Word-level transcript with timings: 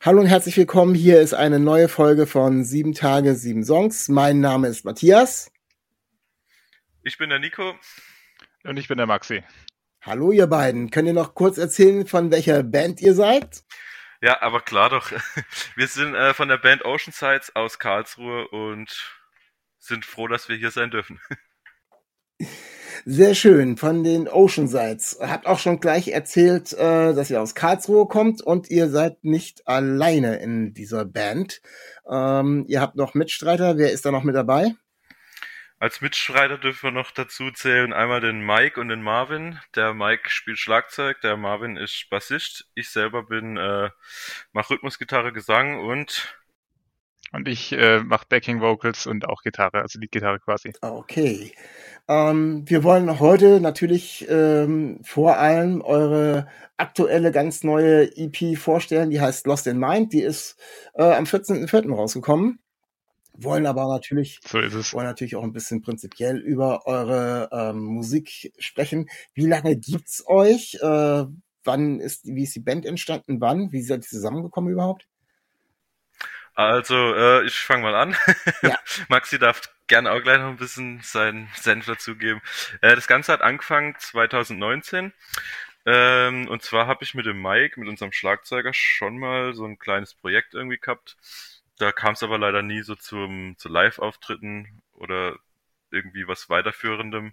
Hallo 0.00 0.20
und 0.20 0.28
herzlich 0.28 0.56
willkommen. 0.56 0.94
Hier 0.94 1.20
ist 1.20 1.34
eine 1.34 1.58
neue 1.58 1.88
Folge 1.88 2.28
von 2.28 2.62
Sieben 2.62 2.94
Tage, 2.94 3.34
Sieben 3.34 3.64
Songs. 3.64 4.08
Mein 4.08 4.38
Name 4.38 4.68
ist 4.68 4.84
Matthias. 4.84 5.50
Ich 7.02 7.18
bin 7.18 7.30
der 7.30 7.40
Nico. 7.40 7.74
Und 8.62 8.76
ich 8.76 8.86
bin 8.86 8.96
der 8.96 9.08
Maxi. 9.08 9.42
Hallo 10.00 10.30
ihr 10.30 10.46
beiden. 10.46 10.92
Könnt 10.92 11.08
ihr 11.08 11.14
noch 11.14 11.34
kurz 11.34 11.58
erzählen, 11.58 12.06
von 12.06 12.30
welcher 12.30 12.62
Band 12.62 13.00
ihr 13.00 13.12
seid? 13.12 13.64
Ja, 14.22 14.40
aber 14.40 14.60
klar 14.60 14.88
doch. 14.88 15.10
Wir 15.74 15.88
sind 15.88 16.14
äh, 16.14 16.32
von 16.32 16.46
der 16.46 16.58
Band 16.58 16.84
Oceansides 16.84 17.56
aus 17.56 17.80
Karlsruhe 17.80 18.46
und 18.48 19.20
sind 19.80 20.04
froh, 20.04 20.28
dass 20.28 20.48
wir 20.48 20.56
hier 20.56 20.70
sein 20.70 20.92
dürfen. 20.92 21.20
Sehr 23.04 23.34
schön, 23.34 23.76
von 23.76 24.04
den 24.04 24.28
Oceansides. 24.28 25.18
Habt 25.20 25.46
auch 25.46 25.58
schon 25.58 25.80
gleich 25.80 26.08
erzählt, 26.08 26.72
äh, 26.72 27.14
dass 27.14 27.30
ihr 27.30 27.40
aus 27.40 27.54
Karlsruhe 27.54 28.06
kommt 28.06 28.42
und 28.42 28.70
ihr 28.70 28.88
seid 28.88 29.24
nicht 29.24 29.66
alleine 29.66 30.36
in 30.36 30.74
dieser 30.74 31.04
Band. 31.04 31.60
Ähm, 32.08 32.64
ihr 32.68 32.80
habt 32.80 32.96
noch 32.96 33.14
Mitstreiter. 33.14 33.78
Wer 33.78 33.92
ist 33.92 34.04
da 34.04 34.10
noch 34.10 34.24
mit 34.24 34.34
dabei? 34.34 34.74
Als 35.80 36.00
Mitstreiter 36.00 36.58
dürfen 36.58 36.88
wir 36.88 36.90
noch 36.90 37.12
dazu 37.12 37.52
zählen 37.52 37.92
einmal 37.92 38.20
den 38.20 38.44
Mike 38.44 38.80
und 38.80 38.88
den 38.88 39.02
Marvin. 39.02 39.60
Der 39.76 39.94
Mike 39.94 40.28
spielt 40.28 40.58
Schlagzeug, 40.58 41.20
der 41.20 41.36
Marvin 41.36 41.76
ist 41.76 42.08
Bassist. 42.10 42.66
Ich 42.74 42.90
selber 42.90 43.22
bin 43.22 43.56
äh, 43.56 43.90
mach 44.52 44.70
Rhythmusgitarre, 44.70 45.32
Gesang 45.32 45.78
und 45.78 46.34
und 47.30 47.46
ich 47.46 47.72
äh, 47.72 48.00
mache 48.00 48.26
Backing 48.28 48.60
Vocals 48.60 49.06
und 49.06 49.26
auch 49.28 49.42
Gitarre, 49.42 49.82
also 49.82 50.00
die 50.00 50.08
Gitarre 50.08 50.40
quasi. 50.40 50.72
Okay. 50.80 51.52
Ähm, 52.08 52.62
wir 52.66 52.84
wollen 52.84 53.20
heute 53.20 53.60
natürlich 53.60 54.26
ähm, 54.30 55.00
vor 55.04 55.36
allem 55.36 55.82
eure 55.82 56.48
aktuelle, 56.78 57.32
ganz 57.32 57.64
neue 57.64 58.16
EP 58.16 58.56
vorstellen. 58.56 59.10
Die 59.10 59.20
heißt 59.20 59.46
Lost 59.46 59.66
in 59.66 59.78
Mind. 59.78 60.12
Die 60.14 60.22
ist 60.22 60.56
äh, 60.94 61.02
am 61.02 61.24
14.04. 61.24 61.94
rausgekommen. 61.94 62.60
Wollen 63.40 63.66
aber 63.66 63.86
natürlich, 63.86 64.40
so 64.44 64.58
wollen 64.58 65.06
natürlich 65.06 65.36
auch 65.36 65.44
ein 65.44 65.52
bisschen 65.52 65.80
prinzipiell 65.80 66.38
über 66.38 66.86
eure 66.86 67.48
ähm, 67.52 67.84
Musik 67.84 68.52
sprechen. 68.58 69.08
Wie 69.34 69.46
lange 69.46 69.76
gibt's 69.76 70.24
euch? 70.26 70.78
Äh, 70.82 71.24
wann 71.62 72.00
ist, 72.00 72.24
wie 72.24 72.42
ist 72.42 72.56
die 72.56 72.60
Band 72.60 72.84
entstanden? 72.84 73.40
Wann? 73.40 73.70
Wie 73.70 73.82
seid 73.82 74.00
ihr 74.00 74.08
zusammengekommen 74.08 74.72
überhaupt? 74.72 75.06
Also, 76.54 76.96
äh, 76.96 77.44
ich 77.46 77.54
fange 77.54 77.82
mal 77.82 77.94
an. 77.94 78.16
Ja. 78.62 78.76
Maxi 79.08 79.38
darf 79.38 79.60
gerne 79.88 80.12
auch 80.12 80.22
gleich 80.22 80.38
noch 80.38 80.48
ein 80.48 80.56
bisschen 80.56 81.00
seinen 81.02 81.48
Senf 81.54 81.86
dazugeben. 81.86 82.40
Äh, 82.80 82.94
das 82.94 83.08
Ganze 83.08 83.32
hat 83.32 83.42
angefangen 83.42 83.96
2019. 83.98 85.12
Ähm, 85.86 86.48
und 86.48 86.62
zwar 86.62 86.86
habe 86.86 87.04
ich 87.04 87.14
mit 87.14 87.26
dem 87.26 87.40
Mike, 87.40 87.80
mit 87.80 87.88
unserem 87.88 88.12
Schlagzeuger, 88.12 88.74
schon 88.74 89.18
mal 89.18 89.54
so 89.54 89.64
ein 89.64 89.78
kleines 89.78 90.14
Projekt 90.14 90.54
irgendwie 90.54 90.78
gehabt. 90.78 91.16
Da 91.78 91.92
kam 91.92 92.12
es 92.14 92.22
aber 92.22 92.38
leider 92.38 92.62
nie 92.62 92.82
so 92.82 92.94
zum, 92.94 93.56
zu 93.58 93.68
Live-Auftritten 93.68 94.82
oder 94.94 95.36
irgendwie 95.90 96.28
was 96.28 96.50
weiterführendem. 96.50 97.32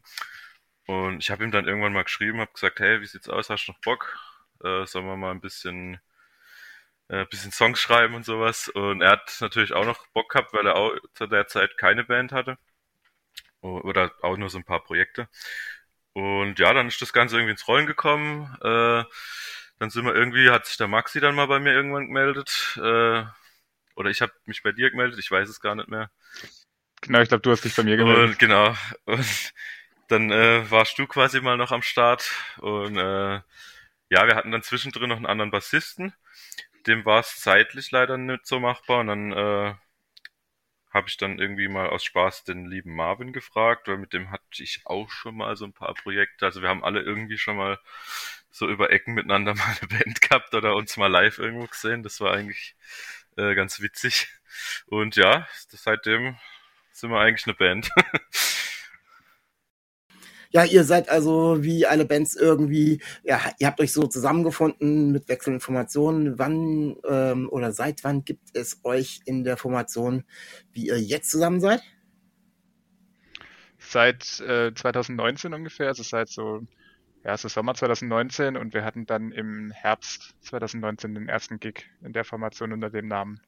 Und 0.87 1.19
ich 1.19 1.31
habe 1.31 1.43
ihm 1.43 1.51
dann 1.51 1.67
irgendwann 1.67 1.93
mal 1.93 2.03
geschrieben, 2.03 2.39
habe 2.39 2.53
gesagt, 2.53 2.79
hey, 2.79 3.01
wie 3.01 3.07
sieht's 3.07 3.29
aus, 3.29 3.49
hast 3.49 3.67
du 3.67 3.71
noch 3.71 3.79
Bock? 3.81 4.17
Äh, 4.63 4.85
sollen 4.85 5.05
wir 5.07 5.17
mal 5.17 5.31
ein 5.31 5.41
bisschen 5.41 5.99
äh, 7.07 7.25
bisschen 7.25 7.51
Songs 7.51 7.79
schreiben 7.79 8.15
und 8.15 8.25
sowas. 8.25 8.69
Und 8.69 9.01
er 9.01 9.11
hat 9.11 9.37
natürlich 9.41 9.73
auch 9.73 9.85
noch 9.85 10.07
Bock 10.07 10.29
gehabt, 10.29 10.53
weil 10.53 10.67
er 10.67 10.75
auch 10.75 10.95
zu 11.13 11.27
der 11.27 11.47
Zeit 11.47 11.77
keine 11.77 12.03
Band 12.03 12.31
hatte. 12.31 12.57
Oder 13.61 14.11
auch 14.21 14.37
nur 14.37 14.49
so 14.49 14.59
ein 14.59 14.63
paar 14.63 14.83
Projekte. 14.83 15.27
Und 16.13 16.59
ja, 16.59 16.71
dann 16.73 16.87
ist 16.87 17.01
das 17.01 17.13
Ganze 17.13 17.35
irgendwie 17.35 17.51
ins 17.51 17.67
Rollen 17.67 17.87
gekommen. 17.87 18.55
Äh, 18.61 19.03
dann 19.79 19.89
sind 19.89 20.05
wir 20.05 20.15
irgendwie, 20.15 20.49
hat 20.49 20.65
sich 20.65 20.77
der 20.77 20.87
Maxi 20.87 21.19
dann 21.19 21.35
mal 21.35 21.47
bei 21.47 21.59
mir 21.59 21.73
irgendwann 21.73 22.07
gemeldet. 22.07 22.77
Äh, 22.77 23.23
oder 23.95 24.09
ich 24.09 24.21
habe 24.21 24.31
mich 24.45 24.61
bei 24.61 24.71
dir 24.71 24.91
gemeldet, 24.91 25.19
ich 25.19 25.31
weiß 25.31 25.49
es 25.49 25.59
gar 25.59 25.75
nicht 25.75 25.89
mehr. 25.89 26.11
Genau, 27.01 27.21
ich 27.21 27.29
glaube, 27.29 27.41
du 27.41 27.51
hast 27.51 27.65
dich 27.65 27.75
bei 27.75 27.83
mir 27.83 27.97
gemeldet. 27.97 28.29
Und, 28.29 28.39
genau. 28.39 28.75
Und 29.05 29.53
dann 30.07 30.31
äh, 30.31 30.69
warst 30.69 30.97
du 30.99 31.07
quasi 31.07 31.41
mal 31.41 31.57
noch 31.57 31.71
am 31.71 31.81
Start. 31.81 32.31
Und 32.57 32.97
äh, 32.97 33.41
ja, 34.09 34.27
wir 34.27 34.35
hatten 34.35 34.51
dann 34.51 34.63
zwischendrin 34.63 35.09
noch 35.09 35.17
einen 35.17 35.25
anderen 35.25 35.51
Bassisten 35.51 36.13
dem 36.87 37.05
war 37.05 37.19
es 37.21 37.39
zeitlich 37.39 37.91
leider 37.91 38.17
nicht 38.17 38.45
so 38.45 38.59
machbar 38.59 38.99
und 39.01 39.07
dann 39.07 39.31
äh, 39.31 39.75
habe 40.95 41.09
ich 41.09 41.17
dann 41.17 41.39
irgendwie 41.39 41.67
mal 41.67 41.89
aus 41.89 42.05
Spaß 42.05 42.45
den 42.45 42.65
lieben 42.67 42.95
Marvin 42.95 43.33
gefragt, 43.33 43.89
weil 43.89 43.97
mit 43.97 44.13
dem 44.13 44.31
hatte 44.31 44.63
ich 44.63 44.81
auch 44.85 45.09
schon 45.09 45.35
mal 45.35 45.57
so 45.57 45.65
ein 45.65 45.73
paar 45.73 45.93
Projekte. 45.93 46.45
Also 46.45 46.61
wir 46.61 46.69
haben 46.69 46.85
alle 46.85 47.01
irgendwie 47.01 47.37
schon 47.37 47.57
mal 47.57 47.79
so 48.49 48.69
über 48.69 48.91
Ecken 48.91 49.13
miteinander 49.13 49.55
mal 49.55 49.75
eine 49.81 49.89
Band 49.89 50.21
gehabt 50.21 50.53
oder 50.55 50.75
uns 50.75 50.95
mal 50.95 51.11
live 51.11 51.37
irgendwo 51.37 51.67
gesehen. 51.67 52.01
Das 52.01 52.21
war 52.21 52.33
eigentlich 52.33 52.75
äh, 53.35 53.55
ganz 53.55 53.81
witzig. 53.81 54.29
Und 54.85 55.17
ja, 55.17 55.47
seitdem 55.67 56.37
sind 56.93 57.09
wir 57.09 57.19
eigentlich 57.19 57.45
eine 57.45 57.55
Band. 57.55 57.89
Ja, 60.55 60.63
ihr 60.63 60.85
seid 60.85 61.09
also 61.09 61.63
wie 61.65 61.85
alle 61.85 62.05
Bands 62.05 62.33
irgendwie, 62.33 63.01
ja, 63.25 63.41
ihr 63.59 63.67
habt 63.67 63.81
euch 63.81 63.91
so 63.91 64.07
zusammengefunden 64.07 65.11
mit 65.11 65.27
wechselnden 65.27 65.59
Formationen. 65.59 66.39
Wann 66.39 66.95
ähm, 67.05 67.49
oder 67.51 67.73
seit 67.73 68.05
wann 68.05 68.23
gibt 68.23 68.55
es 68.55 68.79
euch 68.85 69.19
in 69.25 69.43
der 69.43 69.57
Formation, 69.57 70.23
wie 70.71 70.87
ihr 70.87 70.97
jetzt 70.97 71.29
zusammen 71.29 71.59
seid? 71.59 71.81
Seit 73.79 74.39
äh, 74.39 74.73
2019 74.73 75.53
ungefähr, 75.53 75.89
also 75.89 76.03
seit 76.03 76.29
so, 76.29 76.61
ja, 77.25 77.35
so 77.35 77.49
Sommer 77.49 77.73
2019 77.73 78.55
und 78.55 78.73
wir 78.73 78.85
hatten 78.85 79.05
dann 79.05 79.33
im 79.33 79.71
Herbst 79.71 80.35
2019 80.43 81.15
den 81.15 81.27
ersten 81.27 81.59
Gig 81.59 81.83
in 82.01 82.13
der 82.13 82.23
Formation 82.23 82.71
unter 82.71 82.89
dem 82.89 83.09
Namen. 83.09 83.41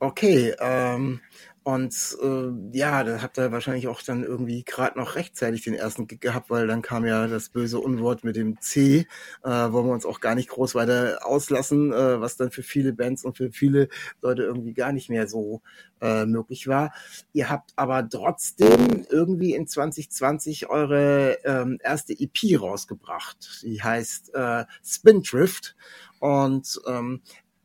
Okay, 0.00 0.54
ähm, 0.60 1.20
und 1.62 2.18
äh, 2.22 2.76
ja, 2.76 3.04
da 3.04 3.22
habt 3.22 3.38
ihr 3.38 3.50
wahrscheinlich 3.50 3.88
auch 3.88 4.02
dann 4.02 4.22
irgendwie 4.22 4.64
gerade 4.64 4.98
noch 4.98 5.14
rechtzeitig 5.14 5.62
den 5.64 5.72
ersten 5.72 6.06
Gig 6.06 6.20
gehabt, 6.20 6.50
weil 6.50 6.66
dann 6.66 6.82
kam 6.82 7.06
ja 7.06 7.26
das 7.26 7.48
böse 7.48 7.78
Unwort 7.80 8.22
mit 8.22 8.36
dem 8.36 8.60
C, 8.60 9.06
äh, 9.44 9.48
wollen 9.48 9.86
wir 9.86 9.94
uns 9.94 10.04
auch 10.04 10.20
gar 10.20 10.34
nicht 10.34 10.50
groß 10.50 10.74
weiter 10.74 11.20
auslassen, 11.24 11.90
äh, 11.92 12.20
was 12.20 12.36
dann 12.36 12.50
für 12.50 12.62
viele 12.62 12.92
Bands 12.92 13.24
und 13.24 13.38
für 13.38 13.50
viele 13.50 13.88
Leute 14.20 14.42
irgendwie 14.42 14.74
gar 14.74 14.92
nicht 14.92 15.08
mehr 15.08 15.26
so 15.26 15.62
äh, 16.02 16.26
möglich 16.26 16.68
war. 16.68 16.92
Ihr 17.32 17.48
habt 17.48 17.72
aber 17.76 18.06
trotzdem 18.06 19.06
irgendwie 19.08 19.54
in 19.54 19.66
2020 19.66 20.68
eure 20.68 21.38
ähm, 21.44 21.78
erste 21.82 22.12
EP 22.12 22.60
rausgebracht. 22.60 23.62
Die 23.62 23.82
heißt 23.82 24.34
äh, 24.34 24.66
Spindrift. 24.84 25.76
Und 26.20 26.80
ähm, 26.86 27.20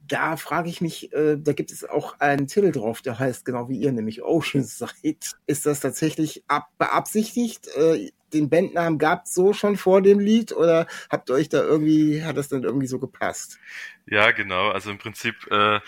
da 0.10 0.36
frage 0.38 0.70
ich 0.70 0.82
mich, 0.82 1.14
äh, 1.14 1.38
da 1.38 1.54
gibt 1.54 1.72
es 1.72 1.88
auch 1.88 2.20
einen 2.20 2.48
Titel 2.48 2.72
drauf, 2.72 3.02
der 3.02 3.20
heißt 3.20 3.46
genau 3.46 3.70
wie 3.70 3.78
ihr, 3.78 3.92
nämlich 3.92 4.24
Oceanside. 4.24 5.20
Ist 5.46 5.66
das 5.66 5.80
tatsächlich 5.80 6.44
ab 6.48 6.68
beabsichtigt? 6.78 7.68
Äh, 7.76 8.12
den 8.34 8.50
Bandnamen 8.50 9.00
gab 9.00 9.26
es 9.26 9.34
so 9.34 9.54
schon 9.54 9.78
vor 9.78 10.02
dem 10.02 10.20
Lied 10.20 10.52
oder 10.52 10.88
habt 11.10 11.30
ihr 11.30 11.36
euch 11.36 11.50
da 11.50 11.62
irgendwie, 11.62 12.24
hat 12.24 12.38
das 12.38 12.50
dann 12.50 12.64
irgendwie 12.64 12.88
so 12.88 13.00
gepasst? 13.00 13.60
Ja, 14.06 14.32
genau. 14.32 14.70
Also 14.70 14.92
im 14.92 14.98
Prinzip, 14.98 15.36
äh, 15.52 15.80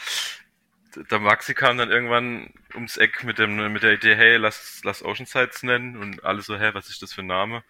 der 1.09 1.19
Maxi 1.19 1.53
kam 1.53 1.77
dann 1.77 1.89
irgendwann 1.89 2.49
ums 2.73 2.97
Eck 2.97 3.23
mit 3.23 3.39
dem 3.39 3.71
mit 3.71 3.83
der 3.83 3.93
Idee, 3.93 4.15
hey, 4.15 4.37
lass, 4.37 4.81
lass 4.83 5.03
Oceansides 5.03 5.63
nennen 5.63 5.97
und 5.97 6.23
alle 6.23 6.41
so, 6.41 6.57
hä, 6.57 6.71
was 6.73 6.89
ist 6.89 7.01
das 7.01 7.13
für 7.13 7.21
ein 7.21 7.27
Name? 7.27 7.63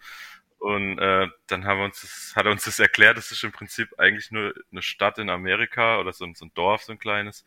Und 0.62 1.00
äh, 1.00 1.26
dann 1.48 1.64
haben 1.64 1.78
wir 1.78 1.86
uns 1.86 2.02
das, 2.02 2.36
hat 2.36 2.46
er 2.46 2.52
uns 2.52 2.62
das 2.62 2.78
erklärt, 2.78 3.16
das 3.16 3.32
ist 3.32 3.42
im 3.42 3.50
Prinzip 3.50 3.98
eigentlich 3.98 4.30
nur 4.30 4.54
eine 4.70 4.80
Stadt 4.80 5.18
in 5.18 5.28
Amerika 5.28 5.98
oder 5.98 6.12
so, 6.12 6.24
so 6.34 6.44
ein 6.44 6.54
Dorf, 6.54 6.84
so 6.84 6.92
ein 6.92 7.00
kleines, 7.00 7.44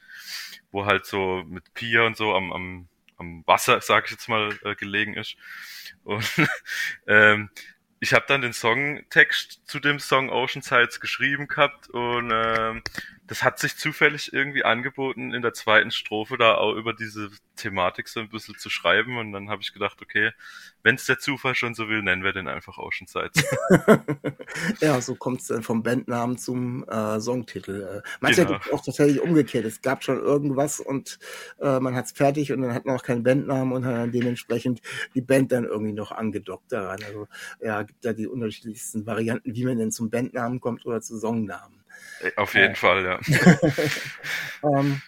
wo 0.69 0.85
halt 0.85 1.05
so 1.05 1.45
mit 1.47 1.73
Pier 1.73 2.03
und 2.03 2.17
so 2.17 2.35
am, 2.35 2.51
am, 2.51 2.89
am 3.15 3.47
Wasser, 3.47 3.79
sag 3.79 4.03
ich 4.03 4.11
jetzt 4.11 4.27
mal, 4.27 4.59
äh, 4.65 4.75
gelegen 4.75 5.13
ist. 5.13 5.37
Und 6.03 6.25
ähm, 7.07 7.49
ich 8.01 8.13
habe 8.13 8.25
dann 8.27 8.41
den 8.41 8.51
Songtext 8.51 9.61
zu 9.65 9.79
dem 9.79 9.99
Song 9.99 10.29
Ocean 10.29 10.61
Sides 10.61 10.99
geschrieben 10.99 11.47
gehabt 11.47 11.89
und 11.89 12.31
ähm, 12.33 12.83
das 13.27 13.43
hat 13.43 13.57
sich 13.57 13.75
zufällig 13.77 14.33
irgendwie 14.33 14.63
angeboten, 14.63 15.33
in 15.33 15.41
der 15.41 15.53
zweiten 15.53 15.89
Strophe 15.89 16.37
da 16.37 16.55
auch 16.55 16.75
über 16.75 16.93
diese 16.93 17.31
Thematik 17.55 18.07
so 18.07 18.19
ein 18.19 18.29
bisschen 18.29 18.55
zu 18.57 18.69
schreiben. 18.69 19.17
Und 19.17 19.31
dann 19.31 19.49
habe 19.49 19.61
ich 19.63 19.73
gedacht, 19.73 20.01
okay, 20.01 20.31
wenn 20.83 20.95
es 20.95 21.05
der 21.05 21.17
Zufall 21.17 21.55
schon 21.55 21.73
so 21.73 21.89
will, 21.89 22.03
nennen 22.03 22.23
wir 22.23 22.33
den 22.33 22.47
einfach 22.47 22.77
Ocean 22.77 23.07
Sides. 23.07 23.43
ja, 24.79 25.01
so 25.01 25.15
kommt 25.15 25.41
es 25.41 25.47
dann 25.47 25.63
vom 25.63 25.81
Bandnamen 25.81 26.37
zum 26.37 26.87
äh, 26.87 27.19
Songtitel. 27.19 28.03
Äh, 28.03 28.09
manchmal 28.21 28.45
genau. 28.45 28.59
auch 28.71 28.85
tatsächlich 28.85 29.19
umgekehrt. 29.21 29.65
Es 29.65 29.81
gab 29.81 30.03
schon 30.03 30.19
irgendwas 30.19 30.79
und 30.79 31.17
äh, 31.59 31.79
man 31.79 31.95
hat 31.95 32.05
es 32.05 32.11
fertig 32.11 32.51
und 32.51 32.61
dann 32.61 32.73
hat 32.73 32.85
man 32.85 32.95
auch 32.95 33.03
keinen 33.03 33.23
Bandnamen 33.23 33.73
und 33.73 33.85
hat 33.85 33.95
dann 33.95 34.11
dementsprechend 34.11 34.81
die 35.15 35.21
Band 35.21 35.51
dann 35.51 35.65
irgendwie 35.65 35.93
noch 35.93 36.11
angedockt 36.11 36.71
daran. 36.71 36.99
Also 37.03 37.27
ja, 37.59 37.81
gibt 37.81 38.05
da 38.05 38.13
die 38.13 38.27
unterschiedlichsten 38.27 39.07
Varianten, 39.07 39.55
wie 39.55 39.65
man 39.65 39.79
denn 39.79 39.91
zum 39.91 40.11
Bandnamen 40.11 40.59
kommt 40.59 40.85
oder 40.85 41.01
zu 41.01 41.17
Songnamen. 41.17 41.84
Äh, 42.21 42.31
auf 42.35 42.53
jeden 42.53 42.73
äh. 42.73 42.75
Fall, 42.75 43.03
ja. 43.03 43.19
ähm, 44.63 45.01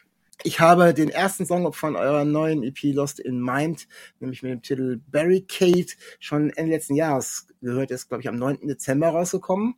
ich 0.43 0.59
habe 0.59 0.93
den 0.93 1.09
ersten 1.09 1.45
Song 1.45 1.73
von 1.73 1.95
eurer 1.95 2.23
neuen 2.23 2.63
EP 2.63 2.93
Lost 2.93 3.19
in 3.19 3.41
Mind, 3.41 3.87
nämlich 4.19 4.43
mit 4.43 4.51
dem 4.51 4.61
Titel 4.61 5.01
Barricade, 5.07 5.87
schon 6.19 6.51
Ende 6.51 6.73
letzten 6.73 6.95
Jahres 6.95 7.47
gehört. 7.61 7.91
ist, 7.91 8.07
glaube 8.07 8.21
ich, 8.21 8.29
am 8.29 8.37
9. 8.37 8.67
Dezember 8.67 9.09
rausgekommen. 9.09 9.75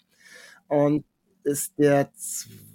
Und 0.67 1.05
ist 1.43 1.79
der 1.79 2.11
zweite 2.13 2.68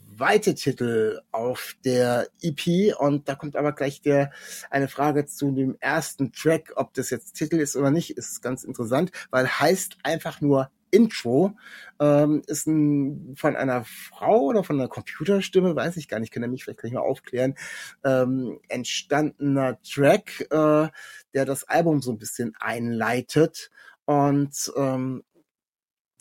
Titel 0.54 1.20
auf 1.32 1.76
der 1.84 2.28
EP. 2.40 2.94
Und 2.98 3.28
da 3.28 3.34
kommt 3.34 3.56
aber 3.56 3.72
gleich 3.72 4.02
der, 4.02 4.32
eine 4.70 4.88
Frage 4.88 5.26
zu 5.26 5.50
dem 5.52 5.76
ersten 5.80 6.32
Track, 6.32 6.72
ob 6.76 6.94
das 6.94 7.10
jetzt 7.10 7.34
Titel 7.34 7.56
ist 7.56 7.76
oder 7.76 7.90
nicht, 7.90 8.10
ist 8.16 8.42
ganz 8.42 8.64
interessant, 8.64 9.10
weil 9.30 9.48
heißt 9.48 9.98
einfach 10.02 10.40
nur 10.40 10.70
Intro 10.94 11.56
ähm, 11.98 12.42
ist 12.46 12.68
ein, 12.68 13.34
von 13.36 13.56
einer 13.56 13.84
Frau 13.84 14.42
oder 14.42 14.62
von 14.62 14.78
einer 14.78 14.88
Computerstimme, 14.88 15.74
weiß 15.74 15.96
ich 15.96 16.08
gar 16.08 16.20
nicht, 16.20 16.32
kann 16.32 16.42
er 16.44 16.48
mich 16.48 16.62
vielleicht 16.62 16.80
gleich 16.80 16.92
mal 16.92 17.00
aufklären, 17.00 17.56
ähm, 18.04 18.60
entstandener 18.68 19.80
Track, 19.82 20.46
äh, 20.52 20.88
der 21.34 21.44
das 21.44 21.64
Album 21.64 22.00
so 22.00 22.12
ein 22.12 22.18
bisschen 22.18 22.54
einleitet. 22.60 23.70
Und 24.04 24.72
ähm, 24.76 25.24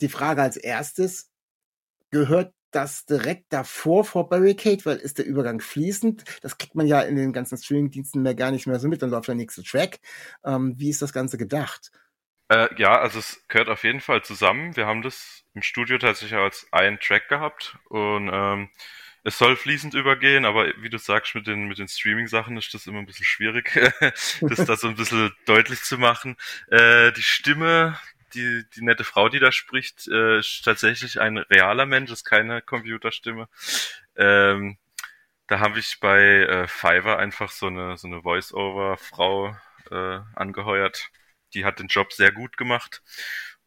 die 0.00 0.08
Frage 0.08 0.42
als 0.42 0.56
erstes, 0.56 1.30
gehört 2.10 2.52
das 2.74 3.06
direkt 3.06 3.52
davor 3.52 4.04
vor 4.04 4.28
Barricade, 4.28 4.84
weil 4.84 4.96
ist 4.96 5.18
der 5.18 5.26
Übergang 5.26 5.60
fließend. 5.60 6.24
Das 6.42 6.58
kriegt 6.58 6.74
man 6.74 6.86
ja 6.86 7.00
in 7.00 7.16
den 7.16 7.32
ganzen 7.32 7.58
Streaming-Diensten 7.58 8.22
mehr 8.22 8.34
gar 8.34 8.50
nicht 8.50 8.66
mehr 8.66 8.78
so 8.78 8.88
mit. 8.88 9.02
Dann 9.02 9.10
läuft 9.10 9.28
der 9.28 9.34
nächste 9.34 9.62
Track. 9.62 10.00
Ähm, 10.44 10.74
wie 10.76 10.90
ist 10.90 11.02
das 11.02 11.12
Ganze 11.12 11.38
gedacht? 11.38 11.90
Äh, 12.48 12.68
ja, 12.76 12.98
also 12.98 13.18
es 13.18 13.44
gehört 13.48 13.68
auf 13.68 13.84
jeden 13.84 14.00
Fall 14.00 14.22
zusammen. 14.22 14.76
Wir 14.76 14.86
haben 14.86 15.02
das 15.02 15.44
im 15.54 15.62
Studio 15.62 15.98
tatsächlich 15.98 16.38
als 16.38 16.66
einen 16.72 16.98
Track 16.98 17.28
gehabt 17.28 17.78
und 17.88 18.30
ähm, 18.32 18.68
es 19.26 19.38
soll 19.38 19.56
fließend 19.56 19.94
übergehen, 19.94 20.44
aber 20.44 20.66
wie 20.82 20.90
du 20.90 20.98
sagst, 20.98 21.34
mit 21.34 21.46
den, 21.46 21.66
mit 21.66 21.78
den 21.78 21.88
Streaming-Sachen 21.88 22.58
ist 22.58 22.74
das 22.74 22.86
immer 22.86 22.98
ein 22.98 23.06
bisschen 23.06 23.24
schwierig, 23.24 23.72
das 24.42 24.66
da 24.66 24.76
so 24.76 24.88
ein 24.88 24.96
bisschen 24.96 25.32
deutlich 25.46 25.80
zu 25.80 25.96
machen. 25.96 26.36
Äh, 26.70 27.10
die 27.12 27.22
Stimme, 27.22 27.98
die, 28.34 28.64
die 28.74 28.82
nette 28.82 29.04
Frau, 29.04 29.28
die 29.28 29.40
da 29.40 29.52
spricht, 29.52 30.08
äh, 30.08 30.38
ist 30.38 30.62
tatsächlich 30.64 31.20
ein 31.20 31.38
realer 31.38 31.86
Mensch, 31.86 32.10
ist 32.10 32.24
keine 32.24 32.62
Computerstimme. 32.62 33.48
Ähm, 34.16 34.78
da 35.46 35.60
habe 35.60 35.78
ich 35.78 35.98
bei 36.00 36.20
äh, 36.20 36.68
Fiverr 36.68 37.18
einfach 37.18 37.50
so 37.50 37.66
eine, 37.66 37.96
so 37.96 38.08
eine 38.08 38.22
Voice-Over-Frau 38.22 39.56
äh, 39.90 40.20
angeheuert 40.34 41.10
die 41.54 41.64
hat 41.64 41.78
den 41.78 41.86
Job 41.86 42.12
sehr 42.12 42.32
gut 42.32 42.56
gemacht 42.56 43.02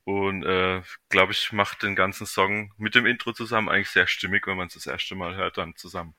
und 0.03 0.43
äh, 0.43 0.81
glaube 1.09 1.33
ich 1.33 1.51
macht 1.51 1.83
den 1.83 1.95
ganzen 1.95 2.25
Song 2.25 2.73
mit 2.77 2.95
dem 2.95 3.05
Intro 3.05 3.33
zusammen 3.33 3.69
eigentlich 3.69 3.89
sehr 3.89 4.07
stimmig, 4.07 4.47
wenn 4.47 4.57
man 4.57 4.67
es 4.67 4.73
das 4.73 4.87
erste 4.87 5.15
Mal 5.15 5.35
hört 5.35 5.57
dann 5.57 5.75
zusammen. 5.75 6.15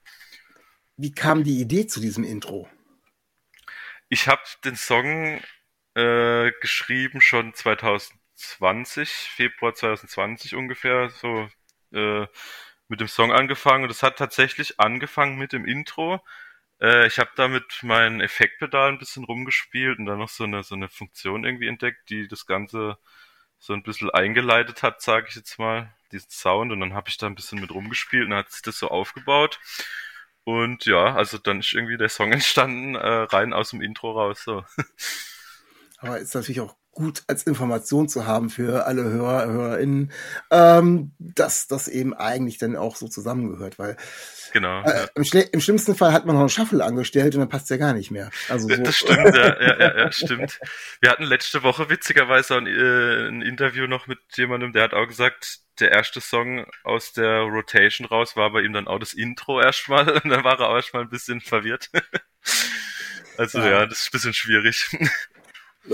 Wie 0.97 1.13
kam 1.13 1.45
die 1.45 1.61
Idee 1.61 1.87
zu 1.87 2.01
diesem 2.01 2.25
Intro? 2.25 2.69
Ich 4.09 4.27
habe 4.27 4.43
den 4.65 4.77
Song 4.77 5.41
äh, 5.95 6.51
geschrieben 6.61 7.21
schon 7.21 7.55
2020, 8.39 9.11
Februar 9.11 9.75
2020 9.75 10.55
ungefähr, 10.55 11.11
so 11.11 11.49
äh, 11.93 12.27
mit 12.89 13.01
dem 13.01 13.09
Song 13.09 13.33
angefangen 13.33 13.85
und 13.85 13.91
es 13.91 14.03
hat 14.03 14.17
tatsächlich 14.17 14.81
angefangen 14.81 15.37
mit 15.37 15.53
dem 15.53 15.65
Intro 15.67 16.21
äh, 16.81 17.07
ich 17.07 17.19
habe 17.19 17.31
da 17.37 17.49
mit 17.49 17.83
meinem 17.83 18.21
Effektpedal 18.21 18.91
ein 18.91 18.99
bisschen 18.99 19.25
rumgespielt 19.25 19.99
und 19.99 20.07
dann 20.07 20.19
noch 20.19 20.29
so 20.29 20.45
eine, 20.45 20.63
so 20.63 20.75
eine 20.75 20.89
Funktion 20.89 21.45
irgendwie 21.45 21.69
entdeckt, 21.69 22.11
die 22.11 22.29
das 22.29 22.47
Ganze 22.47 22.99
so 23.59 23.73
ein 23.73 23.83
bisschen 23.83 24.11
eingeleitet 24.11 24.83
hat, 24.83 25.03
sage 25.03 25.27
ich 25.29 25.35
jetzt 25.37 25.59
mal, 25.59 25.93
diesen 26.13 26.31
Sound. 26.31 26.73
Und 26.73 26.81
dann 26.81 26.95
habe 26.95 27.09
ich 27.09 27.19
da 27.19 27.27
ein 27.27 27.35
bisschen 27.35 27.61
mit 27.61 27.73
rumgespielt 27.73 28.27
und 28.27 28.35
hat 28.35 28.51
sich 28.53 28.63
das 28.63 28.79
so 28.79 28.89
aufgebaut. 28.89 29.59
Und 30.45 30.87
ja, 30.87 31.15
also 31.15 31.39
dann 31.39 31.61
ist 31.61 31.73
irgendwie 31.73 31.97
der 31.99 32.09
Song 32.09 32.33
entstanden, 32.33 32.95
äh, 32.95 33.07
rein 33.07 33.53
aus 33.53 33.71
dem 33.71 33.83
Intro 33.83 34.13
raus. 34.13 34.43
So. 34.45 34.65
Aber 35.99 36.19
ist 36.19 36.35
natürlich 36.35 36.61
auch 36.61 36.77
gut 36.99 37.23
als 37.29 37.45
Information 37.45 38.09
zu 38.09 38.27
haben 38.27 38.51
für 38.51 38.87
alle 38.87 39.05
Hörer, 39.05 39.47
HörerInnen, 39.47 40.11
ähm, 40.51 41.13
dass 41.21 41.69
das 41.69 41.87
eben 41.87 42.13
eigentlich 42.13 42.59
dann 42.59 42.75
auch 42.75 42.97
so 42.97 43.07
zusammengehört, 43.07 43.79
weil 43.79 43.97
genau, 44.53 44.83
äh, 44.83 45.07
im, 45.15 45.23
im, 45.53 45.61
schlimmsten 45.61 45.95
Fall 45.95 46.13
hat 46.13 46.27
man 46.27 46.35
noch 46.35 46.41
einen 46.41 46.49
Shuffle 46.49 46.85
angestellt 46.85 47.37
und 47.37 47.41
dann 47.41 47.49
passt 47.49 47.71
ja 47.71 47.77
gar 47.77 47.93
nicht 47.93 48.11
mehr. 48.11 48.31
Also 48.49 48.67
so. 48.69 48.83
Das 48.83 48.97
stimmt, 48.97 49.37
ja, 49.37 49.63
ja, 49.63 49.79
ja, 49.79 49.97
ja, 49.97 50.13
stimmt. 50.13 50.59
Wir 51.01 51.11
hatten 51.11 51.23
letzte 51.23 51.63
Woche 51.63 51.89
witzigerweise 51.89 52.57
ein, 52.57 52.67
äh, 52.67 53.29
ein 53.29 53.43
Interview 53.43 53.87
noch 53.87 54.09
mit 54.09 54.19
jemandem, 54.35 54.73
der 54.73 54.83
hat 54.83 54.95
auch 54.95 55.07
gesagt, 55.07 55.61
der 55.79 55.93
erste 55.93 56.21
Song 56.21 56.67
aus 56.83 57.13
der 57.13 57.43
Rotation 57.43 58.09
raus 58.09 58.35
war 58.35 58.51
bei 58.51 58.63
ihm 58.63 58.73
dann 58.73 58.89
auch 58.89 58.99
das 58.99 59.13
Intro 59.13 59.61
erstmal 59.61 60.11
und 60.25 60.29
dann 60.29 60.43
war 60.43 60.59
er 60.59 60.69
auch 60.69 60.75
erstmal 60.75 61.03
ein 61.03 61.11
bisschen 61.11 61.41
verwirrt. 61.41 61.91
also 63.37 63.61
ja. 63.61 63.69
ja, 63.69 63.87
das 63.87 64.01
ist 64.01 64.09
ein 64.09 64.11
bisschen 64.11 64.35
schwierig 64.35 64.91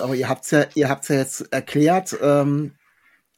aber 0.04 0.14
ihr 0.14 0.28
habt's 0.28 0.50
ja, 0.50 0.66
ihr 0.74 0.90
habt's 0.90 1.08
ja 1.08 1.16
jetzt 1.16 1.52
erklärt. 1.52 2.16
Ähm, 2.20 2.76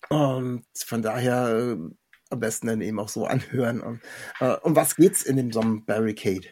und 0.09 0.67
von 0.75 1.01
daher 1.01 1.77
äh, 1.79 1.95
am 2.31 2.41
besten 2.41 2.67
dann 2.67 2.81
eben 2.81 2.99
auch 2.99 3.09
so 3.09 3.25
anhören. 3.27 3.81
Und, 3.81 4.01
äh, 4.41 4.57
um 4.63 4.75
was 4.75 4.97
geht's 4.97 5.23
in 5.23 5.37
dem 5.37 5.53
Song 5.53 5.85
Barricade? 5.87 6.49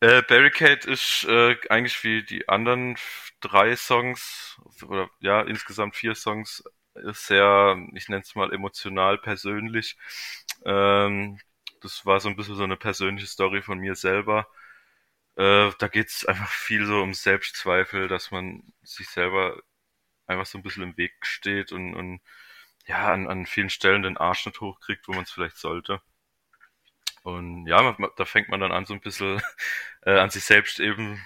Äh, 0.00 0.22
Barricade 0.22 0.90
ist 0.90 1.24
äh, 1.28 1.56
eigentlich 1.70 2.02
wie 2.02 2.24
die 2.24 2.48
anderen 2.48 2.96
drei 3.40 3.76
Songs 3.76 4.58
oder 4.82 5.08
ja 5.20 5.42
insgesamt 5.42 5.94
vier 5.94 6.14
Songs 6.14 6.64
ist 6.94 7.26
sehr, 7.26 7.76
ich 7.94 8.08
nenne 8.08 8.22
es 8.22 8.34
mal 8.34 8.52
emotional 8.52 9.18
persönlich. 9.18 9.96
Ähm, 10.64 11.38
das 11.80 12.04
war 12.04 12.18
so 12.18 12.28
ein 12.28 12.36
bisschen 12.36 12.56
so 12.56 12.64
eine 12.64 12.76
persönliche 12.76 13.28
Story 13.28 13.62
von 13.62 13.78
mir 13.78 13.94
selber. 13.94 14.48
Äh, 15.36 15.70
da 15.78 15.88
geht's 15.88 16.24
einfach 16.26 16.50
viel 16.50 16.86
so 16.86 17.02
um 17.02 17.14
Selbstzweifel, 17.14 18.08
dass 18.08 18.30
man 18.30 18.62
sich 18.82 19.08
selber 19.08 19.60
einfach 20.26 20.46
so 20.46 20.58
ein 20.58 20.62
bisschen 20.62 20.82
im 20.82 20.96
Weg 20.96 21.14
steht 21.22 21.72
und, 21.72 21.94
und 21.94 22.20
ja, 22.86 23.12
an, 23.12 23.28
an 23.28 23.46
vielen 23.46 23.70
Stellen 23.70 24.02
den 24.02 24.16
Arsch 24.16 24.46
nicht 24.46 24.60
hochkriegt, 24.60 25.08
wo 25.08 25.12
man 25.12 25.24
es 25.24 25.30
vielleicht 25.32 25.58
sollte. 25.58 26.00
Und 27.22 27.66
ja, 27.66 27.82
man, 27.82 28.10
da 28.16 28.24
fängt 28.24 28.48
man 28.48 28.60
dann 28.60 28.72
an, 28.72 28.86
so 28.86 28.94
ein 28.94 29.00
bisschen 29.00 29.42
äh, 30.02 30.18
an 30.18 30.30
sich 30.30 30.44
selbst 30.44 30.80
eben 30.80 31.20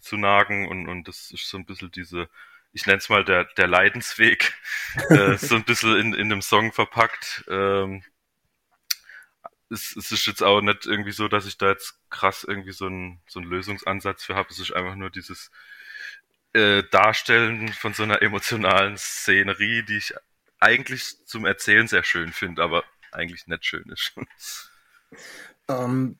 zu 0.00 0.16
nagen 0.16 0.68
und, 0.68 0.88
und 0.88 1.08
das 1.08 1.30
ist 1.30 1.48
so 1.48 1.56
ein 1.56 1.66
bisschen 1.66 1.90
diese, 1.90 2.28
ich 2.72 2.86
nenne 2.86 2.98
es 2.98 3.08
mal 3.08 3.24
der, 3.24 3.44
der 3.56 3.66
Leidensweg, 3.66 4.54
äh, 5.10 5.36
so 5.36 5.56
ein 5.56 5.64
bisschen 5.64 5.96
in, 5.98 6.14
in 6.14 6.28
dem 6.28 6.42
Song 6.42 6.72
verpackt. 6.72 7.44
Ähm, 7.48 8.02
es, 9.70 9.96
es 9.96 10.12
ist 10.12 10.26
jetzt 10.26 10.42
auch 10.42 10.60
nicht 10.60 10.86
irgendwie 10.86 11.12
so, 11.12 11.28
dass 11.28 11.46
ich 11.46 11.58
da 11.58 11.70
jetzt 11.70 11.98
krass 12.10 12.44
irgendwie 12.46 12.72
so 12.72 12.86
einen 12.86 13.20
so 13.28 13.40
einen 13.40 13.50
Lösungsansatz 13.50 14.24
für 14.24 14.34
habe. 14.34 14.48
Es 14.50 14.58
ist 14.58 14.72
einfach 14.72 14.94
nur 14.94 15.10
dieses 15.10 15.50
äh, 16.52 16.82
Darstellen 16.90 17.68
von 17.68 17.92
so 17.92 18.02
einer 18.02 18.22
emotionalen 18.22 18.96
Szenerie, 18.96 19.82
die 19.82 19.98
ich 19.98 20.14
eigentlich 20.60 21.24
zum 21.26 21.44
Erzählen 21.44 21.86
sehr 21.88 22.04
schön 22.04 22.32
finde, 22.32 22.62
aber 22.62 22.84
eigentlich 23.12 23.46
nicht 23.46 23.64
schön 23.64 23.84
ist. 23.90 24.14
Ähm, 25.68 26.16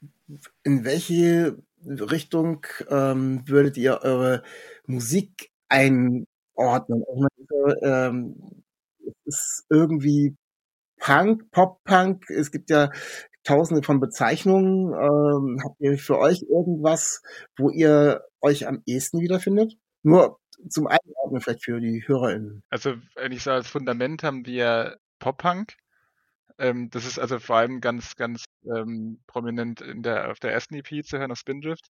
in 0.65 0.85
welche 0.85 1.57
Richtung 1.85 2.67
ähm, 2.89 3.47
würdet 3.47 3.77
ihr 3.77 4.01
eure 4.03 4.43
Musik 4.87 5.53
einordnen? 5.69 7.05
Ich 7.09 7.51
meine, 7.51 7.77
ähm, 7.83 8.65
es 9.07 9.15
ist 9.25 9.67
irgendwie 9.71 10.37
Punk, 10.99 11.51
Pop-Punk. 11.53 12.29
Es 12.31 12.51
gibt 12.51 12.71
ja 12.71 12.91
tausende 13.47 13.83
von 13.83 14.01
Bezeichnungen. 14.01 14.93
Ähm, 14.93 15.61
habt 15.65 15.81
ihr 15.81 15.99
für 15.99 16.19
euch 16.19 16.43
irgendwas, 16.43 17.23
wo 17.57 17.71
ihr 17.71 18.23
euch 18.41 18.67
am 18.67 18.83
ehesten 18.87 19.21
wiederfindet? 19.21 19.75
Nur 20.03 20.39
zum 20.69 20.87
Einordnen 20.87 21.41
vielleicht 21.41 21.65
für 21.65 21.81
die 21.81 22.03
HörerInnen. 22.07 22.63
Also, 22.71 22.95
wenn 23.15 23.33
ich 23.33 23.43
so 23.43 23.51
als 23.51 23.69
Fundament 23.69 24.23
haben 24.23 24.47
wir 24.47 24.99
Pop-Punk. 25.19 25.75
Ähm, 26.59 26.91
das 26.91 27.07
ist 27.07 27.19
also 27.19 27.39
vor 27.39 27.57
allem 27.57 27.81
ganz, 27.81 28.17
ganz 28.17 28.45
ähm, 28.65 29.23
prominent 29.27 29.81
in 29.81 30.03
der, 30.03 30.31
auf 30.31 30.41
der 30.41 30.53
ersten 30.53 30.75
EP 30.75 31.05
zu 31.05 31.19
hören, 31.19 31.33
auf 31.33 31.39
Spindrift. 31.39 31.89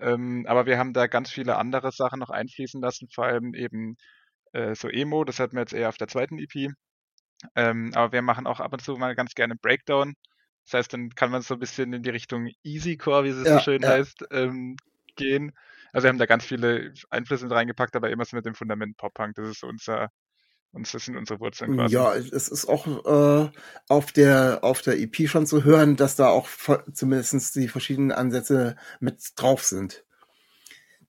Ähm, 0.00 0.44
aber 0.48 0.66
wir 0.66 0.78
haben 0.78 0.92
da 0.92 1.06
ganz 1.06 1.30
viele 1.30 1.56
andere 1.56 1.92
Sachen 1.92 2.18
noch 2.20 2.30
einfließen 2.30 2.80
lassen, 2.80 3.08
vor 3.12 3.26
allem 3.26 3.54
eben 3.54 3.96
äh, 4.52 4.74
so 4.74 4.88
Emo, 4.88 5.24
das 5.24 5.40
hatten 5.40 5.54
wir 5.56 5.60
jetzt 5.60 5.72
eher 5.72 5.88
auf 5.88 5.96
der 5.98 6.08
zweiten 6.08 6.38
EP. 6.38 6.72
Ähm, 7.56 7.92
aber 7.94 8.12
wir 8.12 8.22
machen 8.22 8.46
auch 8.46 8.60
ab 8.60 8.72
und 8.72 8.82
zu 8.82 8.96
mal 8.96 9.14
ganz 9.14 9.34
gerne 9.34 9.56
Breakdown 9.56 10.14
Das 10.64 10.74
heißt, 10.74 10.92
dann 10.92 11.10
kann 11.10 11.30
man 11.30 11.42
so 11.42 11.54
ein 11.54 11.60
bisschen 11.60 11.92
in 11.92 12.02
die 12.02 12.10
Richtung 12.10 12.48
Easycore, 12.62 13.24
wie 13.24 13.28
es 13.28 13.46
Ja, 13.46 13.58
so 13.58 13.64
schön 13.64 13.82
ja. 13.82 13.90
heißt, 13.90 14.26
ähm, 14.30 14.76
gehen. 15.16 15.52
Also 15.92 16.04
wir 16.04 16.08
haben 16.10 16.18
da 16.18 16.26
ganz 16.26 16.44
viele 16.44 16.92
Einflüsse 17.10 17.44
mit 17.44 17.54
reingepackt, 17.54 17.94
aber 17.96 18.10
immer 18.10 18.24
so 18.24 18.36
mit 18.36 18.44
dem 18.46 18.54
Fundament 18.54 18.96
Pop-Punk. 18.96 19.34
Das 19.36 19.48
ist 19.48 19.62
unser, 19.62 20.10
uns, 20.72 20.90
das 20.92 21.04
sind 21.04 21.16
unsere 21.16 21.40
Wurzeln 21.40 21.76
quasi. 21.76 21.94
Ja, 21.94 22.14
es 22.14 22.48
ist 22.48 22.66
auch 22.66 22.86
äh, 22.86 23.50
auf 23.88 24.12
der 24.12 24.58
auf 24.62 24.82
der 24.82 24.98
EP 24.98 25.28
schon 25.28 25.46
zu 25.46 25.64
hören, 25.64 25.96
dass 25.96 26.16
da 26.16 26.28
auch 26.28 26.48
zumindest 26.92 27.54
die 27.54 27.68
verschiedenen 27.68 28.12
Ansätze 28.12 28.76
mit 29.00 29.22
drauf 29.36 29.62
sind. 29.64 30.04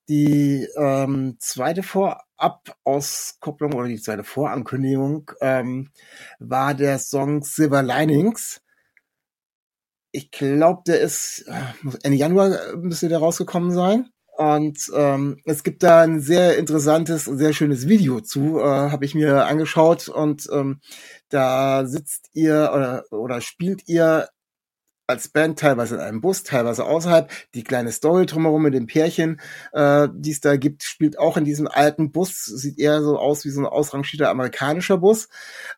Die 0.07 0.67
ähm, 0.77 1.38
zweite 1.39 1.81
Vorab-Auskopplung 1.81 3.74
oder 3.74 3.88
die 3.88 4.00
zweite 4.00 4.24
Vorankündigung 4.24 5.31
ähm, 5.41 5.89
war 6.38 6.75
der 6.75 7.00
Song 7.00 7.41
Silver 7.41 7.81
Linings. 7.81 8.62
Ich 10.15 10.31
glaube, 10.31 10.84
der 10.88 11.01
ist 11.01 11.43
äh, 11.48 11.98
Ende 12.03 12.17
Januar 12.17 12.77
müsste 12.77 13.10
der 13.10 13.19
rausgekommen 13.19 13.72
sein. 13.72 14.07
Und 14.38 14.89
ähm, 14.95 15.41
es 15.43 15.63
gibt 15.63 15.84
da 15.84 16.03
ein 16.03 16.22
sehr 16.22 16.57
interessantes, 16.57 17.25
sehr 17.25 17.51
schönes 17.51 17.89
Video 17.89 18.22
zu, 18.22 18.60
äh, 18.60 18.63
habe 18.63 19.03
ich 19.03 19.13
mir 19.13 19.45
angeschaut. 19.45 20.07
Und 20.07 20.48
ähm, 20.53 20.79
da 21.27 21.86
sitzt 21.86 22.29
ihr 22.31 22.72
oder, 22.74 23.03
oder 23.12 23.41
spielt 23.41 23.89
ihr 23.89 24.29
als 25.05 25.27
Band 25.27 25.60
teilweise 25.60 25.95
in 25.95 26.01
einem 26.01 26.22
Bus, 26.22 26.43
teilweise 26.43 26.86
außerhalb. 26.86 27.29
Die 27.53 27.65
kleine 27.65 27.91
Story 27.91 28.25
drumherum 28.25 28.63
mit 28.63 28.74
dem 28.74 28.88
Pärchen, 28.88 29.41
äh, 29.74 30.07
die 30.13 30.31
es 30.31 30.39
da 30.39 30.55
gibt, 30.55 30.84
spielt 30.84 31.19
auch 31.19 31.36
in 31.36 31.43
diesem 31.43 31.67
alten 31.67 32.13
Bus. 32.13 32.45
Sieht 32.45 32.79
eher 32.79 33.01
so 33.01 33.19
aus 33.19 33.43
wie 33.43 33.50
so 33.50 33.60
ein 33.60 33.67
ausrangierter 33.67 34.29
amerikanischer 34.29 34.98
Bus. 34.98 35.27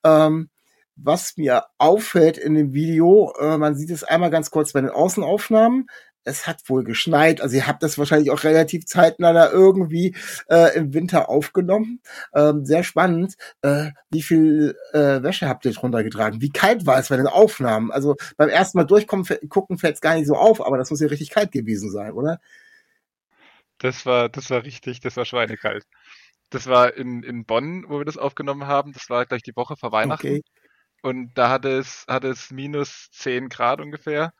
Ähm, 0.03 0.49
was 0.97 1.37
mir 1.37 1.65
auffällt 1.77 2.37
in 2.37 2.55
dem 2.55 2.73
Video, 2.73 3.33
äh, 3.39 3.57
man 3.57 3.75
sieht 3.75 3.91
es 3.91 4.03
einmal 4.03 4.31
ganz 4.31 4.51
kurz 4.51 4.73
bei 4.73 4.81
den 4.81 4.89
Außenaufnahmen. 4.89 5.87
Es 6.23 6.45
hat 6.45 6.67
wohl 6.67 6.83
geschneit, 6.83 7.39
also 7.39 7.55
ihr 7.55 7.67
habt 7.67 7.81
das 7.83 7.97
wahrscheinlich 7.97 8.31
auch 8.31 8.43
relativ 8.43 8.85
zeitnah 8.85 9.31
da 9.31 9.49
irgendwie 9.49 10.13
äh, 10.49 10.75
im 10.75 10.93
Winter 10.93 11.29
aufgenommen. 11.29 12.01
Ähm, 12.33 12.65
sehr 12.65 12.83
spannend. 12.83 13.35
Äh, 13.61 13.91
wie 14.09 14.21
viel 14.21 14.75
äh, 14.91 15.23
Wäsche 15.23 15.47
habt 15.47 15.63
ihr 15.63 15.71
drunter 15.71 16.03
getragen? 16.03 16.41
Wie 16.41 16.49
kalt 16.49 16.85
war 16.85 16.99
es 16.99 17.07
bei 17.07 17.15
den 17.15 17.27
Aufnahmen? 17.27 17.91
Also 17.91 18.15
beim 18.35 18.49
ersten 18.49 18.77
Mal 18.77 18.83
durchkommen, 18.83 19.25
gucken 19.47 19.77
fällt 19.77 19.95
es 19.95 20.01
gar 20.01 20.15
nicht 20.15 20.27
so 20.27 20.35
auf, 20.35 20.65
aber 20.65 20.77
das 20.77 20.89
muss 20.89 20.99
ja 20.99 21.07
richtig 21.07 21.29
kalt 21.29 21.53
gewesen 21.53 21.89
sein, 21.91 22.11
oder? 22.11 22.41
Das 23.77 24.05
war, 24.05 24.27
das 24.27 24.49
war 24.49 24.63
richtig, 24.63 24.99
das 24.99 25.15
war 25.15 25.23
schweinekalt. 25.23 25.85
Das 26.49 26.67
war 26.67 26.93
in, 26.93 27.23
in 27.23 27.45
Bonn, 27.45 27.85
wo 27.87 27.99
wir 27.99 28.05
das 28.05 28.17
aufgenommen 28.17 28.67
haben. 28.67 28.91
Das 28.91 29.09
war 29.09 29.25
gleich 29.25 29.43
die 29.43 29.55
Woche 29.55 29.77
vor 29.77 29.91
Weihnachten. 29.91 30.27
Okay. 30.27 30.43
Und 31.01 31.33
da 31.35 31.49
hatte 31.49 31.69
es, 31.69 32.05
hatte 32.07 32.29
es 32.29 32.51
minus 32.51 33.09
10 33.11 33.49
Grad 33.49 33.81
ungefähr. 33.81 34.33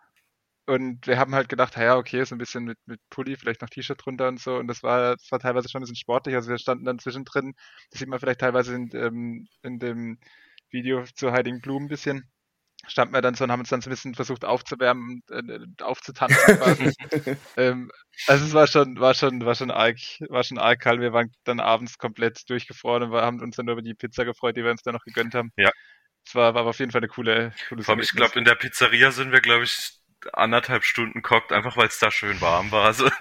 Und 0.68 1.08
wir 1.08 1.18
haben 1.18 1.34
halt 1.34 1.48
gedacht, 1.48 1.78
ja, 1.78 1.96
okay, 1.96 2.24
so 2.26 2.36
ein 2.36 2.40
bisschen 2.40 2.66
mit, 2.66 2.78
mit 2.86 3.00
Pulli, 3.10 3.38
vielleicht 3.38 3.62
noch 3.62 3.70
T-Shirt 3.70 4.06
drunter 4.06 4.28
und 4.28 4.40
so. 4.42 4.58
Und 4.58 4.68
das 4.68 4.84
war, 4.84 5.16
das 5.16 5.32
war 5.32 5.40
teilweise 5.40 5.70
schon 5.70 5.80
ein 5.80 5.84
bisschen 5.84 5.96
sportlich. 5.96 6.36
Also 6.36 6.50
wir 6.50 6.58
standen 6.58 6.84
dann 6.86 7.00
zwischendrin, 7.00 7.54
das 7.90 8.00
sieht 8.00 8.10
man 8.10 8.20
vielleicht 8.20 8.42
teilweise 8.42 8.76
in, 8.76 8.90
ähm, 8.94 9.48
in 9.64 9.80
dem 9.80 10.20
Video 10.70 11.06
zu 11.16 11.32
Heiligen 11.32 11.62
Blumen 11.62 11.86
ein 11.86 11.90
bisschen, 11.90 12.30
standen 12.86 13.14
wir 13.14 13.22
dann 13.22 13.34
so 13.36 13.46
und 13.46 13.52
haben 13.52 13.62
uns 13.62 13.70
dann 13.70 13.82
so 13.82 13.90
ein 13.90 13.92
bisschen 13.92 14.16
versucht 14.16 14.46
aufzuwärmen, 14.46 15.24
äh, 15.30 15.60
aufzutanzen 15.84 16.58
quasi. 16.58 16.92
ähm, 17.58 17.90
also 18.28 18.46
es 18.46 18.54
war 18.54 18.68
schon, 18.68 19.00
war 19.00 19.14
schon, 19.14 19.46
war 19.46 19.56
schon 19.56 19.72
arg, 19.72 19.98
war 20.30 20.44
schon 20.44 20.58
arg 20.58 20.82
kalt. 20.82 21.00
Wir 21.00 21.14
waren 21.14 21.32
dann 21.46 21.60
abends 21.60 21.98
komplett 21.98 22.50
durchgefroren 22.50 23.04
und 23.04 23.12
wir 23.12 23.22
haben 23.22 23.42
uns 23.42 23.56
dann 23.56 23.66
nur 23.66 23.74
über 23.74 23.82
die 23.82 23.94
Pizza 23.94 24.26
gefreut, 24.26 24.58
die 24.58 24.64
wir 24.64 24.72
uns 24.72 24.84
dann 24.84 24.94
noch 24.94 25.04
gegönnt 25.04 25.34
haben. 25.34 25.52
Ja. 25.58 25.72
War, 26.34 26.54
war 26.54 26.66
auf 26.66 26.80
jeden 26.80 26.92
Fall 26.92 27.00
eine 27.00 27.08
coole, 27.08 27.54
coole 27.70 27.88
allem, 27.88 28.00
ich 28.00 28.12
glaube, 28.12 28.38
in 28.38 28.46
der 28.46 28.56
Pizzeria 28.56 29.12
sind 29.12 29.32
wir, 29.32 29.42
glaube 29.42 29.64
ich, 29.64 29.97
anderthalb 30.34 30.84
Stunden 30.84 31.22
kocht, 31.22 31.52
einfach 31.52 31.78
weil 31.78 31.88
es 31.88 32.00
da 32.00 32.10
schön 32.12 32.42
warm 32.42 32.72
war. 32.72 32.86
Also, 32.86 33.06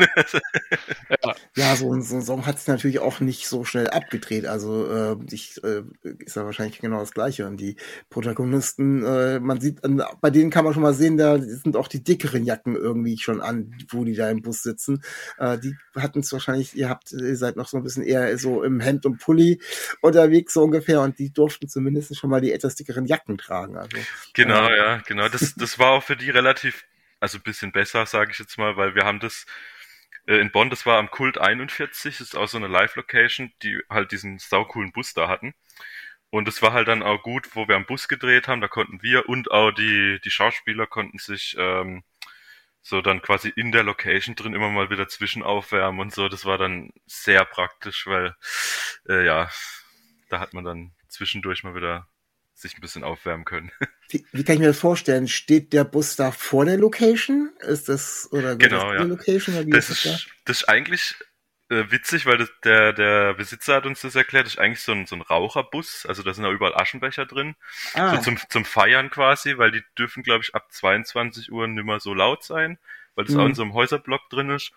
ja. 1.10 1.34
Ja, 1.54 1.76
so, 1.76 1.92
ein- 1.92 2.02
so 2.02 2.16
ein 2.16 2.22
Song 2.22 2.46
hat 2.46 2.56
es 2.56 2.66
natürlich 2.66 2.98
auch 2.98 3.20
nicht 3.20 3.46
so 3.48 3.64
schnell 3.64 3.88
abgedreht. 3.88 4.46
Also 4.46 4.86
äh, 4.90 5.16
ich, 5.30 5.62
äh, 5.62 5.82
ist 6.20 6.36
ja 6.36 6.44
wahrscheinlich 6.44 6.78
genau 6.78 7.00
das 7.00 7.12
Gleiche. 7.12 7.46
Und 7.46 7.58
die 7.58 7.76
Protagonisten, 8.10 9.04
äh, 9.04 9.40
man 9.40 9.60
sieht, 9.60 9.80
bei 10.20 10.30
denen 10.30 10.50
kann 10.50 10.64
man 10.64 10.72
schon 10.74 10.82
mal 10.82 10.94
sehen, 10.94 11.16
da 11.16 11.38
sind 11.38 11.76
auch 11.76 11.88
die 11.88 12.02
dickeren 12.02 12.44
Jacken 12.44 12.76
irgendwie 12.76 13.18
schon 13.18 13.40
an, 13.40 13.74
wo 13.90 14.04
die 14.04 14.14
da 14.14 14.30
im 14.30 14.42
Bus 14.42 14.62
sitzen. 14.62 15.02
Äh, 15.38 15.58
die 15.58 15.76
hatten 15.96 16.20
es 16.20 16.32
wahrscheinlich, 16.32 16.74
ihr 16.76 16.88
habt, 16.88 17.12
ihr 17.12 17.36
seid 17.36 17.56
noch 17.56 17.68
so 17.68 17.76
ein 17.76 17.82
bisschen 17.82 18.02
eher 18.04 18.36
so 18.38 18.62
im 18.62 18.80
Hemd 18.80 19.06
und 19.06 19.18
Pulli 19.18 19.60
unterwegs 20.00 20.54
so 20.54 20.62
ungefähr 20.62 21.00
und 21.02 21.18
die 21.18 21.32
durften 21.32 21.68
zumindest 21.68 22.16
schon 22.16 22.30
mal 22.30 22.40
die 22.40 22.52
etwas 22.52 22.74
dickeren 22.74 23.06
Jacken 23.06 23.38
tragen. 23.38 23.76
Also 23.76 23.96
genau, 24.34 24.68
Ja. 24.68 24.76
ja, 24.76 24.96
genau. 25.06 25.28
Das, 25.28 25.54
das 25.54 25.78
war 25.78 25.90
auch 25.92 26.02
für 26.02 26.16
die 26.16 26.30
relativ, 26.30 26.84
also 27.26 27.38
ein 27.38 27.42
bisschen 27.42 27.72
besser, 27.72 28.06
sage 28.06 28.30
ich 28.30 28.38
jetzt 28.38 28.56
mal, 28.56 28.76
weil 28.76 28.94
wir 28.94 29.04
haben 29.04 29.18
das 29.18 29.46
äh, 30.28 30.36
in 30.36 30.52
Bonn, 30.52 30.70
das 30.70 30.86
war 30.86 30.98
am 30.98 31.10
Kult 31.10 31.38
41, 31.38 32.18
das 32.18 32.28
ist 32.28 32.36
auch 32.36 32.46
so 32.46 32.56
eine 32.56 32.68
Live-Location, 32.68 33.52
die 33.64 33.80
halt 33.90 34.12
diesen 34.12 34.38
saucoolen 34.38 34.92
Bus 34.92 35.12
da 35.12 35.26
hatten. 35.28 35.52
Und 36.30 36.46
es 36.46 36.62
war 36.62 36.72
halt 36.72 36.86
dann 36.86 37.02
auch 37.02 37.22
gut, 37.22 37.56
wo 37.56 37.66
wir 37.66 37.74
am 37.74 37.84
Bus 37.86 38.06
gedreht 38.06 38.46
haben, 38.46 38.60
da 38.60 38.68
konnten 38.68 39.02
wir 39.02 39.28
und 39.28 39.50
auch 39.50 39.72
die, 39.72 40.20
die 40.24 40.30
Schauspieler 40.30 40.86
konnten 40.86 41.18
sich 41.18 41.56
ähm, 41.58 42.04
so 42.80 43.02
dann 43.02 43.22
quasi 43.22 43.48
in 43.56 43.72
der 43.72 43.82
Location 43.82 44.36
drin 44.36 44.54
immer 44.54 44.70
mal 44.70 44.88
wieder 44.90 45.08
zwischen 45.08 45.42
aufwärmen 45.42 46.00
und 46.00 46.14
so. 46.14 46.28
Das 46.28 46.44
war 46.44 46.58
dann 46.58 46.92
sehr 47.06 47.44
praktisch, 47.44 48.06
weil 48.06 48.36
äh, 49.08 49.26
ja, 49.26 49.50
da 50.28 50.38
hat 50.38 50.54
man 50.54 50.64
dann 50.64 50.94
zwischendurch 51.08 51.64
mal 51.64 51.74
wieder 51.74 52.08
sich 52.56 52.76
ein 52.76 52.80
bisschen 52.80 53.04
aufwärmen 53.04 53.44
können. 53.44 53.70
Wie, 54.08 54.24
wie 54.32 54.44
kann 54.44 54.54
ich 54.54 54.60
mir 54.60 54.68
das 54.68 54.78
vorstellen? 54.78 55.26
Steht 55.28 55.72
der 55.72 55.84
Bus 55.84 56.14
da 56.16 56.30
vor 56.30 56.64
der 56.64 56.76
Location? 56.78 57.50
Ist 57.60 57.88
das 57.88 58.28
oder 58.32 58.56
Genau, 58.58 58.92
das 58.92 58.94
ja. 58.94 59.02
Location 59.08 59.56
oder 59.56 59.66
wie 59.66 59.70
Das 59.72 59.90
ist 59.90 60.04
das 60.04 60.04
ist, 60.04 60.28
das 60.44 60.56
ist 60.62 60.68
eigentlich 60.68 61.14
äh, 61.70 61.90
witzig, 61.90 62.24
weil 62.26 62.38
das, 62.38 62.48
der, 62.64 62.92
der 62.92 63.34
Besitzer 63.34 63.74
hat 63.74 63.86
uns 63.86 64.00
das 64.00 64.14
erklärt, 64.14 64.46
das 64.46 64.54
ist 64.54 64.58
eigentlich 64.60 64.80
so 64.82 64.92
ein, 64.92 65.06
so 65.06 65.16
ein 65.16 65.22
Raucherbus, 65.22 66.06
also 66.06 66.22
da 66.22 66.32
sind 66.32 66.44
auch 66.44 66.52
überall 66.52 66.74
Aschenbecher 66.76 67.26
drin, 67.26 67.56
da? 67.94 68.00
Ah, 68.00 68.16
so 68.16 68.18
zum, 68.18 68.38
zum 68.48 68.64
Feiern 68.64 69.10
quasi, 69.10 69.58
weil 69.58 69.72
die 69.72 69.82
dürfen, 69.98 70.22
glaube 70.22 70.44
ich, 70.44 70.54
ab 70.54 70.70
22 70.72 71.50
Uhr 71.50 71.66
nimmer 71.66 71.98
so 72.00 72.14
laut 72.14 72.44
sein, 72.44 72.78
weil 73.16 73.24
das 73.24 73.34
Mhm. 73.34 73.40
auch 73.40 73.46
in 73.46 73.54
so 73.54 73.62
einem 73.62 73.74
Häuserblock 73.74 74.30
drin 74.30 74.50
ist. 74.50 74.72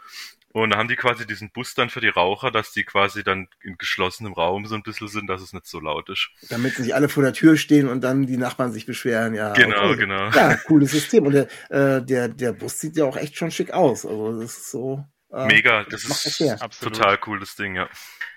Und 0.52 0.72
da 0.72 0.78
haben 0.78 0.88
die 0.88 0.96
quasi 0.96 1.28
diesen 1.28 1.52
Bus 1.52 1.76
dann 1.76 1.90
für 1.90 2.02
die 2.02 2.08
Raucher, 2.08 2.50
dass 2.50 2.72
die 2.72 2.84
quasi 2.84 3.24
dann 3.24 3.48
in 3.62 3.78
geschlossenem 3.78 4.34
Raum 4.34 4.66
so 4.66 4.74
ein 4.76 4.82
bisschen 4.82 5.08
sind, 5.08 5.28
dass 5.28 5.42
es 5.42 5.54
nicht 5.54 5.68
so 5.68 5.80
laut 5.80 6.10
ist. 6.10 6.30
damit 6.50 6.80
nicht 6.80 6.96
alle 6.96 7.08
vor 7.08 7.22
der 7.22 7.34
Tür 7.34 7.56
stehen 7.56 7.88
und 7.88 8.02
dann 8.02 8.26
die 8.26 8.38
Nachbarn 8.38 8.72
sich 8.72 8.86
beschweren. 8.88 9.36
Ja, 9.36 9.54
Genau, 9.54 9.90
okay. 9.90 9.98
genau. 9.98 10.30
Ja, 10.32 10.56
cooles 10.68 10.92
System. 10.92 11.28
Und 11.28 11.34
der, 11.34 11.48
äh, 11.70 12.02
der, 12.04 12.30
der 12.30 12.54
Bus 12.54 12.80
sieht 12.80 12.98
ja 12.98 13.06
auch 13.06 13.16
echt 13.18 13.38
schon 13.38 13.52
schick 13.52 13.72
aus. 13.72 14.06
Also 14.06 14.42
das 14.42 14.58
ist 14.58 14.72
so. 14.72 15.06
Äh, 15.32 15.46
Mega, 15.46 15.84
das 15.84 16.08
macht 16.08 16.26
ist 16.26 16.40
das 16.40 16.48
her. 16.48 16.58
Absolut. 16.62 16.96
total 16.96 17.20
cool, 17.28 17.40
das 17.40 17.56
Ding, 17.56 17.76
ja. 17.76 17.88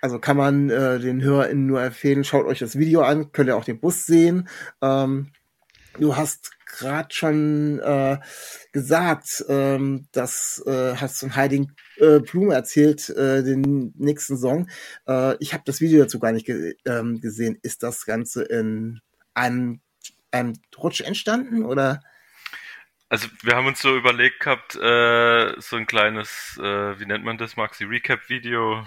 Also 0.02 0.18
kann 0.18 0.36
man 0.36 0.68
äh, 0.68 0.98
den 0.98 1.22
HörerInnen 1.22 1.66
nur 1.66 1.82
empfehlen, 1.82 2.24
schaut 2.24 2.44
euch 2.44 2.58
das 2.58 2.76
Video 2.76 3.02
an, 3.02 3.32
könnt 3.32 3.48
ihr 3.48 3.56
auch 3.56 3.64
den 3.64 3.80
Bus 3.80 4.04
sehen. 4.04 4.48
Ähm, 4.82 5.30
du 5.98 6.16
hast 6.16 6.52
gerade 6.66 7.12
schon 7.12 7.80
äh, 7.80 8.18
gesagt, 8.72 9.44
ähm, 9.48 10.08
dass 10.12 10.62
äh, 10.66 10.96
hast 10.96 11.20
von 11.20 11.36
Heiding 11.36 11.72
äh, 11.96 12.20
Blume 12.20 12.54
erzählt, 12.54 13.10
äh, 13.10 13.42
den 13.42 13.92
nächsten 13.96 14.36
Song. 14.36 14.68
Äh, 15.06 15.36
ich 15.38 15.52
habe 15.52 15.64
das 15.66 15.80
Video 15.80 16.02
dazu 16.02 16.18
gar 16.18 16.32
nicht 16.32 16.46
ge 16.46 16.74
ähm, 16.86 17.20
gesehen. 17.20 17.58
Ist 17.62 17.82
das 17.82 18.06
Ganze 18.06 18.42
in 18.44 19.00
einem, 19.34 19.80
einem 20.30 20.54
Rutsch 20.76 21.02
entstanden 21.02 21.64
oder? 21.64 22.00
Also 23.08 23.28
wir 23.42 23.54
haben 23.54 23.66
uns 23.66 23.82
so 23.82 23.94
überlegt 23.94 24.40
gehabt, 24.40 24.74
äh, 24.76 25.60
so 25.60 25.76
ein 25.76 25.86
kleines, 25.86 26.58
äh, 26.58 26.98
wie 26.98 27.04
nennt 27.04 27.24
man 27.24 27.36
das, 27.36 27.56
Maxi 27.56 27.84
Recap 27.84 28.30
Video 28.30 28.86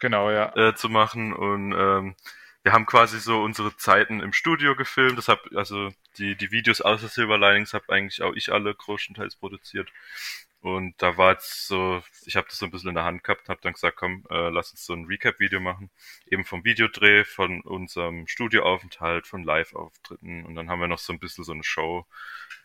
Genau, 0.00 0.30
ja. 0.30 0.56
äh, 0.56 0.74
zu 0.74 0.88
machen 0.88 1.32
und 1.34 1.72
ähm, 1.72 2.16
wir 2.62 2.72
haben 2.72 2.86
quasi 2.86 3.18
so 3.20 3.42
unsere 3.42 3.76
Zeiten 3.76 4.20
im 4.20 4.32
Studio 4.32 4.76
gefilmt. 4.76 5.18
Das 5.18 5.28
hab, 5.28 5.40
also 5.54 5.90
die 6.18 6.36
die 6.36 6.50
Videos 6.50 6.80
außer 6.80 7.08
Silver 7.08 7.38
Linings 7.38 7.72
habe 7.74 7.92
eigentlich 7.92 8.22
auch 8.22 8.34
ich 8.34 8.52
alle 8.52 8.74
größtenteils 8.74 9.36
produziert. 9.36 9.90
Und 10.62 10.94
da 11.00 11.16
war 11.16 11.32
jetzt 11.32 11.68
so, 11.68 12.02
ich 12.26 12.36
habe 12.36 12.46
das 12.48 12.58
so 12.58 12.66
ein 12.66 12.70
bisschen 12.70 12.90
in 12.90 12.94
der 12.94 13.04
Hand 13.04 13.24
gehabt, 13.24 13.48
habe 13.48 13.60
dann 13.62 13.72
gesagt, 13.72 13.96
komm, 13.96 14.26
äh, 14.28 14.50
lass 14.50 14.72
uns 14.72 14.84
so 14.84 14.92
ein 14.92 15.06
Recap-Video 15.06 15.58
machen, 15.58 15.90
eben 16.26 16.44
vom 16.44 16.64
Videodreh, 16.64 17.24
von 17.24 17.62
unserem 17.62 18.26
Studioaufenthalt, 18.26 19.26
von 19.26 19.42
Live-Auftritten 19.42 20.44
und 20.44 20.54
dann 20.56 20.68
haben 20.68 20.80
wir 20.80 20.88
noch 20.88 20.98
so 20.98 21.14
ein 21.14 21.18
bisschen 21.18 21.44
so 21.44 21.52
eine 21.52 21.64
Show 21.64 22.06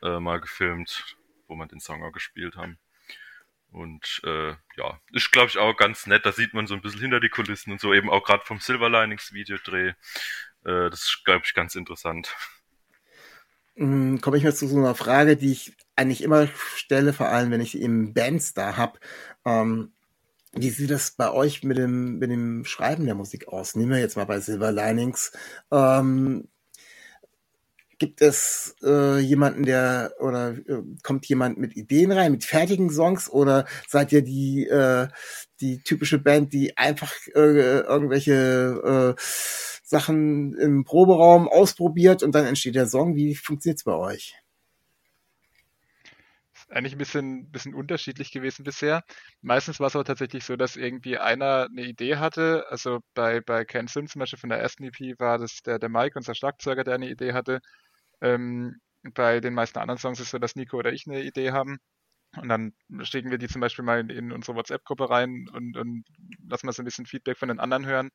äh, 0.03 0.19
mal 0.19 0.41
gefilmt, 0.41 1.15
wo 1.47 1.55
wir 1.55 1.67
den 1.67 1.79
Song 1.79 2.03
auch 2.03 2.11
gespielt 2.11 2.57
haben. 2.57 2.77
Und 3.75 4.21
äh, 4.23 4.51
ja, 4.77 5.01
ist 5.11 5.33
glaube 5.33 5.49
ich 5.49 5.57
auch 5.57 5.75
ganz 5.75 6.07
nett. 6.07 6.25
Da 6.25 6.31
sieht 6.31 6.53
man 6.53 6.65
so 6.65 6.75
ein 6.75 6.81
bisschen 6.81 7.01
hinter 7.01 7.19
die 7.19 7.27
Kulissen 7.27 7.73
und 7.73 7.81
so 7.81 7.93
eben 7.93 8.09
auch 8.09 8.23
gerade 8.23 8.45
vom 8.45 8.59
Silver 8.59 8.89
Linings 8.89 9.33
Videodreh. 9.33 9.89
Äh, 10.63 10.89
das 10.89 11.01
ist 11.01 11.21
glaube 11.25 11.41
ich 11.45 11.53
ganz 11.53 11.75
interessant. 11.75 12.33
Hm, 13.75 14.21
komme 14.21 14.37
ich 14.37 14.43
jetzt 14.43 14.59
zu 14.59 14.67
so 14.69 14.77
einer 14.77 14.95
Frage, 14.95 15.35
die 15.35 15.51
ich 15.51 15.75
eigentlich 15.97 16.23
immer 16.23 16.47
stelle, 16.77 17.11
vor 17.11 17.27
allem 17.27 17.51
wenn 17.51 17.59
ich 17.59 17.77
eben 17.77 18.13
Bands 18.13 18.53
da 18.53 18.77
hab. 18.77 18.97
Ähm, 19.43 19.91
wie 20.53 20.69
sieht 20.69 20.89
das 20.89 21.11
bei 21.11 21.29
euch 21.31 21.63
mit 21.63 21.77
dem, 21.77 22.17
mit 22.19 22.31
dem 22.31 22.63
Schreiben 22.63 23.05
der 23.05 23.15
Musik 23.15 23.49
aus? 23.49 23.75
Nehmen 23.75 23.91
wir 23.91 23.99
jetzt 23.99 24.15
mal 24.15 24.23
bei 24.25 24.39
Silver 24.39 24.71
Linings. 24.71 25.33
Ähm, 25.69 26.47
gibt 27.99 28.21
es 28.21 28.75
äh, 28.83 29.19
jemanden, 29.19 29.63
der 29.63 30.13
oder 30.19 30.51
äh, 30.51 30.81
kommt 31.03 31.25
jemand 31.27 31.57
mit 31.57 31.75
Ideen 31.75 32.11
rein, 32.11 32.31
mit 32.31 32.43
fertigen 32.43 32.89
Songs 32.89 33.29
oder 33.29 33.65
seid 33.87 34.11
ihr 34.11 34.21
die 34.21 34.67
äh, 34.67 35.07
die 35.61 35.81
typische 35.83 36.19
Band, 36.19 36.53
die 36.53 36.77
einfach 36.77 37.13
äh, 37.33 37.79
irgendwelche 37.79 39.15
äh, 39.17 39.21
Sachen 39.83 40.55
im 40.55 40.83
Proberaum 40.83 41.47
ausprobiert 41.47 42.23
und 42.23 42.35
dann 42.35 42.45
entsteht 42.45 42.75
der 42.75 42.87
Song? 42.87 43.15
Wie 43.15 43.35
funktioniert's 43.35 43.83
bei 43.83 43.93
euch? 43.93 44.35
eigentlich 46.69 46.93
ein 46.93 46.97
bisschen, 46.97 47.51
bisschen 47.51 47.73
unterschiedlich 47.73 48.31
gewesen 48.31 48.63
bisher. 48.63 49.03
Meistens 49.41 49.79
war 49.79 49.87
es 49.87 49.95
aber 49.95 50.05
tatsächlich 50.05 50.43
so, 50.43 50.55
dass 50.55 50.75
irgendwie 50.75 51.17
einer 51.17 51.67
eine 51.69 51.83
Idee 51.85 52.17
hatte. 52.17 52.65
Also 52.69 52.99
bei, 53.13 53.41
bei 53.41 53.65
Ken 53.65 53.87
Sim 53.87 54.07
zum 54.07 54.19
Beispiel 54.19 54.39
von 54.39 54.49
der 54.49 54.59
ersten 54.59 54.83
EP 54.83 55.19
war 55.19 55.37
das 55.37 55.61
der, 55.63 55.79
der 55.79 55.89
Mike, 55.89 56.17
unser 56.17 56.35
Schlagzeuger, 56.35 56.83
der 56.83 56.95
eine 56.95 57.09
Idee 57.09 57.33
hatte. 57.33 57.61
Ähm, 58.25 58.77
bei 59.13 59.39
den 59.39 59.53
meisten 59.53 59.79
anderen 59.79 59.99
Songs 59.99 60.19
ist 60.19 60.27
es 60.27 60.31
so, 60.31 60.39
dass 60.39 60.55
Nico 60.55 60.77
oder 60.77 60.91
ich 60.93 61.05
eine 61.07 61.23
Idee 61.23 61.51
haben. 61.51 61.77
Und 62.37 62.49
dann 62.49 62.73
schicken 63.03 63.31
wir 63.31 63.37
die 63.37 63.47
zum 63.47 63.61
Beispiel 63.61 63.85
mal 63.85 63.99
in, 64.01 64.09
in 64.09 64.31
unsere 64.33 64.57
WhatsApp-Gruppe 64.57 65.09
rein 65.09 65.47
und, 65.53 65.77
und 65.77 66.05
lassen 66.47 66.65
mal 66.67 66.73
so 66.73 66.81
ein 66.81 66.85
bisschen 66.85 67.05
Feedback 67.05 67.37
von 67.37 67.49
den 67.49 67.59
anderen 67.59 67.85
hören. 67.85 68.11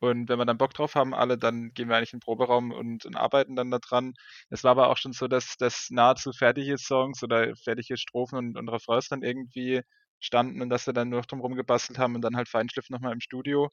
Und 0.00 0.28
wenn 0.28 0.38
wir 0.38 0.44
dann 0.46 0.58
Bock 0.58 0.74
drauf 0.74 0.94
haben, 0.94 1.14
alle, 1.14 1.38
dann 1.38 1.72
gehen 1.74 1.88
wir 1.88 1.96
eigentlich 1.96 2.12
in 2.12 2.18
den 2.18 2.24
Proberaum 2.24 2.70
und, 2.72 3.06
und 3.06 3.16
arbeiten 3.16 3.56
dann 3.56 3.70
daran. 3.70 4.14
Es 4.50 4.62
war 4.64 4.72
aber 4.72 4.88
auch 4.90 4.98
schon 4.98 5.12
so, 5.12 5.28
dass, 5.28 5.56
dass 5.58 5.88
nahezu 5.90 6.32
fertige 6.32 6.78
Songs 6.78 7.22
oder 7.22 7.56
fertige 7.56 7.96
Strophen 7.96 8.38
und, 8.38 8.58
und 8.58 8.68
Refrains 8.68 9.08
dann 9.08 9.22
irgendwie 9.22 9.82
standen 10.20 10.62
und 10.62 10.70
dass 10.70 10.86
wir 10.86 10.94
dann 10.94 11.08
nur 11.08 11.20
noch 11.20 11.26
drum 11.26 11.54
gebastelt 11.54 11.98
haben 11.98 12.14
und 12.14 12.22
dann 12.22 12.36
halt 12.36 12.48
Feinschliff 12.48 12.90
nochmal 12.90 13.12
im 13.12 13.20
Studio. 13.20 13.70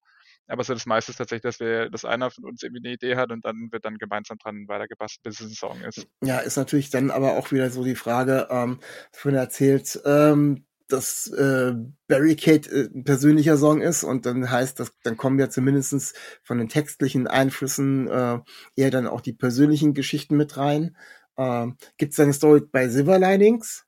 Aber 0.48 0.64
so 0.64 0.74
das 0.74 0.86
meiste 0.86 1.12
ist 1.12 1.18
tatsächlich, 1.18 1.44
dass 1.44 1.60
wir, 1.60 1.90
dass 1.90 2.06
einer 2.06 2.32
von 2.32 2.46
uns 2.46 2.64
irgendwie 2.64 2.86
eine 2.86 2.94
Idee 2.94 3.16
hat 3.16 3.32
und 3.32 3.46
dann 3.46 3.70
wird 3.72 3.86
dann 3.86 3.98
gemeinsam 3.98 4.38
dran 4.38 4.68
weitergebastelt, 4.68 5.24
bis 5.24 5.40
es 5.40 5.52
ein 5.52 5.56
Song 5.56 5.82
ist. 5.82 6.08
Ja, 6.22 6.40
ist 6.40 6.58
natürlich 6.58 6.90
dann 6.90 7.12
aber 7.12 7.38
auch 7.38 7.52
wieder 7.52 7.70
so 7.70 7.84
die 7.84 7.96
Frage, 7.96 8.48
ähm, 8.50 8.80
vorhin 9.12 9.40
erzählt, 9.40 10.00
ähm, 10.06 10.66
dass 10.88 11.28
äh, 11.28 11.74
Barricade 12.08 12.70
äh, 12.70 12.90
ein 12.94 13.04
persönlicher 13.04 13.58
Song 13.58 13.82
ist 13.82 14.04
und 14.04 14.26
dann 14.26 14.50
heißt 14.50 14.80
das, 14.80 14.92
dann 15.04 15.18
kommen 15.18 15.40
ja 15.40 15.50
zumindestens 15.50 16.14
von 16.44 16.58
den 16.58 16.70
textlichen 16.70 17.28
Einflüssen 17.28 18.08
äh, 18.08 18.40
eher 18.76 18.92
dann 18.92 19.08
auch 19.08 19.22
die 19.22 19.34
persönlichen 19.34 19.94
Geschichten 19.94 20.36
mit 20.38 20.58
rein. 20.58 20.96
Ähm, 21.38 21.78
Gibt 21.98 22.14
es 22.14 22.20
eine 22.20 22.34
Story 22.34 22.62
bei 22.72 22.90
Silver 22.90 23.18
Linings? 23.18 23.86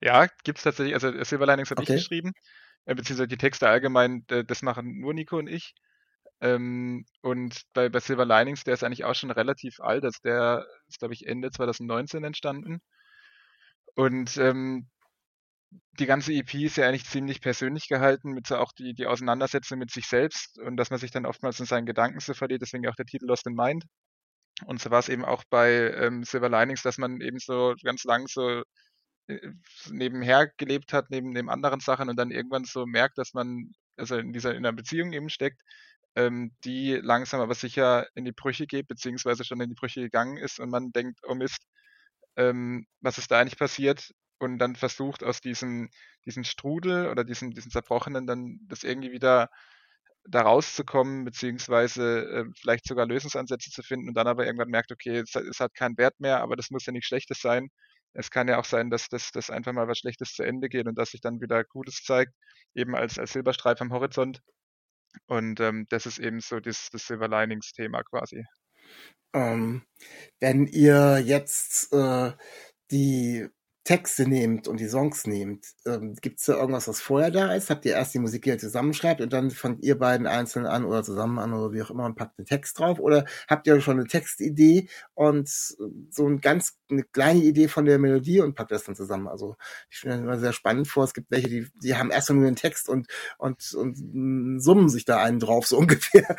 Ja, 0.00 0.26
gibt 0.44 0.58
es 0.58 0.64
tatsächlich. 0.64 0.94
Also 0.94 1.12
Silver 1.24 1.46
Linings 1.46 1.70
habe 1.70 1.82
okay. 1.82 1.94
ich 1.94 2.00
geschrieben, 2.00 2.32
äh, 2.84 2.94
beziehungsweise 2.94 3.28
die 3.28 3.36
Texte 3.36 3.68
allgemein, 3.68 4.24
äh, 4.30 4.44
das 4.44 4.62
machen 4.62 4.98
nur 5.00 5.14
Nico 5.14 5.38
und 5.38 5.48
ich. 5.48 5.74
Ähm, 6.40 7.04
und 7.22 7.62
bei, 7.74 7.88
bei 7.88 8.00
Silver 8.00 8.24
Linings, 8.24 8.64
der 8.64 8.74
ist 8.74 8.84
eigentlich 8.84 9.04
auch 9.04 9.14
schon 9.14 9.30
relativ 9.30 9.80
alt, 9.80 10.04
also 10.04 10.18
der 10.24 10.66
ist, 10.88 10.98
glaube 11.00 11.14
ich, 11.14 11.26
Ende 11.26 11.50
2019 11.50 12.22
entstanden. 12.24 12.80
Und 13.94 14.36
ähm, 14.36 14.88
die 15.98 16.06
ganze 16.06 16.32
EP 16.32 16.54
ist 16.54 16.76
ja 16.76 16.88
eigentlich 16.88 17.04
ziemlich 17.04 17.40
persönlich 17.40 17.88
gehalten, 17.88 18.30
mit 18.32 18.46
so 18.46 18.56
auch 18.56 18.72
die, 18.72 18.94
die 18.94 19.06
Auseinandersetzung 19.06 19.78
mit 19.78 19.90
sich 19.90 20.06
selbst 20.06 20.58
und 20.60 20.76
dass 20.76 20.90
man 20.90 20.98
sich 20.98 21.10
dann 21.10 21.26
oftmals 21.26 21.60
in 21.60 21.66
seinen 21.66 21.86
Gedanken 21.86 22.20
so 22.20 22.34
verliert, 22.34 22.62
deswegen 22.62 22.86
auch 22.88 22.94
der 22.94 23.06
Titel 23.06 23.26
Lost 23.26 23.46
in 23.46 23.54
Mind. 23.54 23.84
Und 24.66 24.80
so 24.80 24.90
war 24.90 25.00
es 25.00 25.08
eben 25.08 25.24
auch 25.24 25.44
bei 25.50 25.92
ähm, 25.94 26.24
Silver 26.24 26.48
Linings, 26.48 26.82
dass 26.82 26.98
man 26.98 27.20
eben 27.20 27.38
so 27.38 27.74
ganz 27.84 28.04
lang 28.04 28.26
so 28.28 28.62
nebenher 29.90 30.48
gelebt 30.56 30.92
hat, 30.92 31.10
neben 31.10 31.34
den 31.34 31.48
anderen 31.48 31.80
Sachen 31.80 32.08
und 32.08 32.16
dann 32.16 32.30
irgendwann 32.30 32.64
so 32.64 32.86
merkt, 32.86 33.18
dass 33.18 33.34
man 33.34 33.72
also 33.96 34.16
in 34.16 34.32
dieser 34.32 34.52
in 34.52 34.58
einer 34.58 34.72
Beziehung 34.72 35.12
eben 35.12 35.28
steckt, 35.28 35.60
ähm, 36.16 36.52
die 36.64 36.94
langsam 36.94 37.40
aber 37.40 37.54
sicher 37.54 38.06
in 38.14 38.24
die 38.24 38.32
Brüche 38.32 38.66
geht, 38.66 38.88
beziehungsweise 38.88 39.44
schon 39.44 39.60
in 39.60 39.68
die 39.68 39.74
Brüche 39.74 40.00
gegangen 40.00 40.38
ist 40.38 40.60
und 40.60 40.70
man 40.70 40.92
denkt, 40.92 41.20
oh 41.24 41.34
Mist, 41.34 41.66
ähm, 42.36 42.86
was 43.00 43.18
ist 43.18 43.30
da 43.30 43.40
eigentlich 43.40 43.58
passiert 43.58 44.12
und 44.38 44.58
dann 44.58 44.76
versucht 44.76 45.22
aus 45.24 45.40
diesem, 45.40 45.90
diesem 46.24 46.44
Strudel 46.44 47.08
oder 47.08 47.24
diesem, 47.24 47.52
diesem 47.52 47.70
Zerbrochenen 47.70 48.26
dann 48.26 48.60
das 48.68 48.84
irgendwie 48.84 49.12
wieder 49.12 49.50
da 50.28 50.42
rauszukommen, 50.42 51.24
beziehungsweise 51.24 52.22
äh, 52.24 52.44
vielleicht 52.60 52.86
sogar 52.86 53.06
Lösungsansätze 53.06 53.70
zu 53.70 53.82
finden 53.82 54.08
und 54.08 54.14
dann 54.14 54.26
aber 54.26 54.46
irgendwann 54.46 54.68
merkt, 54.68 54.92
okay, 54.92 55.18
es, 55.18 55.34
es, 55.34 55.60
hat 55.60 55.74
keinen 55.74 55.96
Wert 55.98 56.20
mehr, 56.20 56.40
aber 56.42 56.56
das 56.56 56.70
muss 56.70 56.86
ja 56.86 56.92
nichts 56.92 57.08
Schlechtes 57.08 57.40
sein. 57.40 57.70
Es 58.14 58.30
kann 58.30 58.48
ja 58.48 58.58
auch 58.58 58.64
sein, 58.64 58.90
dass 58.90 59.08
das 59.08 59.30
dass 59.32 59.50
einfach 59.50 59.72
mal 59.72 59.88
was 59.88 59.98
Schlechtes 59.98 60.32
zu 60.32 60.42
Ende 60.42 60.68
geht 60.68 60.86
und 60.86 60.96
dass 60.98 61.10
sich 61.10 61.20
dann 61.20 61.40
wieder 61.40 61.64
Gutes 61.64 62.02
zeigt, 62.04 62.32
eben 62.74 62.94
als, 62.96 63.18
als 63.18 63.32
Silberstreif 63.32 63.80
am 63.80 63.92
Horizont. 63.92 64.40
Und 65.26 65.60
ähm, 65.60 65.86
das 65.90 66.06
ist 66.06 66.18
eben 66.18 66.40
so 66.40 66.60
das, 66.60 66.88
das 66.92 67.06
Silver 67.06 67.28
Linings-Thema 67.28 68.02
quasi. 68.04 68.44
Ähm, 69.34 69.82
wenn 70.40 70.66
ihr 70.66 71.18
jetzt 71.20 71.92
äh, 71.92 72.32
die 72.90 73.48
Texte 73.88 74.28
nehmt 74.28 74.68
und 74.68 74.80
die 74.80 74.86
Songs 74.86 75.26
nehmt, 75.26 75.64
ähm, 75.86 76.14
gibt 76.20 76.40
es 76.40 76.44
da 76.44 76.56
irgendwas, 76.56 76.88
was 76.88 77.00
vorher 77.00 77.30
da 77.30 77.54
ist? 77.54 77.70
Habt 77.70 77.86
ihr 77.86 77.92
erst 77.92 78.12
die 78.12 78.18
Musik, 78.18 78.42
die 78.42 78.50
ihr 78.50 78.58
zusammenschreibt 78.58 79.22
und 79.22 79.32
dann 79.32 79.50
fangt 79.50 79.82
ihr 79.82 79.98
beiden 79.98 80.26
einzeln 80.26 80.66
an 80.66 80.84
oder 80.84 81.02
zusammen 81.02 81.38
an 81.38 81.54
oder 81.54 81.72
wie 81.72 81.80
auch 81.80 81.90
immer 81.90 82.04
und 82.04 82.14
packt 82.14 82.36
den 82.36 82.44
Text 82.44 82.78
drauf? 82.78 83.00
Oder 83.00 83.24
habt 83.48 83.66
ihr 83.66 83.80
schon 83.80 83.98
eine 83.98 84.06
Textidee 84.06 84.90
und 85.14 85.48
so 85.48 86.28
ein 86.28 86.42
ganz, 86.42 86.78
eine 86.90 87.02
kleine 87.02 87.40
Idee 87.40 87.68
von 87.68 87.86
der 87.86 87.98
Melodie 87.98 88.42
und 88.42 88.54
packt 88.56 88.72
das 88.72 88.84
dann 88.84 88.94
zusammen? 88.94 89.26
Also 89.26 89.56
ich 89.88 90.00
finde 90.00 90.16
das 90.16 90.22
immer 90.22 90.38
sehr 90.38 90.52
spannend 90.52 90.86
vor. 90.86 91.04
Es 91.04 91.14
gibt 91.14 91.30
welche, 91.30 91.48
die, 91.48 91.66
die 91.82 91.96
haben 91.96 92.10
erst 92.10 92.28
nur 92.28 92.44
den 92.44 92.56
Text 92.56 92.90
und, 92.90 93.06
und, 93.38 93.72
und 93.72 94.60
summen 94.60 94.90
sich 94.90 95.06
da 95.06 95.22
einen 95.22 95.40
drauf, 95.40 95.66
so 95.66 95.78
ungefähr. 95.78 96.36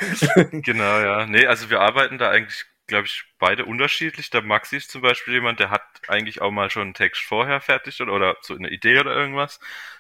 Genau, 0.52 1.00
ja. 1.00 1.26
Nee, 1.26 1.48
also 1.48 1.72
wir 1.72 1.80
arbeiten 1.80 2.20
da 2.20 2.30
eigentlich 2.30 2.68
glaube 2.90 3.08
ich, 3.08 3.24
beide 3.40 3.66
unterschiedlich. 3.66 4.30
Der 4.30 4.42
Maxi 4.42 4.78
ist 4.78 4.92
zum 4.92 5.02
Beispiel 5.02 5.36
jemand, 5.36 5.60
der 5.62 5.70
hat 5.70 5.84
eigentlich 6.10 6.42
auch 6.42 6.52
mal 6.52 6.70
schon 6.70 6.84
einen 6.84 6.94
Text 6.94 7.22
vorher 7.22 7.62
fertig 7.62 8.02
oder, 8.02 8.14
oder 8.14 8.38
so 8.42 8.56
eine 8.56 8.70
Idee 8.70 9.00
oder 9.00 9.16
irgendwas. 9.16 9.60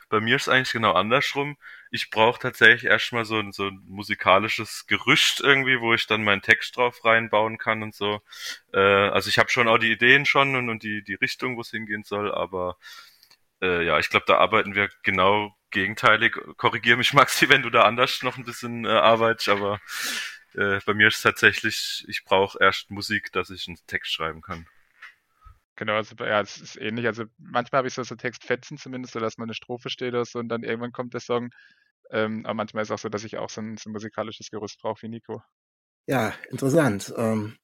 Bei 0.09 0.19
mir 0.19 0.35
ist 0.35 0.43
es 0.43 0.49
eigentlich 0.49 0.73
genau 0.73 0.93
andersrum. 0.93 1.57
Ich 1.91 2.09
brauche 2.09 2.39
tatsächlich 2.39 2.85
erstmal 2.85 3.25
so 3.25 3.39
ein, 3.39 3.51
so 3.51 3.67
ein 3.67 3.81
musikalisches 3.87 4.87
Gerücht 4.87 5.39
irgendwie, 5.39 5.79
wo 5.79 5.93
ich 5.93 6.07
dann 6.07 6.23
meinen 6.23 6.41
Text 6.41 6.75
drauf 6.75 7.05
reinbauen 7.05 7.57
kann 7.57 7.83
und 7.83 7.95
so. 7.95 8.21
Äh, 8.73 8.79
also 8.79 9.29
ich 9.29 9.39
habe 9.39 9.49
schon 9.49 9.67
auch 9.67 9.77
die 9.77 9.91
Ideen 9.91 10.25
schon 10.25 10.55
und, 10.55 10.69
und 10.69 10.83
die, 10.83 11.03
die 11.03 11.15
Richtung, 11.15 11.57
wo 11.57 11.61
es 11.61 11.71
hingehen 11.71 12.03
soll, 12.03 12.33
aber 12.33 12.77
äh, 13.61 13.85
ja, 13.85 13.99
ich 13.99 14.09
glaube, 14.09 14.25
da 14.27 14.37
arbeiten 14.37 14.75
wir 14.75 14.89
genau 15.03 15.55
gegenteilig. 15.71 16.35
Korrigiere 16.57 16.97
mich, 16.97 17.13
Maxi, 17.13 17.49
wenn 17.49 17.61
du 17.61 17.69
da 17.69 17.83
anders 17.83 18.23
noch 18.23 18.37
ein 18.37 18.45
bisschen 18.45 18.85
äh, 18.85 18.89
arbeitest, 18.89 19.49
aber 19.49 19.79
äh, 20.55 20.79
bei 20.85 20.93
mir 20.93 21.07
ist 21.07 21.17
es 21.17 21.21
tatsächlich, 21.21 22.05
ich 22.07 22.23
brauche 22.23 22.57
erst 22.61 22.91
Musik, 22.91 23.31
dass 23.31 23.49
ich 23.49 23.67
einen 23.67 23.77
Text 23.87 24.11
schreiben 24.11 24.41
kann. 24.41 24.67
Genau, 25.75 25.93
also 25.93 26.13
ja, 26.19 26.41
es 26.41 26.57
ist 26.57 26.75
ähnlich. 26.75 27.05
Also 27.05 27.23
manchmal 27.37 27.79
habe 27.79 27.87
ich 27.87 27.93
so, 27.93 28.03
so 28.03 28.15
Textfetzen 28.15 28.77
zumindest, 28.77 29.13
so 29.13 29.19
dass 29.19 29.37
mal 29.37 29.45
eine 29.45 29.53
Strophe 29.53 29.89
steht 29.89 30.13
oder 30.13 30.25
so 30.25 30.39
und 30.39 30.49
dann 30.49 30.63
irgendwann 30.63 30.91
kommt 30.91 31.13
der 31.13 31.21
Song. 31.21 31.51
Ähm, 32.11 32.45
aber 32.45 32.55
manchmal 32.55 32.83
ist 32.83 32.89
es 32.89 32.93
auch 32.93 32.99
so, 32.99 33.09
dass 33.09 33.23
ich 33.23 33.37
auch 33.37 33.49
so 33.49 33.61
ein, 33.61 33.77
so 33.77 33.89
ein 33.89 33.93
musikalisches 33.93 34.49
Gerüst 34.49 34.81
brauche 34.81 35.03
wie 35.03 35.09
Nico. 35.09 35.41
Ja, 36.05 36.33
interessant. 36.49 37.13
Ähm, 37.15 37.55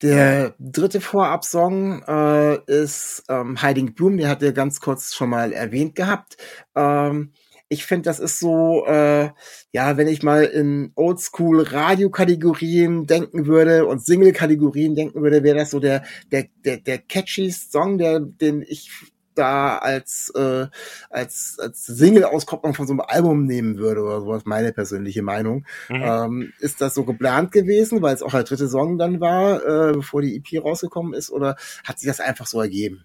der 0.00 0.54
dritte 0.58 1.00
Vorab-Song 1.02 2.02
äh, 2.04 2.56
ist 2.64 3.24
ähm, 3.28 3.60
Hiding 3.60 3.94
Bloom, 3.94 4.16
den 4.16 4.28
hat 4.28 4.42
er 4.42 4.52
ganz 4.52 4.80
kurz 4.80 5.14
schon 5.14 5.28
mal 5.28 5.52
erwähnt 5.52 5.94
gehabt. 5.94 6.38
Ähm, 6.74 7.34
ich 7.72 7.86
finde, 7.86 8.10
das 8.10 8.18
ist 8.18 8.40
so, 8.40 8.84
äh, 8.84 9.30
ja, 9.70 9.96
wenn 9.96 10.08
ich 10.08 10.24
mal 10.24 10.42
in 10.42 10.90
Oldschool-Radio-Kategorien 10.96 13.06
denken 13.06 13.46
würde 13.46 13.86
und 13.86 14.04
Single-Kategorien 14.04 14.96
denken 14.96 15.22
würde, 15.22 15.44
wäre 15.44 15.58
das 15.58 15.70
so 15.70 15.78
der, 15.78 16.02
der, 16.32 16.46
der, 16.64 16.78
der 16.78 16.98
catchy 16.98 17.48
Song, 17.52 17.96
der, 17.96 18.18
den 18.18 18.62
ich 18.62 18.90
da 19.36 19.78
als, 19.78 20.32
äh, 20.34 20.66
als, 21.10 21.58
als 21.60 21.86
Single-Auskopplung 21.86 22.74
von 22.74 22.88
so 22.88 22.92
einem 22.92 23.02
Album 23.02 23.46
nehmen 23.46 23.78
würde 23.78 24.02
oder 24.02 24.20
sowas, 24.20 24.42
meine 24.46 24.72
persönliche 24.72 25.22
Meinung. 25.22 25.64
Mhm. 25.88 26.02
Ähm, 26.02 26.52
ist 26.58 26.80
das 26.80 26.94
so 26.94 27.04
geplant 27.04 27.52
gewesen, 27.52 28.02
weil 28.02 28.16
es 28.16 28.22
auch 28.22 28.32
der 28.32 28.42
dritte 28.42 28.66
Song 28.68 28.98
dann 28.98 29.20
war, 29.20 29.64
äh, 29.64 29.92
bevor 29.92 30.22
die 30.22 30.34
EP 30.36 30.64
rausgekommen 30.64 31.14
ist, 31.14 31.30
oder 31.30 31.54
hat 31.84 32.00
sich 32.00 32.08
das 32.08 32.18
einfach 32.18 32.48
so 32.48 32.60
ergeben? 32.60 33.04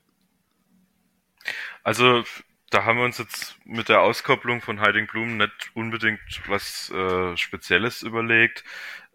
Also 1.84 2.24
da 2.76 2.84
haben 2.84 2.98
wir 2.98 3.06
uns 3.06 3.20
jetzt 3.20 3.56
mit 3.64 3.88
der 3.88 4.02
Auskopplung 4.02 4.62
von 4.62 4.84
Hiding 4.84 5.08
Bloom 5.08 5.38
nicht 5.38 5.72
unbedingt 5.76 6.20
was 6.48 6.90
äh, 6.90 7.38
Spezielles 7.38 8.04
überlegt. 8.04 8.66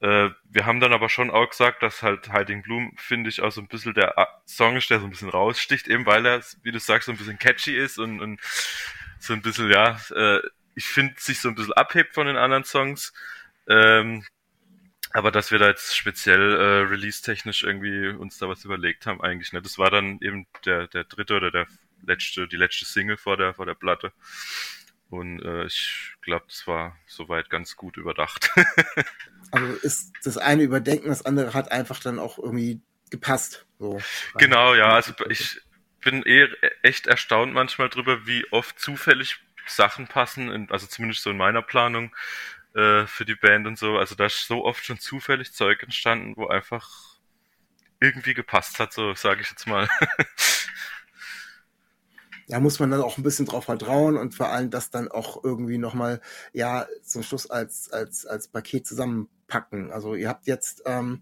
Äh, 0.00 0.30
wir 0.44 0.64
haben 0.64 0.80
dann 0.80 0.94
aber 0.94 1.10
schon 1.10 1.30
auch 1.30 1.50
gesagt, 1.50 1.82
dass 1.82 2.02
halt 2.02 2.32
Hiding 2.32 2.62
Bloom, 2.62 2.94
finde 2.96 3.28
ich, 3.28 3.42
auch 3.42 3.52
so 3.52 3.60
ein 3.60 3.68
bisschen 3.68 3.92
der 3.92 4.14
Song 4.46 4.78
ist, 4.78 4.88
der 4.88 5.00
so 5.00 5.04
ein 5.04 5.10
bisschen 5.10 5.28
raussticht, 5.28 5.88
eben 5.88 6.06
weil 6.06 6.24
er, 6.24 6.42
wie 6.62 6.72
du 6.72 6.80
sagst, 6.80 7.04
so 7.04 7.12
ein 7.12 7.18
bisschen 7.18 7.38
catchy 7.38 7.76
ist 7.76 7.98
und, 7.98 8.20
und 8.20 8.40
so 9.18 9.34
ein 9.34 9.42
bisschen, 9.42 9.70
ja, 9.70 10.00
äh, 10.14 10.40
ich 10.74 10.86
finde, 10.86 11.16
sich 11.18 11.38
so 11.38 11.50
ein 11.50 11.54
bisschen 11.54 11.74
abhebt 11.74 12.14
von 12.14 12.26
den 12.26 12.38
anderen 12.38 12.64
Songs. 12.64 13.12
Ähm, 13.68 14.24
aber 15.12 15.30
dass 15.30 15.50
wir 15.50 15.58
da 15.58 15.68
jetzt 15.68 15.94
speziell 15.94 16.54
äh, 16.54 16.88
release-technisch 16.88 17.64
irgendwie 17.64 18.08
uns 18.08 18.38
da 18.38 18.48
was 18.48 18.64
überlegt 18.64 19.04
haben, 19.04 19.20
eigentlich 19.20 19.52
nicht. 19.52 19.66
Das 19.66 19.76
war 19.76 19.90
dann 19.90 20.18
eben 20.22 20.46
der, 20.64 20.86
der 20.86 21.04
dritte 21.04 21.36
oder 21.36 21.50
der 21.50 21.66
letzte, 22.06 22.48
die 22.48 22.56
letzte 22.56 22.84
Single 22.84 23.16
vor 23.16 23.36
der, 23.36 23.54
vor 23.54 23.66
der 23.66 23.74
Platte. 23.74 24.12
Und 25.08 25.42
äh, 25.42 25.64
ich 25.64 26.14
glaube, 26.22 26.44
das 26.48 26.66
war 26.66 26.96
soweit 27.06 27.50
ganz 27.50 27.76
gut 27.76 27.96
überdacht. 27.96 28.50
Also 29.52 29.66
ist 29.82 30.12
das 30.22 30.38
eine 30.38 30.62
überdenken, 30.62 31.08
das 31.08 31.26
andere 31.26 31.54
hat 31.54 31.72
einfach 31.72 31.98
dann 31.98 32.20
auch 32.20 32.38
irgendwie 32.38 32.80
gepasst. 33.10 33.66
So. 33.80 34.00
Genau, 34.38 34.76
ja. 34.76 34.94
Also 34.94 35.12
ich 35.28 35.60
bin 36.00 36.22
eher 36.22 36.48
echt 36.82 37.08
erstaunt 37.08 37.52
manchmal 37.52 37.88
drüber, 37.88 38.26
wie 38.26 38.46
oft 38.52 38.78
zufällig 38.78 39.40
Sachen 39.66 40.06
passen, 40.06 40.70
also 40.70 40.86
zumindest 40.86 41.22
so 41.22 41.30
in 41.30 41.36
meiner 41.36 41.62
Planung 41.62 42.14
äh, 42.74 43.06
für 43.06 43.24
die 43.24 43.34
Band 43.34 43.66
und 43.66 43.78
so. 43.78 43.98
Also 43.98 44.14
da 44.14 44.26
ist 44.26 44.46
so 44.46 44.64
oft 44.64 44.84
schon 44.84 44.98
zufällig 44.98 45.52
Zeug 45.52 45.82
entstanden, 45.82 46.34
wo 46.36 46.46
einfach 46.46 46.88
irgendwie 48.00 48.34
gepasst 48.34 48.78
hat, 48.78 48.92
so 48.92 49.14
sage 49.14 49.42
ich 49.42 49.50
jetzt 49.50 49.66
mal. 49.66 49.88
da 52.50 52.58
muss 52.58 52.80
man 52.80 52.90
dann 52.90 53.00
auch 53.00 53.16
ein 53.16 53.22
bisschen 53.22 53.46
drauf 53.46 53.64
vertrauen 53.64 54.16
und 54.16 54.34
vor 54.34 54.48
allem 54.48 54.70
das 54.70 54.90
dann 54.90 55.08
auch 55.08 55.44
irgendwie 55.44 55.78
nochmal, 55.78 56.20
ja, 56.52 56.86
zum 57.02 57.22
Schluss 57.22 57.48
als, 57.48 57.90
als, 57.92 58.26
als 58.26 58.48
Paket 58.48 58.86
zusammenpacken. 58.86 59.92
Also 59.92 60.14
ihr 60.14 60.28
habt 60.28 60.46
jetzt 60.46 60.82
ähm, 60.84 61.20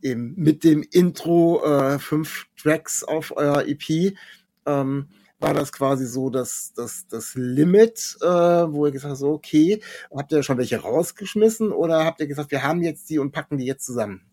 eben 0.00 0.34
mit 0.36 0.64
dem 0.64 0.82
Intro 0.90 1.62
äh, 1.64 1.98
fünf 1.98 2.46
Tracks 2.56 3.04
auf 3.04 3.36
euer 3.36 3.66
EP. 3.66 4.16
Ähm, 4.64 5.08
war 5.38 5.52
das 5.52 5.72
quasi 5.72 6.06
so 6.06 6.30
dass 6.30 6.72
das, 6.74 7.06
das 7.08 7.34
Limit, 7.34 8.16
äh, 8.22 8.26
wo 8.26 8.86
ihr 8.86 8.92
gesagt 8.92 9.10
habt, 9.10 9.20
so, 9.20 9.32
okay, 9.32 9.82
habt 10.14 10.32
ihr 10.32 10.42
schon 10.42 10.56
welche 10.56 10.78
rausgeschmissen 10.78 11.70
oder 11.72 12.04
habt 12.04 12.20
ihr 12.20 12.28
gesagt, 12.28 12.50
wir 12.50 12.62
haben 12.62 12.82
jetzt 12.82 13.10
die 13.10 13.18
und 13.18 13.32
packen 13.32 13.58
die 13.58 13.66
jetzt 13.66 13.84
zusammen? 13.84 14.24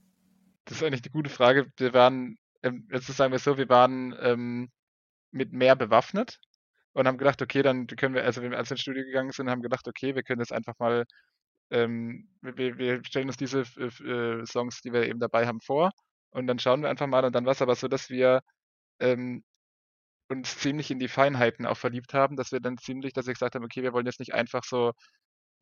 Das 0.66 0.78
ist 0.78 0.84
eigentlich 0.84 1.04
eine 1.04 1.12
gute 1.12 1.32
Frage. 1.32 1.72
Wir 1.78 1.94
waren, 1.94 2.38
ähm, 2.64 2.88
jetzt 2.92 3.08
sagen 3.08 3.32
wir 3.32 3.40
so, 3.40 3.58
wir 3.58 3.68
waren 3.68 4.16
ähm, 4.22 4.70
mit 5.32 5.54
mehr 5.54 5.76
bewaffnet 5.76 6.40
und 6.94 7.08
haben 7.08 7.18
gedacht, 7.18 7.42
okay, 7.42 7.62
dann 7.64 7.88
können 7.88 8.16
wir, 8.16 8.24
also 8.26 8.42
wenn 8.42 8.52
wir 8.52 8.58
als 8.58 8.72
ins 8.72 8.82
Studio 8.82 9.04
gegangen 9.04 9.32
sind, 9.32 9.50
haben 9.50 9.62
gedacht, 9.62 9.88
okay, 9.88 10.16
wir 10.16 10.24
können 10.24 10.42
jetzt 10.42 10.54
einfach 10.54 10.78
mal, 10.80 11.06
ähm, 11.72 12.30
wir, 12.42 12.78
wir 12.78 13.04
stellen 13.06 13.28
uns 13.28 13.38
diese 13.38 13.62
äh, 13.62 14.46
Songs, 14.46 14.82
die 14.82 14.94
wir 14.94 15.04
eben 15.08 15.20
dabei 15.20 15.48
haben, 15.48 15.62
vor 15.62 15.92
und 16.32 16.48
dann 16.48 16.60
schauen 16.60 16.82
wir 16.82 16.90
einfach 16.90 17.08
mal 17.08 17.26
und 17.26 17.34
dann 17.36 17.46
war 17.46 17.54
es 17.54 17.62
aber 17.62 17.76
so, 17.76 17.88
dass 17.88 18.10
wir 18.10 18.42
ähm, 19.00 19.44
uns 20.30 20.58
ziemlich 20.60 20.92
in 20.92 21.00
die 21.00 21.08
Feinheiten 21.08 21.66
auch 21.66 21.78
verliebt 21.78 22.14
haben, 22.14 22.36
dass 22.36 22.52
wir 22.52 22.60
dann 22.60 22.78
ziemlich, 22.78 23.14
dass 23.14 23.28
wir 23.28 23.34
gesagt 23.34 23.56
haben, 23.56 23.66
okay, 23.66 23.84
wir 23.84 23.94
wollen 23.94 24.06
jetzt 24.06 24.20
nicht 24.20 24.34
einfach 24.34 24.64
so 24.64 24.94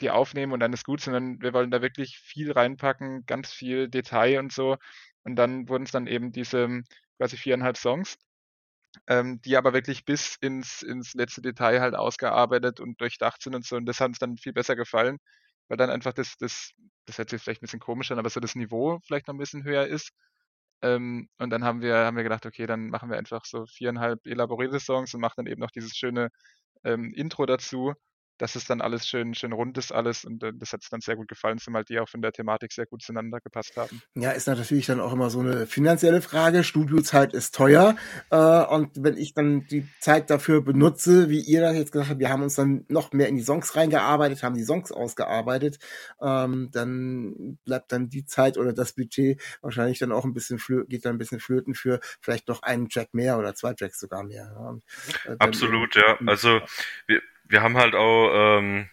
die 0.01 0.12
aufnehmen 0.12 0.53
und 0.53 0.60
dann 0.60 0.73
ist 0.73 0.86
gut, 0.86 1.01
sondern 1.01 1.41
wir 1.41 1.53
wollen 1.53 1.71
da 1.71 1.82
wirklich 1.82 2.17
viel 2.19 2.51
reinpacken, 2.51 3.25
ganz 3.25 3.51
viel 3.53 3.89
Detail 3.89 4.39
und 4.39 4.51
so. 4.51 4.77
Und 5.23 5.36
dann 5.36 5.69
wurden 5.69 5.84
es 5.84 5.91
dann 5.91 6.08
eben 6.08 6.32
diese 6.32 6.82
quasi 7.17 7.38
viereinhalb 7.38 7.77
Songs 7.77 8.17
ähm, 9.07 9.41
die 9.41 9.57
aber 9.57 9.73
wirklich 9.73 10.05
bis 10.05 10.36
ins, 10.41 10.81
ins 10.83 11.13
letzte 11.13 11.41
Detail 11.41 11.81
halt 11.81 11.95
ausgearbeitet 11.95 12.79
und 12.79 12.99
durchdacht 13.01 13.41
sind 13.41 13.55
und 13.55 13.65
so. 13.65 13.75
Und 13.77 13.86
das 13.86 13.99
hat 13.99 14.10
uns 14.10 14.19
dann 14.19 14.38
viel 14.38 14.53
besser 14.53 14.75
gefallen, 14.75 15.17
weil 15.67 15.77
dann 15.77 15.89
einfach 15.89 16.13
das, 16.13 16.36
das, 16.38 16.71
das 17.05 17.17
hört 17.17 17.29
sich 17.29 17.41
vielleicht 17.41 17.62
ein 17.62 17.65
bisschen 17.65 17.79
komisch 17.79 18.12
an, 18.12 18.19
aber 18.19 18.29
so 18.29 18.39
das 18.39 18.55
Niveau 18.55 18.99
vielleicht 19.05 19.27
noch 19.27 19.36
ein 19.36 19.39
bisschen 19.39 19.63
höher 19.63 19.88
ist. 19.88 20.12
Ähm, 20.81 21.29
und 21.39 21.49
dann 21.49 21.63
haben 21.63 21.81
wir, 21.81 21.95
haben 21.97 22.17
wir 22.17 22.23
gedacht, 22.23 22.45
okay, 22.45 22.67
dann 22.67 22.89
machen 22.89 23.10
wir 23.10 23.17
einfach 23.17 23.45
so 23.45 23.65
viereinhalb 23.67 24.25
elaborierte 24.27 24.79
Songs 24.79 25.13
und 25.13 25.21
machen 25.21 25.36
dann 25.38 25.47
eben 25.47 25.62
noch 25.62 25.71
dieses 25.71 25.95
schöne 25.97 26.29
ähm, 26.83 27.13
Intro 27.15 27.45
dazu 27.45 27.93
dass 28.38 28.56
es 28.56 28.65
dann 28.65 28.82
alles 28.82 29.08
schön, 29.08 29.34
schön 29.34 29.54
rund 29.54 29.78
ist 29.78 29.91
alles 29.91 30.26
und 30.26 30.43
äh, 30.43 30.52
das 30.56 30.73
hat 30.73 30.84
es 30.84 30.89
dann 30.89 31.02
sehr 31.02 31.15
gut 31.15 31.28
gefallen, 31.28 31.58
zumal 31.58 31.84
die 31.84 32.00
auch 32.00 32.10
von 32.10 32.21
der 32.21 32.32
Thematik 32.32 32.71
sehr 32.71 32.86
gut 32.86 33.02
zueinander 33.02 33.39
gepasst 33.39 33.76
haben. 33.78 34.02
Ja, 34.15 34.32
ist 34.32 34.47
natürlich 34.47 34.86
dann 34.86 35.00
auch 35.00 35.13
immer 35.13 35.30
so 35.30 35.39
eine 35.39 35.65
finanzielle 35.67 36.21
Frage. 36.21 36.63
Studiozeit 36.63 37.34
ist 37.34 37.56
teuer 37.56 37.95
äh, 38.30 38.38
und 38.38 38.91
wenn 39.04 39.17
ich 39.17 39.34
dann 39.34 39.65
die 39.67 39.88
Zeit 40.00 40.30
dafür 40.30 40.62
benutze, 40.62 41.30
wie 41.30 41.41
ihr 41.41 41.62
das 41.62 41.76
jetzt 41.76 41.91
gesagt 41.91 42.12
habt, 42.12 42.19
wir 42.19 42.30
haben 42.30 42.43
uns 42.43 42.56
dann 42.56 42.86
noch 42.88 43.12
mehr 43.13 43.28
in 43.28 43.36
die 43.36 43.43
Songs 43.43 43.76
reingearbeitet, 43.76 44.43
haben 44.43 44.56
die 44.56 44.63
Songs 44.63 44.91
ausgearbeitet, 44.91 45.80
ähm, 46.21 46.69
dann 46.71 47.58
bleibt 47.65 47.91
dann 47.91 48.10
die 48.10 48.26
Zeit 48.26 48.58
oder 48.58 48.73
das 48.73 48.93
Budget 48.93 49.41
wahrscheinlich 49.62 50.00
dann 50.00 50.12
auch 50.12 50.26
ein 50.26 50.34
bisschen 50.34 50.60
geht 50.88 51.06
dann 51.06 51.15
ein 51.15 51.17
bisschen 51.17 51.39
flöten 51.39 51.73
für 51.73 52.00
vielleicht 52.21 52.47
noch 52.47 52.62
einen 52.63 52.89
Track 52.89 53.13
mehr 53.13 53.38
oder 53.38 53.56
zwei 53.56 53.73
Tracks 53.73 54.00
sogar 54.00 54.23
mehr. 54.23 54.56
Und, 54.58 54.84
äh, 55.26 55.36
Absolut, 55.39 55.95
ja. 55.95 56.17
Also 56.26 56.60
wir 57.08 57.21
wir 57.49 57.62
haben 57.62 57.77
halt 57.77 57.95
auch, 57.95 58.57
ähm, 58.60 58.89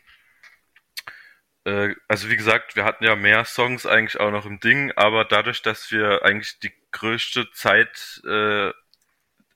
äh, 1.64 1.94
also 2.08 2.30
wie 2.30 2.36
gesagt, 2.36 2.76
wir 2.76 2.84
hatten 2.84 3.04
ja 3.04 3.16
mehr 3.16 3.44
Songs 3.44 3.86
eigentlich 3.86 4.20
auch 4.20 4.30
noch 4.30 4.46
im 4.46 4.60
Ding, 4.60 4.92
aber 4.96 5.24
dadurch, 5.24 5.62
dass 5.62 5.90
wir 5.90 6.22
eigentlich 6.24 6.58
die 6.60 6.72
größte 6.92 7.50
Zeit 7.52 8.22
äh, 8.26 8.70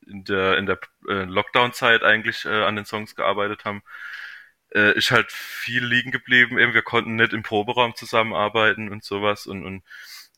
in 0.07 0.25
der 0.25 0.59
in 0.59 0.67
der 0.67 0.81
äh, 1.09 1.25
Lockdown-Zeit 1.25 2.03
eigentlich 2.03 2.45
äh, 2.47 2.65
an 2.65 2.77
den 2.77 2.87
Songs 2.87 3.15
gearbeitet 3.15 3.65
haben, 3.65 3.83
äh, 4.75 4.97
ist 4.97 5.11
halt 5.11 5.33
viel 5.33 5.85
liegen 5.85 6.11
geblieben. 6.11 6.59
Eben 6.59 6.75
wir 6.75 6.83
konnten 6.83 7.17
nicht 7.17 7.33
im 7.33 7.43
Proberaum 7.43 7.95
zusammenarbeiten 7.97 8.91
und 8.91 9.05
sowas 9.05 9.47
und, 9.47 9.65
und 9.65 9.85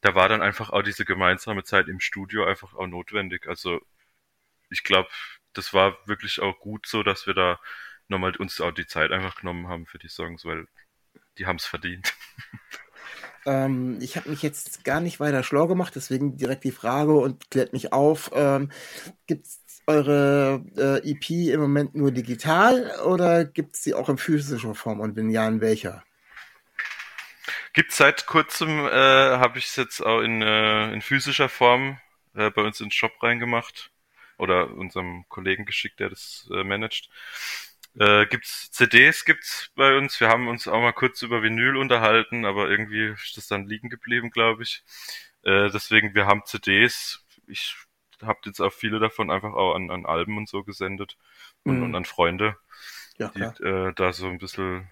da 0.03 0.15
war 0.15 0.29
dann 0.29 0.43
einfach 0.43 0.71
auch 0.71 0.83
diese 0.83 1.05
gemeinsame 1.05 1.65
Zeit 1.65 1.89
im 1.89 2.01
Studio 2.01 2.45
einfach 2.47 2.75
auch 2.75 2.87
notwendig. 2.87 3.47
Also 3.49 3.81
ich 4.71 4.83
glaube, 4.85 5.11
das 5.55 5.75
war 5.75 5.99
wirklich 6.07 6.41
auch 6.41 6.59
gut 6.61 6.87
so, 6.87 7.03
dass 7.03 7.27
wir 7.27 7.35
da 7.35 7.61
nochmal 8.11 8.37
uns 8.37 8.61
auch 8.61 8.73
die 8.73 8.87
Zeit 8.87 9.13
einfach 9.13 9.37
genommen 9.37 9.69
haben 9.69 9.87
für 9.87 9.99
die 9.99 10.09
Songs, 10.09 10.45
weil 10.45 10.67
die 11.39 11.47
haben 11.47 11.57
es 11.57 11.67
verdient. 11.67 12.15
Ähm, 13.47 13.99
ich 14.03 14.17
habe 14.17 14.29
mich 14.29 14.43
jetzt 14.43 14.85
gar 14.85 15.01
nicht 15.01 15.19
weiter 15.19 15.43
schlau 15.43 15.67
gemacht, 15.67 15.95
deswegen 15.97 16.37
direkt 16.37 16.65
die 16.65 16.73
Frage 16.73 17.15
und 17.15 17.51
klärt 17.51 17.73
mich 17.73 17.93
auf. 17.93 18.31
Ähm, 18.35 18.71
Gibt 19.27 19.47
es 19.47 19.61
eure 19.87 20.63
äh, 20.77 21.11
EP 21.11 21.31
im 21.53 21.61
Moment 21.61 21.95
nur 21.95 22.13
digital 22.13 23.01
oder 23.05 23.45
gibt 23.45 23.77
es 23.77 23.83
sie 23.83 23.95
auch 23.95 24.09
in 24.09 24.19
physischer 24.19 24.75
Form 24.75 25.01
und 25.01 25.17
wenn 25.17 25.31
ja, 25.31 25.49
in 25.49 25.61
welcher? 25.61 26.05
Gibt 27.73 27.93
seit 27.93 28.27
kurzem, 28.27 28.87
äh, 28.87 28.91
habe 28.91 29.59
ich 29.59 29.67
es 29.67 29.77
jetzt 29.77 30.01
auch 30.01 30.21
in, 30.21 30.43
äh, 30.43 30.93
in 30.93 31.01
physischer 31.01 31.49
Form 31.49 31.99
äh, 32.35 32.51
bei 32.51 32.63
uns 32.63 32.81
in 32.81 32.87
den 32.87 32.93
Shop 32.93 33.23
reingemacht 33.23 33.91
oder 34.39 34.71
unserem 34.71 35.25
Kollegen 35.29 35.65
geschickt, 35.65 36.01
der 36.01 36.11
das 36.11 36.49
äh, 36.53 36.65
managt. 36.65 37.11
Äh, 37.99 38.27
gibt's 38.27 38.71
CDs 38.71 39.25
gibt's 39.25 39.71
bei 39.75 39.97
uns. 39.97 40.21
Wir 40.21 40.29
haben 40.29 40.49
uns 40.49 40.69
auch 40.69 40.81
mal 40.81 40.93
kurz 40.93 41.23
über 41.23 41.43
Vinyl 41.43 41.77
unterhalten, 41.77 42.45
aber 42.45 42.71
irgendwie 42.71 43.09
ist 43.09 43.37
das 43.37 43.49
dann 43.49 43.67
liegen 43.67 43.89
geblieben, 43.89 44.31
glaube 44.31 44.63
ich. 44.63 44.85
Äh, 45.43 45.71
deswegen, 45.71 46.15
wir 46.15 46.27
haben 46.27 46.45
CDs. 46.45 47.25
Ich 47.47 47.75
habe 48.23 48.39
jetzt 48.45 48.61
auch 48.61 48.73
viele 48.73 48.99
davon 49.01 49.31
einfach 49.31 49.53
auch 49.55 49.75
an, 49.75 49.91
an 49.91 50.07
Alben 50.07 50.37
und 50.37 50.49
so 50.49 50.63
gesendet 50.63 51.17
und, 51.65 51.79
mhm. 51.79 51.83
und 51.85 51.95
an 51.95 52.05
Freunde, 52.05 52.57
ja, 53.19 53.29
die 53.35 53.41
äh, 53.65 53.93
da 53.95 54.13
so 54.13 54.29
ein 54.29 54.39
bisschen 54.39 54.89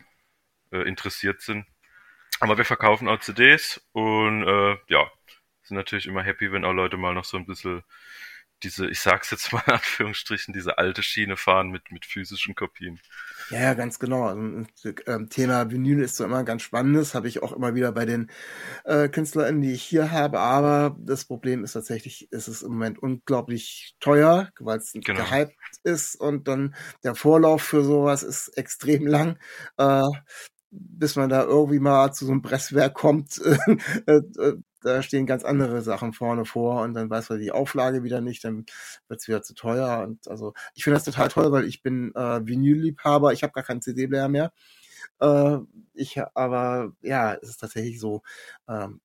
äh, 0.72 0.82
interessiert 0.88 1.40
sind. 1.40 1.66
Aber 2.40 2.56
wir 2.56 2.64
verkaufen 2.64 3.08
auch 3.08 3.20
CDs 3.20 3.80
und 3.92 4.44
äh, 4.44 4.76
ja, 4.88 5.10
sind 5.62 5.76
natürlich 5.76 6.06
immer 6.06 6.22
happy, 6.22 6.52
wenn 6.52 6.64
auch 6.64 6.72
Leute 6.72 6.96
mal 6.96 7.14
noch 7.14 7.24
so 7.24 7.36
ein 7.36 7.46
bisschen 7.46 7.82
diese, 8.62 8.88
ich 8.88 9.00
sag's 9.00 9.30
jetzt 9.30 9.52
mal 9.52 9.62
in 9.66 9.74
Anführungsstrichen, 9.74 10.52
diese 10.52 10.78
alte 10.78 11.02
Schiene 11.02 11.36
fahren 11.36 11.70
mit, 11.70 11.90
mit 11.90 12.04
physischen 12.04 12.54
Kopien. 12.54 13.00
Ja, 13.50 13.60
ja, 13.60 13.74
ganz 13.74 13.98
genau. 13.98 14.24
Also, 14.24 14.92
ähm, 15.06 15.28
Thema 15.30 15.70
Vinyl 15.70 16.02
ist 16.02 16.16
so 16.16 16.24
immer 16.24 16.44
ganz 16.44 16.62
spannendes, 16.62 17.14
habe 17.14 17.28
ich 17.28 17.42
auch 17.42 17.52
immer 17.52 17.74
wieder 17.74 17.92
bei 17.92 18.04
den 18.04 18.30
äh, 18.84 19.08
KünstlerInnen, 19.08 19.62
die 19.62 19.72
ich 19.72 19.82
hier 19.82 20.10
habe, 20.10 20.40
aber 20.40 20.96
das 21.00 21.24
Problem 21.24 21.64
ist 21.64 21.72
tatsächlich, 21.72 22.30
ist 22.32 22.48
es 22.48 22.62
im 22.62 22.72
Moment 22.72 22.98
unglaublich 22.98 23.96
teuer, 24.00 24.50
weil 24.58 24.78
es 24.78 24.92
genau. 24.92 25.24
gehypt 25.24 25.54
ist 25.84 26.16
und 26.16 26.48
dann 26.48 26.74
der 27.04 27.14
Vorlauf 27.14 27.62
für 27.62 27.84
sowas 27.84 28.22
ist 28.22 28.48
extrem 28.56 29.06
lang. 29.06 29.38
Äh, 29.76 30.02
bis 30.70 31.16
man 31.16 31.28
da 31.28 31.44
irgendwie 31.44 31.80
mal 31.80 32.12
zu 32.12 32.26
so 32.26 32.32
einem 32.32 32.42
Presswerk 32.42 32.94
kommt, 32.94 33.38
äh, 34.06 34.12
äh, 34.16 34.56
da 34.82 35.02
stehen 35.02 35.26
ganz 35.26 35.44
andere 35.44 35.82
Sachen 35.82 36.12
vorne 36.12 36.44
vor 36.44 36.82
und 36.82 36.94
dann 36.94 37.10
weiß 37.10 37.30
man 37.30 37.40
die 37.40 37.50
Auflage 37.52 38.04
wieder 38.04 38.20
nicht, 38.20 38.44
dann 38.44 38.64
wird 39.08 39.20
es 39.20 39.28
wieder 39.28 39.42
zu 39.42 39.54
teuer. 39.54 40.04
Und 40.06 40.28
also 40.28 40.54
ich 40.74 40.84
finde 40.84 40.96
das 40.96 41.04
total 41.04 41.28
toll, 41.28 41.50
weil 41.52 41.64
ich 41.64 41.82
bin 41.82 42.14
äh, 42.14 42.46
Vinyl-Liebhaber, 42.46 43.32
ich 43.32 43.42
habe 43.42 43.52
gar 43.52 43.64
keinen 43.64 43.82
CD-Player 43.82 44.28
mehr. 44.28 44.52
Äh, 45.20 45.58
ich, 45.94 46.20
aber 46.34 46.92
ja, 47.02 47.34
es 47.34 47.50
ist 47.50 47.60
tatsächlich 47.60 48.00
so, 48.00 48.22
ähm, 48.68 49.00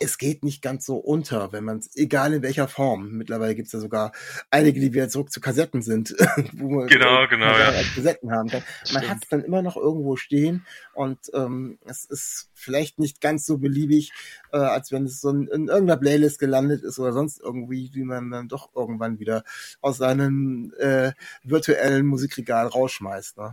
es 0.00 0.18
geht 0.18 0.42
nicht 0.42 0.60
ganz 0.60 0.84
so 0.86 0.96
unter, 0.96 1.52
wenn 1.52 1.64
man 1.64 1.78
es, 1.78 1.94
egal 1.96 2.32
in 2.32 2.42
welcher 2.42 2.66
Form. 2.66 3.12
Mittlerweile 3.12 3.54
gibt 3.54 3.66
es 3.66 3.72
ja 3.72 3.78
sogar 3.78 4.12
einige, 4.50 4.80
die 4.80 4.92
wieder 4.92 5.08
zurück 5.08 5.30
zu 5.30 5.40
Kassetten 5.40 5.82
sind, 5.82 6.10
wo 6.52 6.68
man 6.68 6.88
genau, 6.88 7.26
genau, 7.28 7.46
ja. 7.46 7.72
Kassetten 7.94 8.32
haben 8.32 8.48
kann. 8.48 8.64
Man 8.92 9.08
hat 9.08 9.18
es 9.22 9.28
dann 9.28 9.44
immer 9.44 9.62
noch 9.62 9.76
irgendwo 9.76 10.16
stehen 10.16 10.66
und 10.94 11.18
ähm, 11.32 11.78
es 11.84 12.04
ist 12.04 12.50
vielleicht 12.54 12.98
nicht 12.98 13.20
ganz 13.20 13.46
so 13.46 13.58
beliebig, 13.58 14.12
äh, 14.52 14.56
als 14.56 14.90
wenn 14.90 15.04
es 15.04 15.20
so 15.20 15.30
in, 15.30 15.46
in 15.48 15.68
irgendeiner 15.68 16.00
Playlist 16.00 16.38
gelandet 16.40 16.82
ist 16.82 16.98
oder 16.98 17.12
sonst 17.12 17.40
irgendwie, 17.40 17.90
wie 17.94 18.04
man 18.04 18.30
dann 18.30 18.48
doch 18.48 18.70
irgendwann 18.74 19.20
wieder 19.20 19.44
aus 19.80 19.98
seinem 19.98 20.72
äh, 20.78 21.12
virtuellen 21.44 22.06
Musikregal 22.06 22.66
rausschmeißt. 22.66 23.38
Ne? 23.38 23.52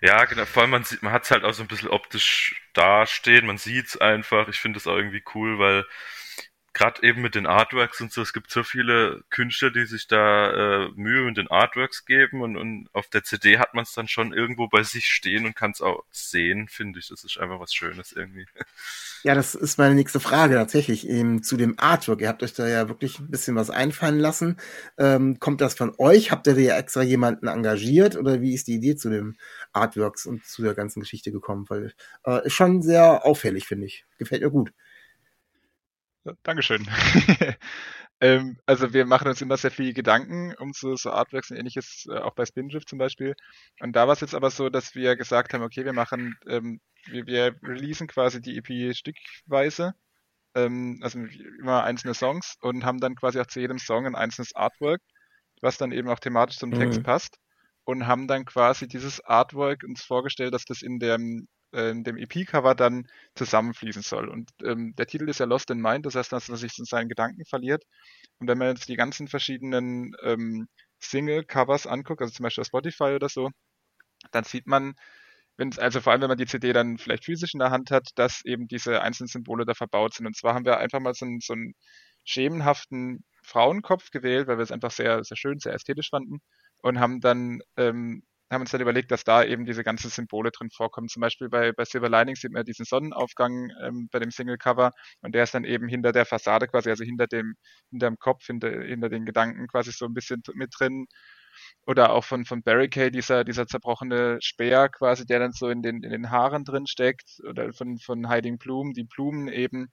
Ja, 0.00 0.24
genau. 0.24 0.46
Vor 0.46 0.62
allem 0.62 0.70
man 0.70 0.84
sieht, 0.84 1.02
man 1.02 1.12
hat 1.12 1.24
es 1.24 1.30
halt 1.30 1.44
auch 1.44 1.52
so 1.52 1.62
ein 1.62 1.68
bisschen 1.68 1.88
optisch 1.88 2.65
dastehen, 2.76 3.46
man 3.46 3.58
sieht's 3.58 3.96
einfach. 3.96 4.48
Ich 4.48 4.60
finde 4.60 4.78
das 4.78 4.86
auch 4.86 4.96
irgendwie 4.96 5.22
cool, 5.34 5.58
weil 5.58 5.84
gerade 6.76 7.02
eben 7.02 7.22
mit 7.22 7.34
den 7.34 7.46
Artworks 7.46 8.02
und 8.02 8.12
so, 8.12 8.20
es 8.20 8.34
gibt 8.34 8.50
so 8.50 8.62
viele 8.62 9.24
Künstler, 9.30 9.70
die 9.70 9.86
sich 9.86 10.08
da 10.08 10.84
äh, 10.84 10.88
Mühe 10.94 11.22
mit 11.22 11.38
den 11.38 11.50
Artworks 11.50 12.04
geben 12.04 12.42
und, 12.42 12.58
und 12.58 12.90
auf 12.92 13.08
der 13.08 13.24
CD 13.24 13.58
hat 13.58 13.72
man 13.72 13.84
es 13.84 13.94
dann 13.94 14.08
schon 14.08 14.34
irgendwo 14.34 14.68
bei 14.68 14.82
sich 14.82 15.06
stehen 15.06 15.46
und 15.46 15.56
kann 15.56 15.70
es 15.70 15.80
auch 15.80 16.04
sehen, 16.10 16.68
finde 16.68 16.98
ich. 16.98 17.08
Das 17.08 17.24
ist 17.24 17.38
einfach 17.38 17.60
was 17.60 17.72
Schönes 17.72 18.12
irgendwie. 18.12 18.44
Ja, 19.22 19.34
das 19.34 19.54
ist 19.54 19.78
meine 19.78 19.94
nächste 19.94 20.20
Frage 20.20 20.56
tatsächlich 20.56 21.08
eben 21.08 21.42
zu 21.42 21.56
dem 21.56 21.78
Artwork. 21.78 22.20
Ihr 22.20 22.28
habt 22.28 22.42
euch 22.42 22.52
da 22.52 22.68
ja 22.68 22.90
wirklich 22.90 23.20
ein 23.20 23.30
bisschen 23.30 23.56
was 23.56 23.70
einfallen 23.70 24.20
lassen. 24.20 24.58
Ähm, 24.98 25.40
kommt 25.40 25.62
das 25.62 25.72
von 25.72 25.94
euch? 25.96 26.30
Habt 26.30 26.46
ihr 26.46 26.54
da 26.54 26.60
ja 26.60 26.76
extra 26.76 27.00
jemanden 27.02 27.46
engagiert 27.46 28.16
oder 28.16 28.42
wie 28.42 28.52
ist 28.52 28.68
die 28.68 28.74
Idee 28.74 28.96
zu 28.96 29.08
dem 29.08 29.36
Artworks 29.72 30.26
und 30.26 30.44
zu 30.44 30.62
der 30.62 30.74
ganzen 30.74 31.00
Geschichte 31.00 31.32
gekommen? 31.32 31.64
Weil 31.70 31.94
äh, 32.26 32.46
ist 32.46 32.52
schon 32.52 32.82
sehr 32.82 33.24
auffällig, 33.24 33.66
finde 33.66 33.86
ich. 33.86 34.04
Gefällt 34.18 34.42
mir 34.42 34.50
gut. 34.50 34.72
Dankeschön. 36.42 36.86
ähm, 38.20 38.58
also 38.66 38.92
wir 38.92 39.06
machen 39.06 39.28
uns 39.28 39.40
immer 39.40 39.56
sehr 39.56 39.70
viel 39.70 39.92
Gedanken 39.92 40.54
um 40.58 40.72
so, 40.72 40.96
so 40.96 41.10
Artworks 41.10 41.50
und 41.50 41.56
ähnliches, 41.56 42.06
äh, 42.10 42.18
auch 42.18 42.34
bei 42.34 42.46
Spindrift 42.46 42.88
zum 42.88 42.98
Beispiel. 42.98 43.34
Und 43.80 43.94
da 43.94 44.06
war 44.06 44.14
es 44.14 44.20
jetzt 44.20 44.34
aber 44.34 44.50
so, 44.50 44.68
dass 44.68 44.94
wir 44.94 45.16
gesagt 45.16 45.52
haben, 45.54 45.62
okay, 45.62 45.84
wir 45.84 45.92
machen, 45.92 46.36
ähm, 46.48 46.80
wir, 47.06 47.26
wir 47.26 47.56
releasen 47.62 48.06
quasi 48.06 48.40
die 48.40 48.58
EP 48.58 48.94
stückweise, 48.96 49.94
ähm, 50.54 51.00
also 51.02 51.18
immer 51.60 51.84
einzelne 51.84 52.14
Songs 52.14 52.56
und 52.60 52.84
haben 52.84 53.00
dann 53.00 53.14
quasi 53.16 53.40
auch 53.40 53.46
zu 53.46 53.60
jedem 53.60 53.78
Song 53.78 54.06
ein 54.06 54.14
einzelnes 54.14 54.54
Artwork, 54.54 55.00
was 55.60 55.78
dann 55.78 55.92
eben 55.92 56.08
auch 56.08 56.18
thematisch 56.18 56.58
zum 56.58 56.72
Text 56.72 57.00
mhm. 57.00 57.04
passt 57.04 57.38
und 57.84 58.06
haben 58.06 58.26
dann 58.26 58.44
quasi 58.44 58.88
dieses 58.88 59.24
Artwork 59.24 59.84
uns 59.84 60.02
vorgestellt, 60.02 60.52
dass 60.52 60.64
das 60.64 60.82
in 60.82 60.98
dem 60.98 61.48
äh, 61.76 61.94
dem 61.94 62.16
EP-Cover 62.16 62.74
dann 62.74 63.06
zusammenfließen 63.34 64.02
soll. 64.02 64.28
Und 64.28 64.50
ähm, 64.64 64.94
der 64.96 65.06
Titel 65.06 65.28
ist 65.28 65.40
ja 65.40 65.46
Lost 65.46 65.70
in 65.70 65.80
Mind, 65.80 66.06
das 66.06 66.14
heißt, 66.14 66.32
dass 66.32 66.48
er 66.48 66.56
sich 66.56 66.78
in 66.78 66.84
seinen 66.84 67.08
Gedanken 67.08 67.44
verliert. 67.44 67.84
Und 68.38 68.48
wenn 68.48 68.58
man 68.58 68.68
jetzt 68.68 68.88
die 68.88 68.96
ganzen 68.96 69.28
verschiedenen 69.28 70.14
ähm, 70.22 70.68
Single-Covers 71.00 71.86
anguckt, 71.86 72.22
also 72.22 72.32
zum 72.32 72.44
Beispiel 72.44 72.62
auf 72.62 72.68
Spotify 72.68 73.14
oder 73.14 73.28
so, 73.28 73.50
dann 74.32 74.44
sieht 74.44 74.66
man, 74.66 74.94
wenn, 75.56 75.76
also 75.78 76.00
vor 76.00 76.12
allem, 76.12 76.22
wenn 76.22 76.28
man 76.28 76.38
die 76.38 76.46
CD 76.46 76.72
dann 76.72 76.98
vielleicht 76.98 77.24
physisch 77.24 77.54
in 77.54 77.60
der 77.60 77.70
Hand 77.70 77.90
hat, 77.90 78.10
dass 78.16 78.44
eben 78.44 78.68
diese 78.68 79.02
einzelnen 79.02 79.28
Symbole 79.28 79.64
da 79.64 79.74
verbaut 79.74 80.14
sind. 80.14 80.26
Und 80.26 80.36
zwar 80.36 80.54
haben 80.54 80.64
wir 80.64 80.78
einfach 80.78 81.00
mal 81.00 81.14
so 81.14 81.26
einen, 81.26 81.40
so 81.40 81.54
einen 81.54 81.74
schemenhaften 82.24 83.24
Frauenkopf 83.42 84.10
gewählt, 84.10 84.48
weil 84.48 84.58
wir 84.58 84.64
es 84.64 84.72
einfach 84.72 84.90
sehr, 84.90 85.22
sehr 85.24 85.36
schön, 85.36 85.58
sehr 85.58 85.74
ästhetisch 85.74 86.10
fanden 86.10 86.40
und 86.78 87.00
haben 87.00 87.20
dann 87.20 87.60
ähm, 87.76 88.22
haben 88.50 88.60
uns 88.62 88.70
dann 88.70 88.80
überlegt, 88.80 89.10
dass 89.10 89.24
da 89.24 89.44
eben 89.44 89.64
diese 89.64 89.82
ganzen 89.82 90.10
Symbole 90.10 90.50
drin 90.50 90.70
vorkommen. 90.70 91.08
Zum 91.08 91.20
Beispiel 91.20 91.48
bei, 91.48 91.72
bei 91.72 91.84
Silver 91.84 92.08
Lining 92.08 92.36
sieht 92.36 92.52
man 92.52 92.64
diesen 92.64 92.84
Sonnenaufgang 92.84 93.70
ähm, 93.82 94.08
bei 94.12 94.18
dem 94.20 94.30
Single-Cover 94.30 94.92
und 95.22 95.34
der 95.34 95.44
ist 95.44 95.54
dann 95.54 95.64
eben 95.64 95.88
hinter 95.88 96.12
der 96.12 96.26
Fassade 96.26 96.68
quasi, 96.68 96.90
also 96.90 97.04
hinter 97.04 97.26
dem, 97.26 97.54
hinter 97.90 98.08
dem 98.08 98.18
Kopf, 98.18 98.46
hinter, 98.46 98.70
hinter 98.82 99.08
den 99.08 99.24
Gedanken 99.24 99.66
quasi 99.66 99.90
so 99.92 100.06
ein 100.06 100.14
bisschen 100.14 100.42
mit 100.54 100.72
drin. 100.78 101.06
Oder 101.86 102.12
auch 102.12 102.24
von, 102.24 102.44
von 102.44 102.62
Barricade, 102.62 103.10
dieser, 103.10 103.44
dieser 103.44 103.66
zerbrochene 103.66 104.38
Speer 104.40 104.88
quasi, 104.90 105.24
der 105.26 105.38
dann 105.38 105.52
so 105.52 105.68
in 105.68 105.82
den, 105.82 106.02
in 106.02 106.10
den 106.10 106.30
Haaren 106.30 106.64
drin 106.64 106.86
steckt. 106.86 107.40
Oder 107.48 107.72
von, 107.72 107.98
von 107.98 108.30
Hiding 108.30 108.58
Bloom, 108.58 108.92
die 108.92 109.04
Blumen 109.04 109.48
eben. 109.48 109.88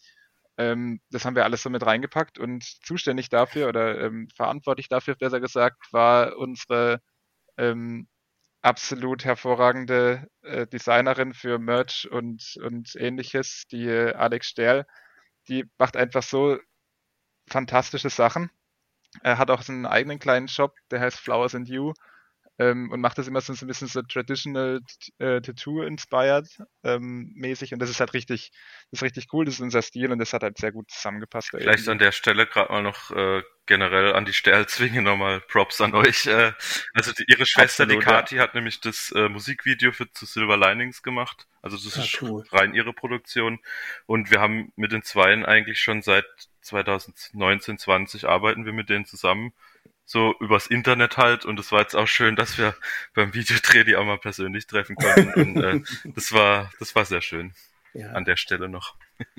Ähm, 0.58 1.00
das 1.10 1.26
haben 1.26 1.36
wir 1.36 1.46
alles 1.46 1.64
so 1.64 1.70
mit 1.70 1.86
reingepackt 1.86 2.40
und 2.40 2.64
zuständig 2.84 3.30
dafür 3.30 3.70
oder 3.70 4.00
ähm, 4.02 4.28
verantwortlich 4.36 4.88
dafür, 4.90 5.16
besser 5.16 5.40
gesagt, 5.40 5.92
war 5.92 6.38
unsere 6.38 7.00
ähm, 7.58 8.08
absolut 8.64 9.26
hervorragende 9.26 10.28
äh, 10.42 10.66
Designerin 10.68 11.34
für 11.34 11.60
Merch 11.60 12.10
und, 12.10 12.58
und 12.64 12.96
ähnliches, 12.96 13.66
die 13.72 13.88
äh, 13.88 14.14
Alex 14.14 14.48
Sterl. 14.48 14.88
Die 15.50 15.66
macht 15.78 15.98
einfach 15.98 16.24
so 16.24 16.58
fantastische 17.48 18.10
Sachen. 18.10 18.50
Er 19.22 19.38
hat 19.38 19.52
auch 19.52 19.62
so 19.62 19.74
einen 19.74 19.86
eigenen 19.86 20.18
kleinen 20.18 20.48
Shop, 20.48 20.76
der 20.90 21.02
heißt 21.02 21.20
Flowers 21.20 21.56
and 21.56 21.68
You 21.70 21.94
ähm, 22.60 22.92
und 22.92 23.02
macht 23.02 23.18
das 23.18 23.28
immer 23.28 23.42
so, 23.42 23.54
ein 23.54 23.68
bisschen 23.68 23.88
so 23.88 24.02
traditional 24.04 24.80
äh, 25.20 25.42
Tattoo-inspired 25.42 26.48
ähm, 26.84 27.32
mäßig 27.36 27.74
und 27.74 27.80
das 27.80 27.90
ist 27.90 28.00
halt 28.00 28.14
richtig, 28.14 28.52
das 28.92 29.00
ist 29.00 29.04
richtig 29.04 29.28
cool, 29.34 29.46
das 29.46 29.56
ist 29.56 29.62
unser 29.62 29.82
Stil 29.82 30.12
und 30.12 30.20
das 30.20 30.34
hat 30.34 30.44
halt 30.44 30.58
sehr 30.58 30.72
gut 30.72 30.92
zusammengepasst. 30.92 31.50
Vielleicht 31.50 31.68
irgendwie. 31.68 31.92
an 31.92 31.98
der 32.00 32.12
Stelle 32.12 32.46
gerade 32.46 32.72
mal 32.72 32.84
noch 32.84 33.12
äh, 33.12 33.42
generell 33.66 34.14
an 34.14 34.26
die 34.26 34.34
Sterlzwinge 34.34 35.02
nochmal 35.02 35.42
Props 35.42 35.82
an 35.82 35.96
euch. 35.96 36.28
Äh, 36.28 36.54
also 36.94 37.12
die, 37.12 37.26
ihre 37.28 37.46
Schwester, 37.46 37.84
Absolut, 37.84 38.04
die 38.04 38.06
Kati, 38.06 38.36
ja. 38.36 38.44
hat 38.44 38.56
nämlich 38.56 38.82
das 38.82 39.12
äh, 39.16 39.30
Musikvideo 39.30 39.92
für 39.92 40.12
zu 40.12 40.26
Silver 40.26 40.58
Linings 40.58 41.02
gemacht. 41.02 41.48
Also 41.62 41.78
das 41.78 41.96
ja, 41.96 42.04
ist 42.04 42.22
cool. 42.22 42.44
rein 42.52 42.74
ihre 42.74 42.94
Produktion. 42.94 43.60
Und 44.06 44.32
wir 44.32 44.42
haben 44.42 44.72
mit 44.76 44.92
den 44.92 45.04
Zweien 45.04 45.46
eigentlich 45.46 45.82
schon 45.82 46.02
seit 46.02 46.26
2019, 46.62 47.78
20 47.78 48.26
arbeiten 48.28 48.66
wir 48.66 48.74
mit 48.74 48.90
denen 48.90 49.06
zusammen 49.06 49.54
so 50.06 50.36
übers 50.40 50.68
Internet 50.68 51.18
halt 51.18 51.46
und 51.46 51.60
es 51.60 51.72
war 51.72 51.82
jetzt 51.82 51.96
auch 51.96 52.08
schön, 52.08 52.36
dass 52.36 52.58
wir 52.58 52.76
beim 53.14 53.34
Videodreh 53.34 53.84
die 53.84 53.96
auch 53.96 54.06
mal 54.06 54.18
persönlich 54.18 54.68
treffen 54.68 54.96
konnten 54.96 55.34
und 55.34 55.64
äh, 55.64 55.82
das 56.16 56.34
war 56.34 56.72
das 56.80 56.96
war 56.96 57.06
sehr 57.06 57.22
schön 57.22 57.54
ja. 57.94 58.12
an 58.12 58.26
der 58.26 58.36
Stelle 58.36 58.70
noch. 58.70 58.96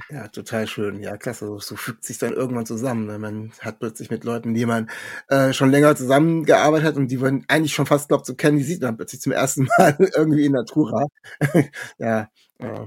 Ja, 0.08 0.28
total 0.28 0.66
schön. 0.66 1.00
Ja, 1.00 1.16
klasse. 1.16 1.58
So 1.60 1.76
fügt 1.76 2.04
sich 2.04 2.18
dann 2.18 2.32
irgendwann 2.32 2.66
zusammen. 2.66 3.06
Ne? 3.06 3.18
Man 3.18 3.52
hat 3.60 3.80
plötzlich 3.80 4.10
mit 4.10 4.24
Leuten, 4.24 4.54
die 4.54 4.66
man 4.66 4.88
äh, 5.28 5.52
schon 5.52 5.70
länger 5.70 5.96
zusammengearbeitet 5.96 6.86
hat 6.86 6.96
und 6.96 7.08
die 7.08 7.18
man 7.18 7.44
eigentlich 7.48 7.74
schon 7.74 7.86
fast 7.86 8.08
glaubt 8.08 8.26
zu 8.26 8.36
kennen, 8.36 8.58
die 8.58 8.64
sieht 8.64 8.82
man 8.82 8.96
plötzlich 8.96 9.20
zum 9.20 9.32
ersten 9.32 9.68
Mal 9.78 9.96
irgendwie 10.16 10.46
in 10.46 10.52
Natura. 10.52 11.06
ja, 11.98 12.28
äh, 12.58 12.86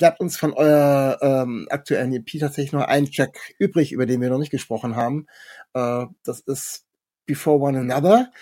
bleibt 0.00 0.18
uns 0.18 0.38
von 0.38 0.54
eurer 0.54 1.18
ähm, 1.20 1.68
aktuellen 1.70 2.14
EP 2.14 2.40
tatsächlich 2.40 2.72
noch 2.72 2.86
ein 2.86 3.04
Track 3.04 3.54
übrig, 3.58 3.92
über 3.92 4.06
den 4.06 4.22
wir 4.22 4.30
noch 4.30 4.38
nicht 4.38 4.50
gesprochen 4.50 4.96
haben. 4.96 5.26
Äh, 5.74 6.06
das 6.24 6.40
ist 6.40 6.86
Before 7.26 7.58
One 7.60 7.80
Another. 7.80 8.32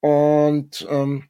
Und 0.00 0.86
ähm, 0.88 1.28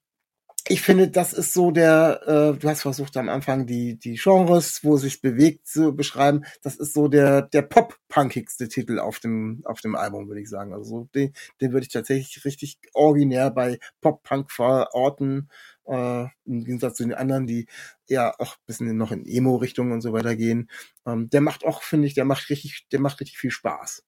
ich 0.68 0.82
finde, 0.82 1.08
das 1.08 1.32
ist 1.32 1.52
so 1.52 1.72
der, 1.72 2.20
äh, 2.26 2.58
du 2.58 2.68
hast 2.68 2.82
versucht 2.82 3.16
am 3.16 3.28
Anfang 3.28 3.66
die, 3.66 3.98
die 3.98 4.14
Genres, 4.14 4.84
wo 4.84 4.94
es 4.94 5.00
sich 5.00 5.20
bewegt, 5.20 5.66
zu 5.66 5.96
beschreiben. 5.96 6.44
Das 6.62 6.76
ist 6.76 6.94
so 6.94 7.08
der, 7.08 7.42
der 7.42 7.62
pop-punkigste 7.62 8.68
Titel 8.68 9.00
auf 9.00 9.18
dem, 9.18 9.62
auf 9.64 9.80
dem 9.80 9.96
Album, 9.96 10.28
würde 10.28 10.42
ich 10.42 10.48
sagen. 10.48 10.72
Also 10.74 11.08
den, 11.12 11.32
den 11.60 11.72
würde 11.72 11.86
ich 11.86 11.92
tatsächlich 11.92 12.44
richtig 12.44 12.78
originär 12.92 13.50
bei 13.50 13.80
Pop-Punk 14.00 14.52
verorten 14.52 15.48
äh, 15.88 16.28
im 16.44 16.64
Gegensatz 16.64 16.96
zu 16.96 17.04
den 17.04 17.14
anderen, 17.14 17.46
die 17.46 17.66
ja 18.06 18.34
auch 18.38 18.54
ein 18.54 18.66
bisschen 18.66 18.96
noch 18.96 19.12
in 19.12 19.26
Emo-Richtung 19.26 19.92
und 19.92 20.00
so 20.00 20.12
weiter 20.12 20.36
gehen. 20.36 20.70
Ähm, 21.06 21.30
der 21.30 21.40
macht 21.40 21.64
auch, 21.64 21.82
finde 21.82 22.06
ich, 22.06 22.14
der 22.14 22.24
macht 22.24 22.48
richtig, 22.50 22.86
der 22.92 23.00
macht 23.00 23.20
richtig 23.20 23.38
viel 23.38 23.50
Spaß. 23.50 24.04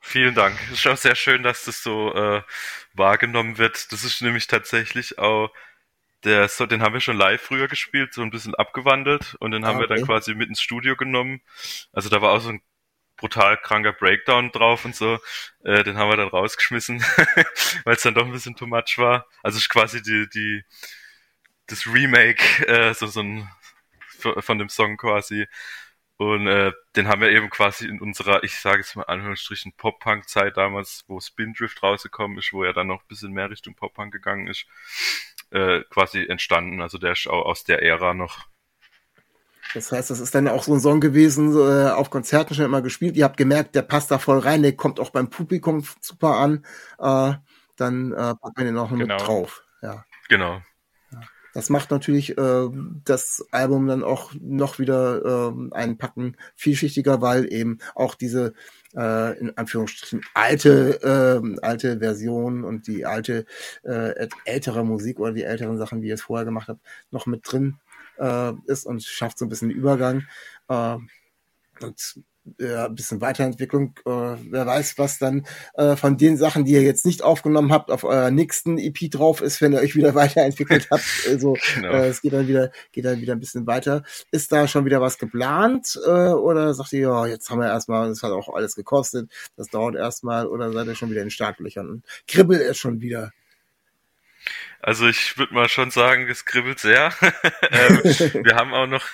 Vielen 0.00 0.34
Dank. 0.34 0.58
Es 0.72 0.80
ist 0.80 0.86
auch 0.86 0.96
sehr 0.96 1.14
schön, 1.14 1.42
dass 1.42 1.64
das 1.64 1.82
so 1.82 2.12
äh, 2.14 2.42
wahrgenommen 2.92 3.58
wird. 3.58 3.92
Das 3.92 4.04
ist 4.04 4.20
nämlich 4.20 4.46
tatsächlich 4.46 5.18
auch 5.18 5.50
der 6.24 6.48
so, 6.48 6.66
den 6.66 6.82
haben 6.82 6.92
wir 6.92 7.00
schon 7.00 7.16
live 7.16 7.40
früher 7.40 7.68
gespielt, 7.68 8.14
so 8.14 8.22
ein 8.22 8.30
bisschen 8.30 8.54
abgewandelt 8.54 9.34
und 9.40 9.50
den 9.50 9.64
haben 9.64 9.78
okay. 9.78 9.88
wir 9.88 9.96
dann 9.96 10.06
quasi 10.06 10.34
mit 10.34 10.48
ins 10.48 10.62
Studio 10.62 10.96
genommen. 10.96 11.40
Also 11.92 12.08
da 12.08 12.22
war 12.22 12.32
auch 12.32 12.40
so 12.40 12.50
ein 12.50 12.62
brutal 13.16 13.56
kranker 13.56 13.92
Breakdown 13.92 14.50
drauf 14.50 14.84
und 14.84 14.96
so. 14.96 15.18
Äh, 15.64 15.84
den 15.84 15.96
haben 15.96 16.10
wir 16.10 16.16
dann 16.16 16.28
rausgeschmissen, 16.28 17.00
weil 17.84 17.94
es 17.94 18.02
dann 18.02 18.14
doch 18.14 18.26
ein 18.26 18.32
bisschen 18.32 18.56
too 18.56 18.66
much 18.66 18.98
war. 18.98 19.26
Also 19.42 19.58
ist 19.58 19.68
quasi 19.68 20.02
die, 20.02 20.28
die, 20.28 20.64
das 21.66 21.86
Remake, 21.86 22.66
äh, 22.66 22.94
so, 22.94 23.06
so 23.06 23.20
ein, 23.20 23.48
von 24.38 24.58
dem 24.58 24.68
Song 24.68 24.96
quasi. 24.96 25.46
Und 26.16 26.46
äh, 26.46 26.72
den 26.94 27.08
haben 27.08 27.20
wir 27.20 27.30
eben 27.30 27.50
quasi 27.50 27.88
in 27.88 28.00
unserer, 28.00 28.44
ich 28.44 28.56
sage 28.56 28.78
jetzt 28.78 28.94
mal 28.94 29.04
Anführungsstrichen, 29.04 29.72
Pop-Punk-Zeit 29.72 30.56
damals, 30.56 31.04
wo 31.08 31.18
Spindrift 31.20 31.82
rausgekommen 31.82 32.38
ist, 32.38 32.52
wo 32.52 32.62
er 32.62 32.72
dann 32.72 32.86
noch 32.86 33.02
ein 33.02 33.08
bisschen 33.08 33.32
mehr 33.32 33.50
Richtung 33.50 33.74
Pop-Punk 33.74 34.12
gegangen 34.12 34.46
ist, 34.46 34.66
äh, 35.50 35.80
quasi 35.90 36.24
entstanden. 36.24 36.80
Also 36.80 36.98
der 36.98 37.12
ist 37.12 37.26
auch 37.26 37.44
aus 37.44 37.64
der 37.64 37.82
Ära 37.82 38.14
noch. 38.14 38.46
Das 39.74 39.90
heißt, 39.90 40.10
das 40.10 40.20
ist 40.20 40.34
dann 40.34 40.48
auch 40.48 40.64
so 40.64 40.74
ein 40.74 40.80
Song 40.80 41.00
gewesen, 41.00 41.54
äh, 41.56 41.90
auf 41.90 42.10
Konzerten 42.10 42.54
schon 42.54 42.64
immer 42.64 42.82
gespielt. 42.82 43.16
Ihr 43.16 43.24
habt 43.24 43.36
gemerkt, 43.36 43.74
der 43.74 43.82
passt 43.82 44.10
da 44.10 44.18
voll 44.18 44.38
rein, 44.38 44.62
der 44.62 44.76
kommt 44.76 45.00
auch 45.00 45.10
beim 45.10 45.30
Publikum 45.30 45.84
super 46.00 46.36
an. 46.36 46.64
Äh, 46.98 47.34
dann 47.76 48.12
äh, 48.12 48.34
packt 48.34 48.56
man 48.56 48.66
den 48.66 48.78
auch 48.78 48.90
genau. 48.90 49.14
mit 49.16 49.26
drauf. 49.26 49.62
Ja. 49.82 50.04
Genau. 50.28 50.60
Das 51.54 51.68
macht 51.68 51.90
natürlich 51.90 52.38
äh, 52.38 52.68
das 53.04 53.44
Album 53.50 53.86
dann 53.86 54.02
auch 54.02 54.32
noch 54.40 54.78
wieder 54.78 55.52
äh, 55.52 55.74
einen 55.74 55.98
Packen 55.98 56.36
vielschichtiger, 56.56 57.20
weil 57.20 57.52
eben 57.52 57.78
auch 57.94 58.14
diese 58.14 58.54
äh, 58.96 59.38
in 59.38 59.56
Anführungsstrichen 59.56 60.22
alte 60.32 61.02
äh, 61.02 61.60
alte 61.60 61.98
Version 61.98 62.64
und 62.64 62.86
die 62.86 63.04
alte 63.04 63.44
äh, 63.84 64.28
ältere 64.46 64.84
Musik 64.84 65.20
oder 65.20 65.32
die 65.32 65.44
älteren 65.44 65.76
Sachen, 65.76 66.00
wie 66.00 66.08
ihr 66.08 66.14
es 66.14 66.22
vorher 66.22 66.46
gemacht 66.46 66.68
habt, 66.68 66.80
noch 67.10 67.26
mit 67.26 67.42
drin 67.44 67.78
äh, 68.22 68.52
ist 68.66 68.86
und 68.86 69.02
schafft 69.02 69.38
so 69.38 69.44
ein 69.44 69.48
bisschen 69.48 69.68
den 69.68 69.76
Übergang. 69.76 70.24
Äh, 70.68 70.96
und 71.80 72.22
ja, 72.58 72.86
ein 72.86 72.94
bisschen 72.94 73.20
Weiterentwicklung. 73.20 73.94
Äh, 74.04 74.10
wer 74.50 74.66
weiß, 74.66 74.98
was 74.98 75.18
dann 75.18 75.46
äh, 75.74 75.94
von 75.94 76.16
den 76.16 76.36
Sachen, 76.36 76.64
die 76.64 76.72
ihr 76.72 76.82
jetzt 76.82 77.06
nicht 77.06 77.22
aufgenommen 77.22 77.72
habt, 77.72 77.90
auf 77.90 78.02
eurer 78.02 78.30
nächsten 78.30 78.78
EP 78.78 79.10
drauf 79.10 79.40
ist, 79.40 79.60
wenn 79.60 79.72
ihr 79.72 79.80
euch 79.80 79.94
wieder 79.94 80.14
weiterentwickelt 80.16 80.88
habt. 80.90 81.04
Also 81.28 81.56
genau. 81.74 81.92
äh, 81.92 82.08
es 82.08 82.20
geht 82.20 82.32
dann 82.32 82.48
wieder, 82.48 82.72
geht 82.90 83.04
dann 83.04 83.20
wieder 83.20 83.34
ein 83.34 83.40
bisschen 83.40 83.66
weiter. 83.66 84.02
Ist 84.32 84.50
da 84.50 84.66
schon 84.66 84.84
wieder 84.84 85.00
was 85.00 85.18
geplant? 85.18 85.98
Äh, 86.04 86.10
oder 86.30 86.74
sagt 86.74 86.92
ihr, 86.92 87.00
ja, 87.00 87.26
jetzt 87.26 87.48
haben 87.50 87.60
wir 87.60 87.68
erstmal, 87.68 88.08
das 88.08 88.22
hat 88.22 88.32
auch 88.32 88.52
alles 88.54 88.74
gekostet, 88.74 89.30
das 89.56 89.68
dauert 89.68 89.94
erstmal, 89.94 90.46
oder 90.46 90.72
seid 90.72 90.88
ihr 90.88 90.96
schon 90.96 91.10
wieder 91.10 91.22
in 91.22 91.30
Startlöchern? 91.30 92.02
Kribbel 92.26 92.58
ist 92.58 92.78
schon 92.78 93.00
wieder. 93.00 93.30
Also 94.82 95.06
ich 95.06 95.38
würde 95.38 95.54
mal 95.54 95.68
schon 95.68 95.92
sagen, 95.92 96.28
es 96.28 96.44
kribbelt 96.44 96.80
sehr. 96.80 97.14
ähm, 97.70 98.00
wir 98.44 98.56
haben 98.56 98.74
auch 98.74 98.88
noch 98.88 99.06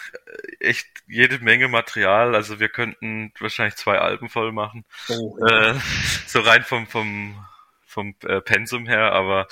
echt 0.60 0.86
jede 1.06 1.38
Menge 1.40 1.68
Material. 1.68 2.34
Also 2.34 2.58
wir 2.58 2.70
könnten 2.70 3.32
wahrscheinlich 3.38 3.76
zwei 3.76 3.98
Alben 3.98 4.30
voll 4.30 4.50
machen. 4.50 4.86
Oh, 5.08 5.38
ja. 5.46 5.72
äh, 5.72 5.74
so 6.26 6.40
rein 6.40 6.62
vom 6.62 6.86
vom 6.86 7.44
vom 7.84 8.14
äh, 8.24 8.40
Pensum 8.40 8.86
her. 8.86 9.12
Aber 9.12 9.46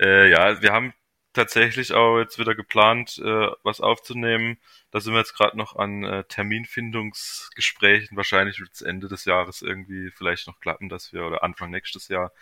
äh, 0.00 0.30
ja, 0.30 0.60
wir 0.60 0.72
haben 0.72 0.92
tatsächlich 1.32 1.94
auch 1.94 2.18
jetzt 2.18 2.38
wieder 2.38 2.54
geplant, 2.54 3.18
äh, 3.24 3.48
was 3.62 3.80
aufzunehmen. 3.80 4.58
Da 4.94 5.00
sind 5.00 5.12
wir 5.12 5.18
jetzt 5.18 5.34
gerade 5.34 5.58
noch 5.58 5.74
an 5.74 6.04
äh, 6.04 6.22
Terminfindungsgesprächen. 6.22 8.16
Wahrscheinlich 8.16 8.60
wird 8.60 8.74
es 8.74 8.80
Ende 8.80 9.08
des 9.08 9.24
Jahres 9.24 9.60
irgendwie 9.60 10.12
vielleicht 10.12 10.46
noch 10.46 10.60
klappen, 10.60 10.88
dass 10.88 11.12
wir, 11.12 11.26
oder 11.26 11.42
Anfang 11.42 11.72
nächstes 11.72 12.06
Jahr, 12.06 12.32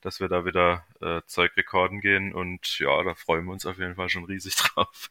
dass 0.00 0.18
wir 0.18 0.28
da 0.28 0.46
wieder 0.46 0.86
äh, 1.02 1.20
Zeug 1.26 1.54
rekorden 1.58 2.00
gehen. 2.00 2.32
Und 2.32 2.78
ja, 2.78 3.02
da 3.02 3.14
freuen 3.14 3.44
wir 3.44 3.52
uns 3.52 3.66
auf 3.66 3.78
jeden 3.78 3.94
Fall 3.94 4.08
schon 4.08 4.24
riesig 4.24 4.54
drauf. 4.56 5.10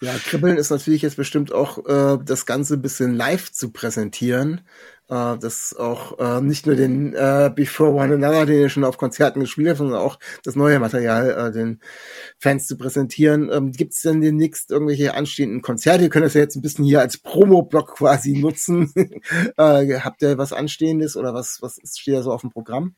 Ja, 0.00 0.14
Kribbeln 0.16 0.58
ist 0.58 0.70
natürlich 0.70 1.02
jetzt 1.02 1.16
bestimmt 1.16 1.52
auch 1.52 1.84
äh, 1.86 2.18
das 2.24 2.46
Ganze 2.46 2.74
ein 2.74 2.82
bisschen 2.82 3.16
live 3.16 3.50
zu 3.50 3.72
präsentieren. 3.72 4.60
Äh, 5.08 5.38
das 5.38 5.74
auch 5.74 6.18
äh, 6.20 6.40
nicht 6.40 6.66
nur 6.66 6.76
den 6.76 7.14
äh, 7.14 7.50
Before 7.52 7.92
One 7.92 8.14
Another, 8.14 8.46
den 8.46 8.60
ihr 8.60 8.68
schon 8.68 8.84
auf 8.84 8.96
Konzerten 8.96 9.40
gespielt 9.40 9.70
habt, 9.70 9.78
sondern 9.78 9.98
auch 9.98 10.20
das 10.44 10.54
neue 10.54 10.78
Material 10.78 11.30
äh, 11.48 11.52
den 11.52 11.80
Fans 12.38 12.68
zu 12.68 12.78
präsentieren. 12.78 13.50
Ähm, 13.50 13.72
Gibt 13.72 13.92
es 13.92 14.02
denn 14.02 14.20
demnächst 14.20 14.70
irgendwelche 14.70 15.14
anstehenden 15.14 15.62
Konzerte? 15.62 16.04
Ihr 16.04 16.10
könnt 16.10 16.26
das 16.26 16.34
ja 16.34 16.42
jetzt 16.42 16.54
ein 16.54 16.62
bisschen 16.62 16.84
hier 16.84 17.00
als 17.00 17.18
Promo-Block 17.18 17.96
quasi 17.96 18.38
nutzen. 18.38 18.92
äh, 19.56 19.98
habt 20.00 20.22
ihr 20.22 20.38
was 20.38 20.52
Anstehendes 20.52 21.16
oder 21.16 21.34
was, 21.34 21.58
was 21.60 21.80
steht 21.96 22.14
da 22.14 22.22
so 22.22 22.32
auf 22.32 22.42
dem 22.42 22.50
Programm? 22.50 22.94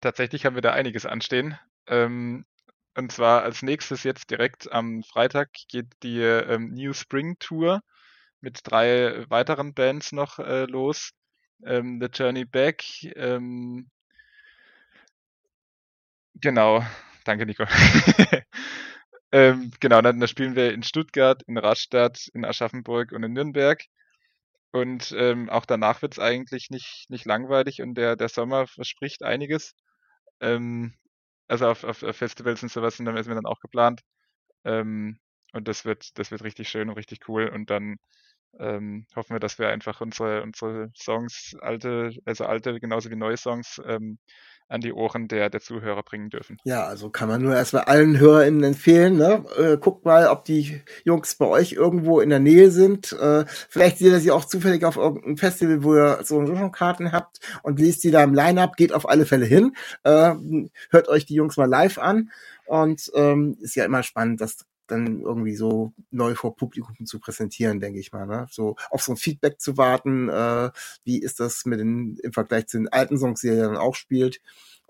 Tatsächlich 0.00 0.46
haben 0.46 0.54
wir 0.54 0.62
da 0.62 0.72
einiges 0.72 1.04
anstehen. 1.04 1.58
Ähm, 1.88 2.46
und 2.96 3.12
zwar 3.12 3.42
als 3.42 3.62
nächstes 3.62 4.04
jetzt 4.04 4.30
direkt 4.30 4.72
am 4.72 5.02
Freitag 5.02 5.50
geht 5.68 5.86
die 6.02 6.20
ähm, 6.20 6.72
New 6.72 6.94
Spring 6.94 7.36
Tour 7.38 7.82
mit 8.40 8.60
drei 8.64 9.24
weiteren 9.28 9.74
Bands 9.74 10.12
noch 10.12 10.38
äh, 10.38 10.64
los. 10.64 11.10
Ähm, 11.64 12.00
The 12.00 12.08
Journey 12.12 12.44
Back. 12.44 12.84
Ähm, 13.16 13.90
genau, 16.34 16.84
danke 17.24 17.44
Nico. 17.44 17.64
ähm, 19.32 19.70
genau, 19.80 20.00
dann, 20.00 20.18
dann, 20.20 20.28
spielen 20.28 20.56
wir 20.56 20.72
in 20.72 20.82
Stuttgart, 20.82 21.42
in 21.46 21.58
Rastatt, 21.58 22.28
in 22.32 22.44
Aschaffenburg 22.44 23.12
und 23.12 23.22
in 23.24 23.32
Nürnberg. 23.32 23.82
Und 24.72 25.12
ähm, 25.16 25.50
auch 25.50 25.66
danach 25.66 26.02
wird 26.02 26.14
es 26.14 26.18
eigentlich 26.18 26.70
nicht, 26.70 27.06
nicht 27.08 27.24
langweilig 27.24 27.82
und 27.82 27.94
der, 27.94 28.16
der 28.16 28.28
Sommer 28.28 28.66
verspricht 28.66 29.22
einiges. 29.22 29.74
Ähm, 30.40 30.94
also 31.48 31.68
auf, 31.68 31.84
auf, 31.84 32.02
auf 32.02 32.16
Festivals 32.16 32.62
und 32.62 32.70
sowas 32.70 32.96
sind 32.96 33.06
dann, 33.06 33.16
ist 33.16 33.28
mir 33.28 33.34
dann 33.34 33.46
auch 33.46 33.60
geplant. 33.60 34.02
Ähm, 34.64 35.18
und 35.52 35.68
das 35.68 35.84
wird, 35.84 36.18
das 36.18 36.30
wird 36.30 36.42
richtig 36.44 36.68
schön 36.68 36.88
und 36.90 36.96
richtig 36.96 37.28
cool. 37.28 37.48
Und 37.48 37.70
dann 37.70 37.96
ähm, 38.60 39.06
hoffen 39.16 39.34
wir, 39.34 39.40
dass 39.40 39.58
wir 39.58 39.68
einfach 39.70 40.00
unsere, 40.00 40.42
unsere 40.42 40.90
Songs, 40.96 41.56
alte, 41.60 42.12
also 42.26 42.46
alte 42.46 42.80
genauso 42.80 43.10
wie 43.10 43.16
neue 43.16 43.36
Songs, 43.36 43.80
ähm, 43.86 44.18
an 44.68 44.80
die 44.80 44.92
Ohren 44.92 45.28
der, 45.28 45.50
der 45.50 45.60
Zuhörer 45.60 46.02
bringen 46.02 46.30
dürfen. 46.30 46.58
Ja, 46.64 46.84
also 46.84 47.10
kann 47.10 47.28
man 47.28 47.42
nur 47.42 47.54
erstmal 47.54 47.84
allen 47.84 48.18
HörerInnen 48.18 48.64
empfehlen, 48.64 49.16
ne? 49.16 49.44
Äh, 49.58 49.76
guckt 49.76 50.04
mal, 50.04 50.28
ob 50.28 50.44
die 50.44 50.80
Jungs 51.04 51.34
bei 51.36 51.46
euch 51.46 51.72
irgendwo 51.72 52.20
in 52.20 52.30
der 52.30 52.40
Nähe 52.40 52.70
sind. 52.70 53.12
Äh, 53.12 53.44
vielleicht 53.46 53.98
seht 53.98 54.12
ihr 54.12 54.20
sie 54.20 54.30
auch 54.30 54.44
zufällig 54.44 54.84
auf 54.84 54.96
irgendeinem 54.96 55.36
Festival, 55.36 55.82
wo 55.82 55.94
ihr 55.94 56.18
so 56.22 56.40
Karten 56.70 57.12
habt 57.12 57.40
und 57.62 57.78
lest 57.78 58.04
die 58.04 58.10
da 58.10 58.22
im 58.22 58.34
Line-Up, 58.34 58.76
geht 58.76 58.92
auf 58.92 59.08
alle 59.08 59.26
Fälle 59.26 59.46
hin. 59.46 59.76
Äh, 60.02 60.34
hört 60.90 61.08
euch 61.08 61.26
die 61.26 61.34
Jungs 61.34 61.56
mal 61.56 61.68
live 61.68 61.98
an. 61.98 62.30
Und 62.66 63.12
ähm, 63.14 63.56
ist 63.60 63.76
ja 63.76 63.84
immer 63.84 64.02
spannend, 64.02 64.40
das 64.40 64.66
dann 64.86 65.20
irgendwie 65.20 65.56
so 65.56 65.92
neu 66.10 66.34
vor 66.34 66.56
Publikum 66.56 67.06
zu 67.06 67.18
präsentieren, 67.18 67.80
denke 67.80 67.98
ich 67.98 68.12
mal. 68.12 68.26
Ne? 68.26 68.46
So 68.50 68.76
auf 68.90 69.02
so 69.02 69.12
ein 69.12 69.16
Feedback 69.16 69.60
zu 69.60 69.76
warten, 69.76 70.28
äh, 70.28 70.70
wie 71.04 71.20
ist 71.20 71.40
das 71.40 71.64
mit 71.66 71.80
den 71.80 72.18
im 72.22 72.32
Vergleich 72.32 72.66
zu 72.66 72.78
den 72.78 72.88
alten 72.88 73.18
Songs, 73.18 73.40
die 73.40 73.48
er 73.48 73.68
dann 73.68 73.76
auch 73.76 73.94
spielt. 73.94 74.40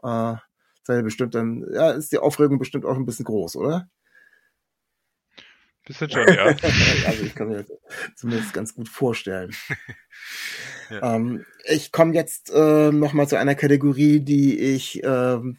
Äh, 0.02 0.35
sei 0.82 1.02
bestimmt 1.02 1.35
dann, 1.35 1.64
ja, 1.72 1.90
ist 1.90 2.12
die 2.12 2.18
Aufregung 2.18 2.59
bestimmt 2.59 2.85
auch 2.85 2.96
ein 2.96 3.06
bisschen 3.06 3.24
groß, 3.24 3.56
oder? 3.56 3.88
Bisschen 5.85 6.11
schon, 6.11 6.26
ja. 6.26 6.44
also 7.06 7.22
ich 7.22 7.35
kann 7.35 7.48
mir 7.48 7.62
das 7.62 7.78
zumindest 8.16 8.52
ganz 8.52 8.74
gut 8.74 8.88
vorstellen. 8.88 9.54
ja. 10.90 11.14
ähm, 11.14 11.46
ich 11.64 11.92
komme 11.92 12.14
jetzt 12.14 12.50
äh, 12.52 12.90
noch 12.90 13.12
mal 13.12 13.28
zu 13.28 13.37
einer 13.37 13.54
Kategorie, 13.54 14.20
die 14.20 14.59
ich 14.59 15.00
ähm, 15.04 15.59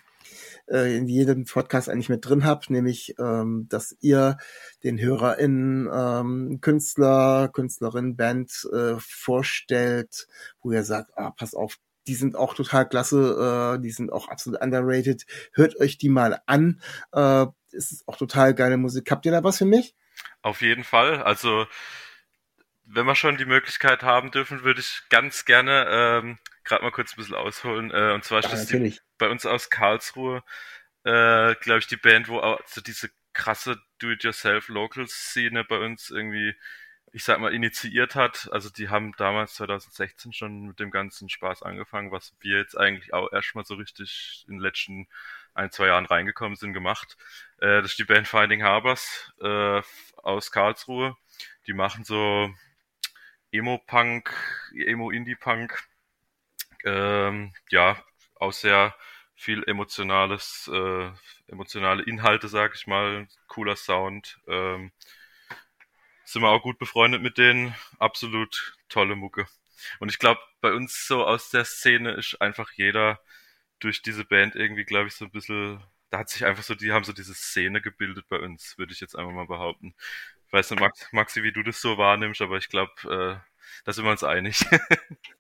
äh, 0.69 0.97
in 0.97 1.07
jedem 1.07 1.45
Podcast 1.45 1.89
eigentlich 1.89 2.09
mit 2.09 2.27
drin 2.27 2.45
habt, 2.45 2.69
nämlich, 2.69 3.15
ähm, 3.19 3.67
dass 3.69 3.95
ihr 3.99 4.37
den 4.83 4.99
HörerInnen 4.99 5.89
ähm, 5.93 6.61
Künstler, 6.61 7.49
Künstlerin, 7.51 8.15
Band 8.15 8.67
äh, 8.73 8.95
vorstellt, 8.99 10.27
wo 10.61 10.71
ihr 10.71 10.83
sagt, 10.83 11.11
ah, 11.17 11.31
pass 11.31 11.53
auf, 11.53 11.77
die 12.07 12.15
sind 12.15 12.35
auch 12.35 12.53
total 12.53 12.87
klasse, 12.87 13.75
äh, 13.77 13.81
die 13.81 13.91
sind 13.91 14.11
auch 14.11 14.29
absolut 14.29 14.61
underrated. 14.61 15.25
Hört 15.53 15.79
euch 15.79 15.97
die 15.97 16.09
mal 16.09 16.39
an. 16.45 16.81
Äh, 17.11 17.47
es 17.71 17.91
ist 17.91 18.07
auch 18.07 18.17
total 18.17 18.53
geile 18.53 18.77
Musik. 18.77 19.11
Habt 19.11 19.25
ihr 19.25 19.31
da 19.31 19.43
was 19.43 19.57
für 19.57 19.65
mich? 19.65 19.93
Auf 20.41 20.61
jeden 20.61 20.83
Fall. 20.83 21.21
Also 21.21 21.67
wenn 22.85 23.05
wir 23.05 23.15
schon 23.15 23.37
die 23.37 23.45
Möglichkeit 23.45 24.03
haben 24.03 24.31
dürfen, 24.31 24.63
würde 24.63 24.79
ich 24.79 25.01
ganz 25.09 25.45
gerne 25.45 25.85
ähm, 25.89 26.39
gerade 26.63 26.83
mal 26.83 26.91
kurz 26.91 27.13
ein 27.13 27.17
bisschen 27.17 27.35
ausholen. 27.35 27.91
Äh, 27.91 28.13
und 28.13 28.23
zwar 28.23 28.41
ja, 28.41 28.49
ist 28.51 28.71
die, 28.71 28.97
bei 29.17 29.29
uns 29.29 29.45
aus 29.45 29.69
Karlsruhe, 29.69 30.43
äh, 31.03 31.55
glaube 31.55 31.79
ich, 31.79 31.87
die 31.87 31.97
Band, 31.97 32.27
wo 32.29 32.39
auch 32.39 32.59
so 32.67 32.81
diese 32.81 33.09
krasse 33.33 33.77
Do-it-yourself-Local-Szene 33.99 35.63
bei 35.63 35.77
uns 35.77 36.09
irgendwie, 36.09 36.55
ich 37.13 37.23
sag 37.23 37.39
mal, 37.39 37.53
initiiert 37.53 38.15
hat. 38.15 38.49
Also 38.51 38.69
die 38.69 38.89
haben 38.89 39.13
damals 39.17 39.55
2016 39.55 40.33
schon 40.33 40.67
mit 40.67 40.79
dem 40.79 40.91
ganzen 40.91 41.29
Spaß 41.29 41.63
angefangen, 41.63 42.11
was 42.11 42.35
wir 42.41 42.57
jetzt 42.57 42.77
eigentlich 42.77 43.13
auch 43.13 43.31
erstmal 43.31 43.65
so 43.65 43.75
richtig 43.75 44.45
in 44.47 44.55
den 44.55 44.61
letzten 44.61 45.07
ein, 45.53 45.71
zwei 45.71 45.87
Jahren 45.87 46.05
reingekommen 46.05 46.55
sind, 46.55 46.73
gemacht. 46.73 47.17
Äh, 47.59 47.81
das 47.81 47.91
ist 47.91 47.99
die 47.99 48.05
Band 48.05 48.27
Finding 48.27 48.63
Harbors 48.63 49.31
äh, 49.41 49.81
aus 50.17 50.51
Karlsruhe. 50.51 51.15
Die 51.67 51.73
machen 51.73 52.03
so 52.03 52.49
Emo-Punk, 53.51 54.33
Emo-Indie-Punk. 54.75 55.83
Ähm, 56.85 57.53
ja, 57.69 57.97
auch 58.41 58.53
sehr 58.53 58.95
viel 59.35 59.63
emotionales, 59.67 60.69
äh, 60.73 61.11
emotionale 61.47 62.03
Inhalte, 62.03 62.47
sag 62.47 62.75
ich 62.75 62.87
mal, 62.87 63.27
cooler 63.47 63.75
Sound. 63.75 64.39
Ähm, 64.47 64.91
sind 66.25 66.41
wir 66.41 66.49
auch 66.49 66.61
gut 66.61 66.79
befreundet 66.79 67.21
mit 67.21 67.37
denen. 67.37 67.75
Absolut 67.99 68.75
tolle 68.89 69.15
Mucke. 69.15 69.47
Und 69.99 70.09
ich 70.09 70.19
glaube, 70.19 70.41
bei 70.61 70.73
uns 70.73 71.07
so 71.07 71.25
aus 71.25 71.49
der 71.49 71.65
Szene 71.65 72.11
ist 72.13 72.41
einfach 72.41 72.71
jeder 72.73 73.19
durch 73.79 74.01
diese 74.01 74.25
Band 74.25 74.55
irgendwie, 74.55 74.85
glaube 74.85 75.07
ich, 75.07 75.15
so 75.15 75.25
ein 75.25 75.31
bisschen, 75.31 75.83
da 76.09 76.19
hat 76.19 76.29
sich 76.29 76.45
einfach 76.45 76.63
so, 76.63 76.75
die 76.75 76.91
haben 76.91 77.05
so 77.05 77.13
diese 77.13 77.35
Szene 77.35 77.81
gebildet 77.81 78.27
bei 78.29 78.39
uns, 78.39 78.77
würde 78.77 78.93
ich 78.93 78.99
jetzt 79.01 79.15
einfach 79.15 79.33
mal 79.33 79.47
behaupten. 79.47 79.95
Ich 80.47 80.53
weiß 80.53 80.71
nicht, 80.71 80.79
Max, 80.79 81.07
Maxi, 81.13 81.43
wie 81.43 81.51
du 81.53 81.63
das 81.63 81.81
so 81.81 81.97
wahrnimmst, 81.97 82.41
aber 82.41 82.57
ich 82.57 82.69
glaube, 82.69 82.93
äh, 83.03 83.51
da 83.85 83.93
sind 83.93 84.05
wir 84.05 84.11
uns 84.11 84.23
einig. 84.23 84.65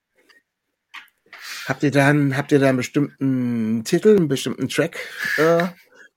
habt 1.67 1.83
ihr 1.83 1.91
dann, 1.91 2.35
habt 2.35 2.51
ihr 2.51 2.59
da 2.59 2.69
einen 2.69 2.77
bestimmten 2.77 3.83
Titel, 3.83 4.15
einen 4.15 4.27
bestimmten 4.27 4.69
Track, 4.69 4.97
äh, 5.37 5.67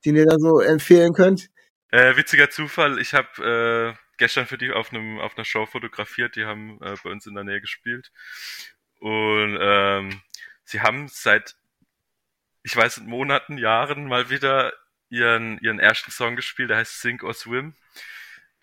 den 0.05 0.17
ihr 0.17 0.27
da 0.27 0.37
so 0.39 0.61
empfehlen 0.61 1.13
könnt? 1.13 1.49
Äh, 1.91 2.17
witziger 2.17 2.51
Zufall, 2.51 2.99
ich 2.99 3.15
habe 3.15 3.95
äh, 3.95 4.01
gestern 4.17 4.47
für 4.47 4.59
die 4.59 4.71
auf 4.71 4.93
einem 4.93 5.19
auf 5.19 5.37
einer 5.37 5.45
Show 5.45 5.67
fotografiert, 5.67 6.37
die 6.37 6.45
haben 6.45 6.79
äh, 6.83 6.95
bei 7.03 7.11
uns 7.11 7.27
in 7.27 7.35
der 7.35 7.45
Nähe 7.45 7.61
gespielt 7.61 8.13
und 9.01 9.59
ähm, 9.61 10.21
sie 10.65 10.81
haben 10.81 11.09
seit 11.09 11.57
ich 12.63 12.77
weiß 12.77 13.01
Monaten, 13.01 13.59
Jahren 13.59 14.07
mal 14.07 14.31
wieder 14.31 14.73
ihren 15.09 15.59
ihren 15.59 15.81
ersten 15.81 16.11
Song 16.11 16.37
gespielt, 16.37 16.71
der 16.71 16.77
heißt 16.77 17.01
Sink 17.01 17.25
or 17.25 17.35
Swim 17.35 17.75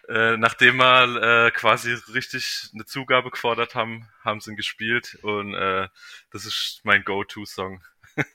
äh, 0.07 0.37
nachdem 0.37 0.77
wir 0.77 1.47
äh, 1.47 1.51
quasi 1.51 1.93
richtig 2.13 2.69
eine 2.73 2.85
Zugabe 2.85 3.29
gefordert 3.29 3.75
haben, 3.75 4.07
haben 4.23 4.39
sie 4.39 4.51
ihn 4.51 4.57
gespielt 4.57 5.17
und 5.21 5.53
äh, 5.53 5.87
das 6.31 6.45
ist 6.45 6.81
mein 6.83 7.03
Go-To-Song. 7.03 7.83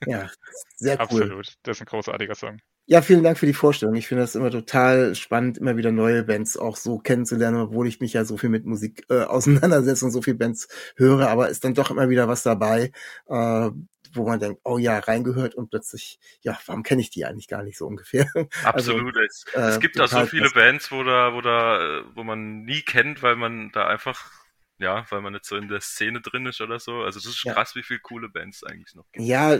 ja, 0.06 0.30
sehr 0.76 0.96
cool. 0.96 1.02
Absolut, 1.02 1.54
das 1.62 1.76
ist 1.76 1.82
ein 1.82 1.86
großartiger 1.86 2.34
Song. 2.34 2.60
Ja, 2.86 3.00
vielen 3.00 3.22
Dank 3.22 3.38
für 3.38 3.46
die 3.46 3.52
Vorstellung. 3.52 3.94
Ich 3.94 4.08
finde 4.08 4.22
das 4.22 4.34
immer 4.34 4.50
total 4.50 5.14
spannend, 5.14 5.56
immer 5.56 5.76
wieder 5.76 5.92
neue 5.92 6.24
Bands 6.24 6.56
auch 6.56 6.76
so 6.76 6.98
kennenzulernen, 6.98 7.60
obwohl 7.60 7.86
ich 7.86 8.00
mich 8.00 8.12
ja 8.12 8.24
so 8.24 8.36
viel 8.36 8.50
mit 8.50 8.66
Musik 8.66 9.04
äh, 9.08 9.22
auseinandersetze 9.22 10.04
und 10.04 10.10
so 10.10 10.20
viel 10.20 10.34
Bands 10.34 10.68
höre, 10.96 11.28
aber 11.28 11.48
ist 11.48 11.64
dann 11.64 11.74
doch 11.74 11.90
immer 11.90 12.08
wieder 12.08 12.26
was 12.26 12.42
dabei, 12.42 12.90
äh, 13.28 13.70
wo 14.14 14.26
man 14.26 14.40
denkt, 14.40 14.60
oh 14.64 14.78
ja, 14.78 14.98
reingehört 14.98 15.54
und 15.54 15.70
plötzlich, 15.70 16.18
ja, 16.42 16.58
warum 16.66 16.82
kenne 16.82 17.00
ich 17.00 17.10
die 17.10 17.24
eigentlich 17.24 17.48
gar 17.48 17.62
nicht 17.62 17.78
so 17.78 17.86
ungefähr? 17.86 18.26
Also, 18.64 18.92
Absolut. 18.92 19.16
Also, 19.16 19.26
es, 19.26 19.44
äh, 19.54 19.60
es 19.74 19.80
gibt 19.80 19.98
da 19.98 20.08
so 20.08 20.26
viele 20.26 20.50
Bands, 20.50 20.90
wo 20.90 21.04
da, 21.04 21.34
wo 21.34 21.40
da, 21.40 22.00
äh, 22.00 22.04
wo 22.14 22.24
man 22.24 22.64
nie 22.64 22.82
kennt, 22.82 23.22
weil 23.22 23.36
man 23.36 23.70
da 23.72 23.86
einfach 23.86 24.41
ja, 24.82 25.06
weil 25.10 25.20
man 25.20 25.32
nicht 25.32 25.46
so 25.46 25.56
in 25.56 25.68
der 25.68 25.80
Szene 25.80 26.20
drin 26.20 26.46
ist 26.46 26.60
oder 26.60 26.78
so. 26.78 27.02
Also 27.02 27.20
das 27.20 27.28
ist 27.28 27.44
ja. 27.44 27.54
krass, 27.54 27.74
wie 27.74 27.82
viele 27.82 28.00
coole 28.00 28.28
Bands 28.28 28.64
eigentlich 28.64 28.94
noch 28.94 29.10
gibt. 29.12 29.24
Ja, 29.24 29.58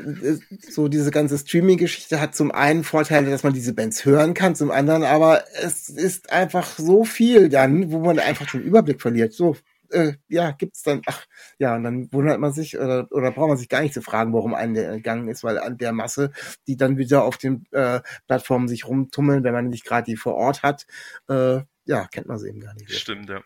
so 0.68 0.88
diese 0.88 1.10
ganze 1.10 1.38
Streaming-Geschichte 1.38 2.20
hat 2.20 2.34
zum 2.34 2.50
einen 2.50 2.84
Vorteile, 2.84 3.30
dass 3.30 3.42
man 3.42 3.52
diese 3.52 3.74
Bands 3.74 4.04
hören 4.04 4.34
kann, 4.34 4.54
zum 4.54 4.70
anderen 4.70 5.04
aber 5.04 5.44
es 5.62 5.88
ist 5.88 6.32
einfach 6.32 6.66
so 6.76 7.04
viel 7.04 7.48
dann, 7.48 7.90
wo 7.92 8.00
man 8.00 8.18
einfach 8.18 8.50
den 8.50 8.62
Überblick 8.62 9.00
verliert. 9.00 9.32
So, 9.32 9.56
äh, 9.92 10.14
ja, 10.28 10.50
gibt's 10.52 10.82
dann, 10.82 11.02
ach, 11.06 11.26
ja, 11.58 11.76
und 11.76 11.84
dann 11.84 12.12
wundert 12.12 12.40
man 12.40 12.52
sich 12.52 12.78
oder, 12.78 13.06
oder 13.10 13.30
braucht 13.30 13.48
man 13.48 13.56
sich 13.56 13.68
gar 13.68 13.82
nicht 13.82 13.94
zu 13.94 14.02
fragen, 14.02 14.32
warum 14.32 14.54
einen 14.54 14.74
der 14.74 14.96
gegangen 14.96 15.28
ist, 15.28 15.44
weil 15.44 15.58
an 15.58 15.78
der 15.78 15.92
Masse, 15.92 16.32
die 16.66 16.76
dann 16.76 16.98
wieder 16.98 17.24
auf 17.24 17.38
den 17.38 17.64
äh, 17.70 18.00
Plattformen 18.26 18.68
sich 18.68 18.86
rumtummeln, 18.86 19.44
wenn 19.44 19.52
man 19.52 19.68
nicht 19.68 19.84
gerade 19.84 20.06
die 20.06 20.16
vor 20.16 20.34
Ort 20.34 20.62
hat, 20.62 20.86
äh, 21.28 21.60
ja, 21.84 22.06
kennt 22.06 22.26
man 22.26 22.38
sie 22.38 22.48
eben 22.48 22.60
gar 22.60 22.74
nicht. 22.74 22.92
Stimmt, 22.92 23.28
ja. 23.28 23.42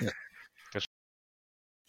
ja. 0.00 0.10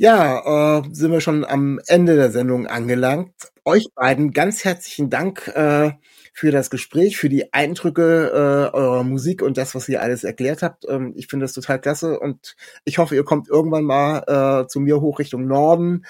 Ja, 0.01 0.79
äh, 0.79 0.83
sind 0.93 1.11
wir 1.11 1.19
schon 1.19 1.43
am 1.43 1.77
Ende 1.87 2.15
der 2.15 2.31
Sendung 2.31 2.67
angelangt. 2.67 3.33
Euch 3.65 3.85
beiden 3.95 4.31
ganz 4.31 4.63
herzlichen 4.63 5.09
Dank 5.09 5.49
äh, 5.49 5.91
für 6.33 6.51
das 6.51 6.69
Gespräch, 6.69 7.17
für 7.17 7.27
die 7.27 7.51
Eindrücke 7.51 8.29
äh, 8.29 8.73
eurer 8.73 9.03
Musik 9.03 9.41
und 9.41 9.57
das, 9.57 9.75
was 9.75 9.89
ihr 9.89 10.01
alles 10.01 10.23
erklärt 10.23 10.61
habt. 10.63 10.85
Ähm, 10.87 11.11
ich 11.17 11.27
finde 11.27 11.43
das 11.43 11.51
total 11.51 11.81
klasse 11.81 12.17
und 12.17 12.55
ich 12.85 12.97
hoffe, 12.97 13.13
ihr 13.13 13.25
kommt 13.25 13.49
irgendwann 13.49 13.83
mal 13.83 14.63
äh, 14.63 14.67
zu 14.67 14.79
mir 14.79 15.01
hoch 15.01 15.19
Richtung 15.19 15.47
Norden, 15.47 16.05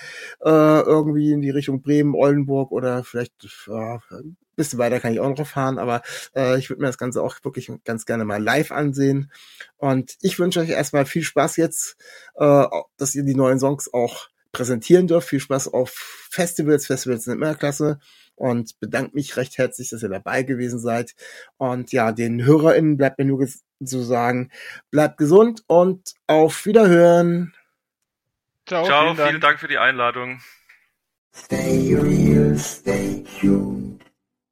äh, 0.45 0.49
irgendwie 0.81 1.31
in 1.31 1.41
die 1.41 1.49
Richtung 1.49 1.81
Bremen, 1.81 2.13
Oldenburg 2.13 2.71
oder 2.71 3.03
vielleicht 3.03 3.33
äh, 3.67 3.97
bisschen 4.59 4.79
weiter 4.79 4.99
kann 4.99 5.13
ich 5.13 5.19
auch 5.19 5.35
noch 5.35 5.47
fahren, 5.47 5.79
aber 5.79 6.03
äh, 6.35 6.59
ich 6.59 6.69
würde 6.69 6.81
mir 6.81 6.87
das 6.87 6.97
Ganze 6.97 7.23
auch 7.23 7.43
wirklich 7.43 7.71
ganz 7.85 8.05
gerne 8.05 8.25
mal 8.25 8.43
live 8.43 8.71
ansehen. 8.71 9.31
Und 9.77 10.15
ich 10.21 10.37
wünsche 10.37 10.59
euch 10.59 10.69
erstmal 10.69 11.05
viel 11.05 11.23
Spaß 11.23 11.57
jetzt, 11.57 11.97
äh, 12.35 12.65
dass 12.97 13.15
ihr 13.15 13.23
die 13.23 13.35
neuen 13.35 13.59
Songs 13.59 13.91
auch 13.93 14.27
präsentieren 14.51 15.07
dürft. 15.07 15.29
Viel 15.29 15.39
Spaß 15.39 15.69
auf 15.69 15.91
Festivals. 16.29 16.87
Festivals 16.87 17.23
sind 17.23 17.33
immer 17.33 17.55
klasse. 17.55 17.99
Und 18.35 18.79
bedanke 18.79 19.15
mich 19.15 19.35
recht 19.35 19.57
herzlich, 19.57 19.89
dass 19.89 20.03
ihr 20.03 20.09
dabei 20.09 20.43
gewesen 20.43 20.79
seid. 20.79 21.13
Und 21.57 21.91
ja, 21.91 22.11
den 22.11 22.45
HörerInnen 22.45 22.97
bleibt 22.97 23.19
mir 23.19 23.25
nur 23.25 23.45
zu 23.45 24.01
sagen, 24.01 24.51
bleibt 24.91 25.17
gesund 25.17 25.63
und 25.67 26.13
auf 26.27 26.65
Wiederhören. 26.65 27.53
Ciao, 28.65 28.85
Ciao 28.85 29.03
vielen, 29.05 29.17
Dank. 29.17 29.29
vielen 29.29 29.41
Dank 29.41 29.59
für 29.59 29.67
die 29.67 29.77
Einladung. 29.77 30.41
Stay 31.33 31.95
real, 31.95 32.57
stay 32.57 33.23
tuned. 33.39 34.08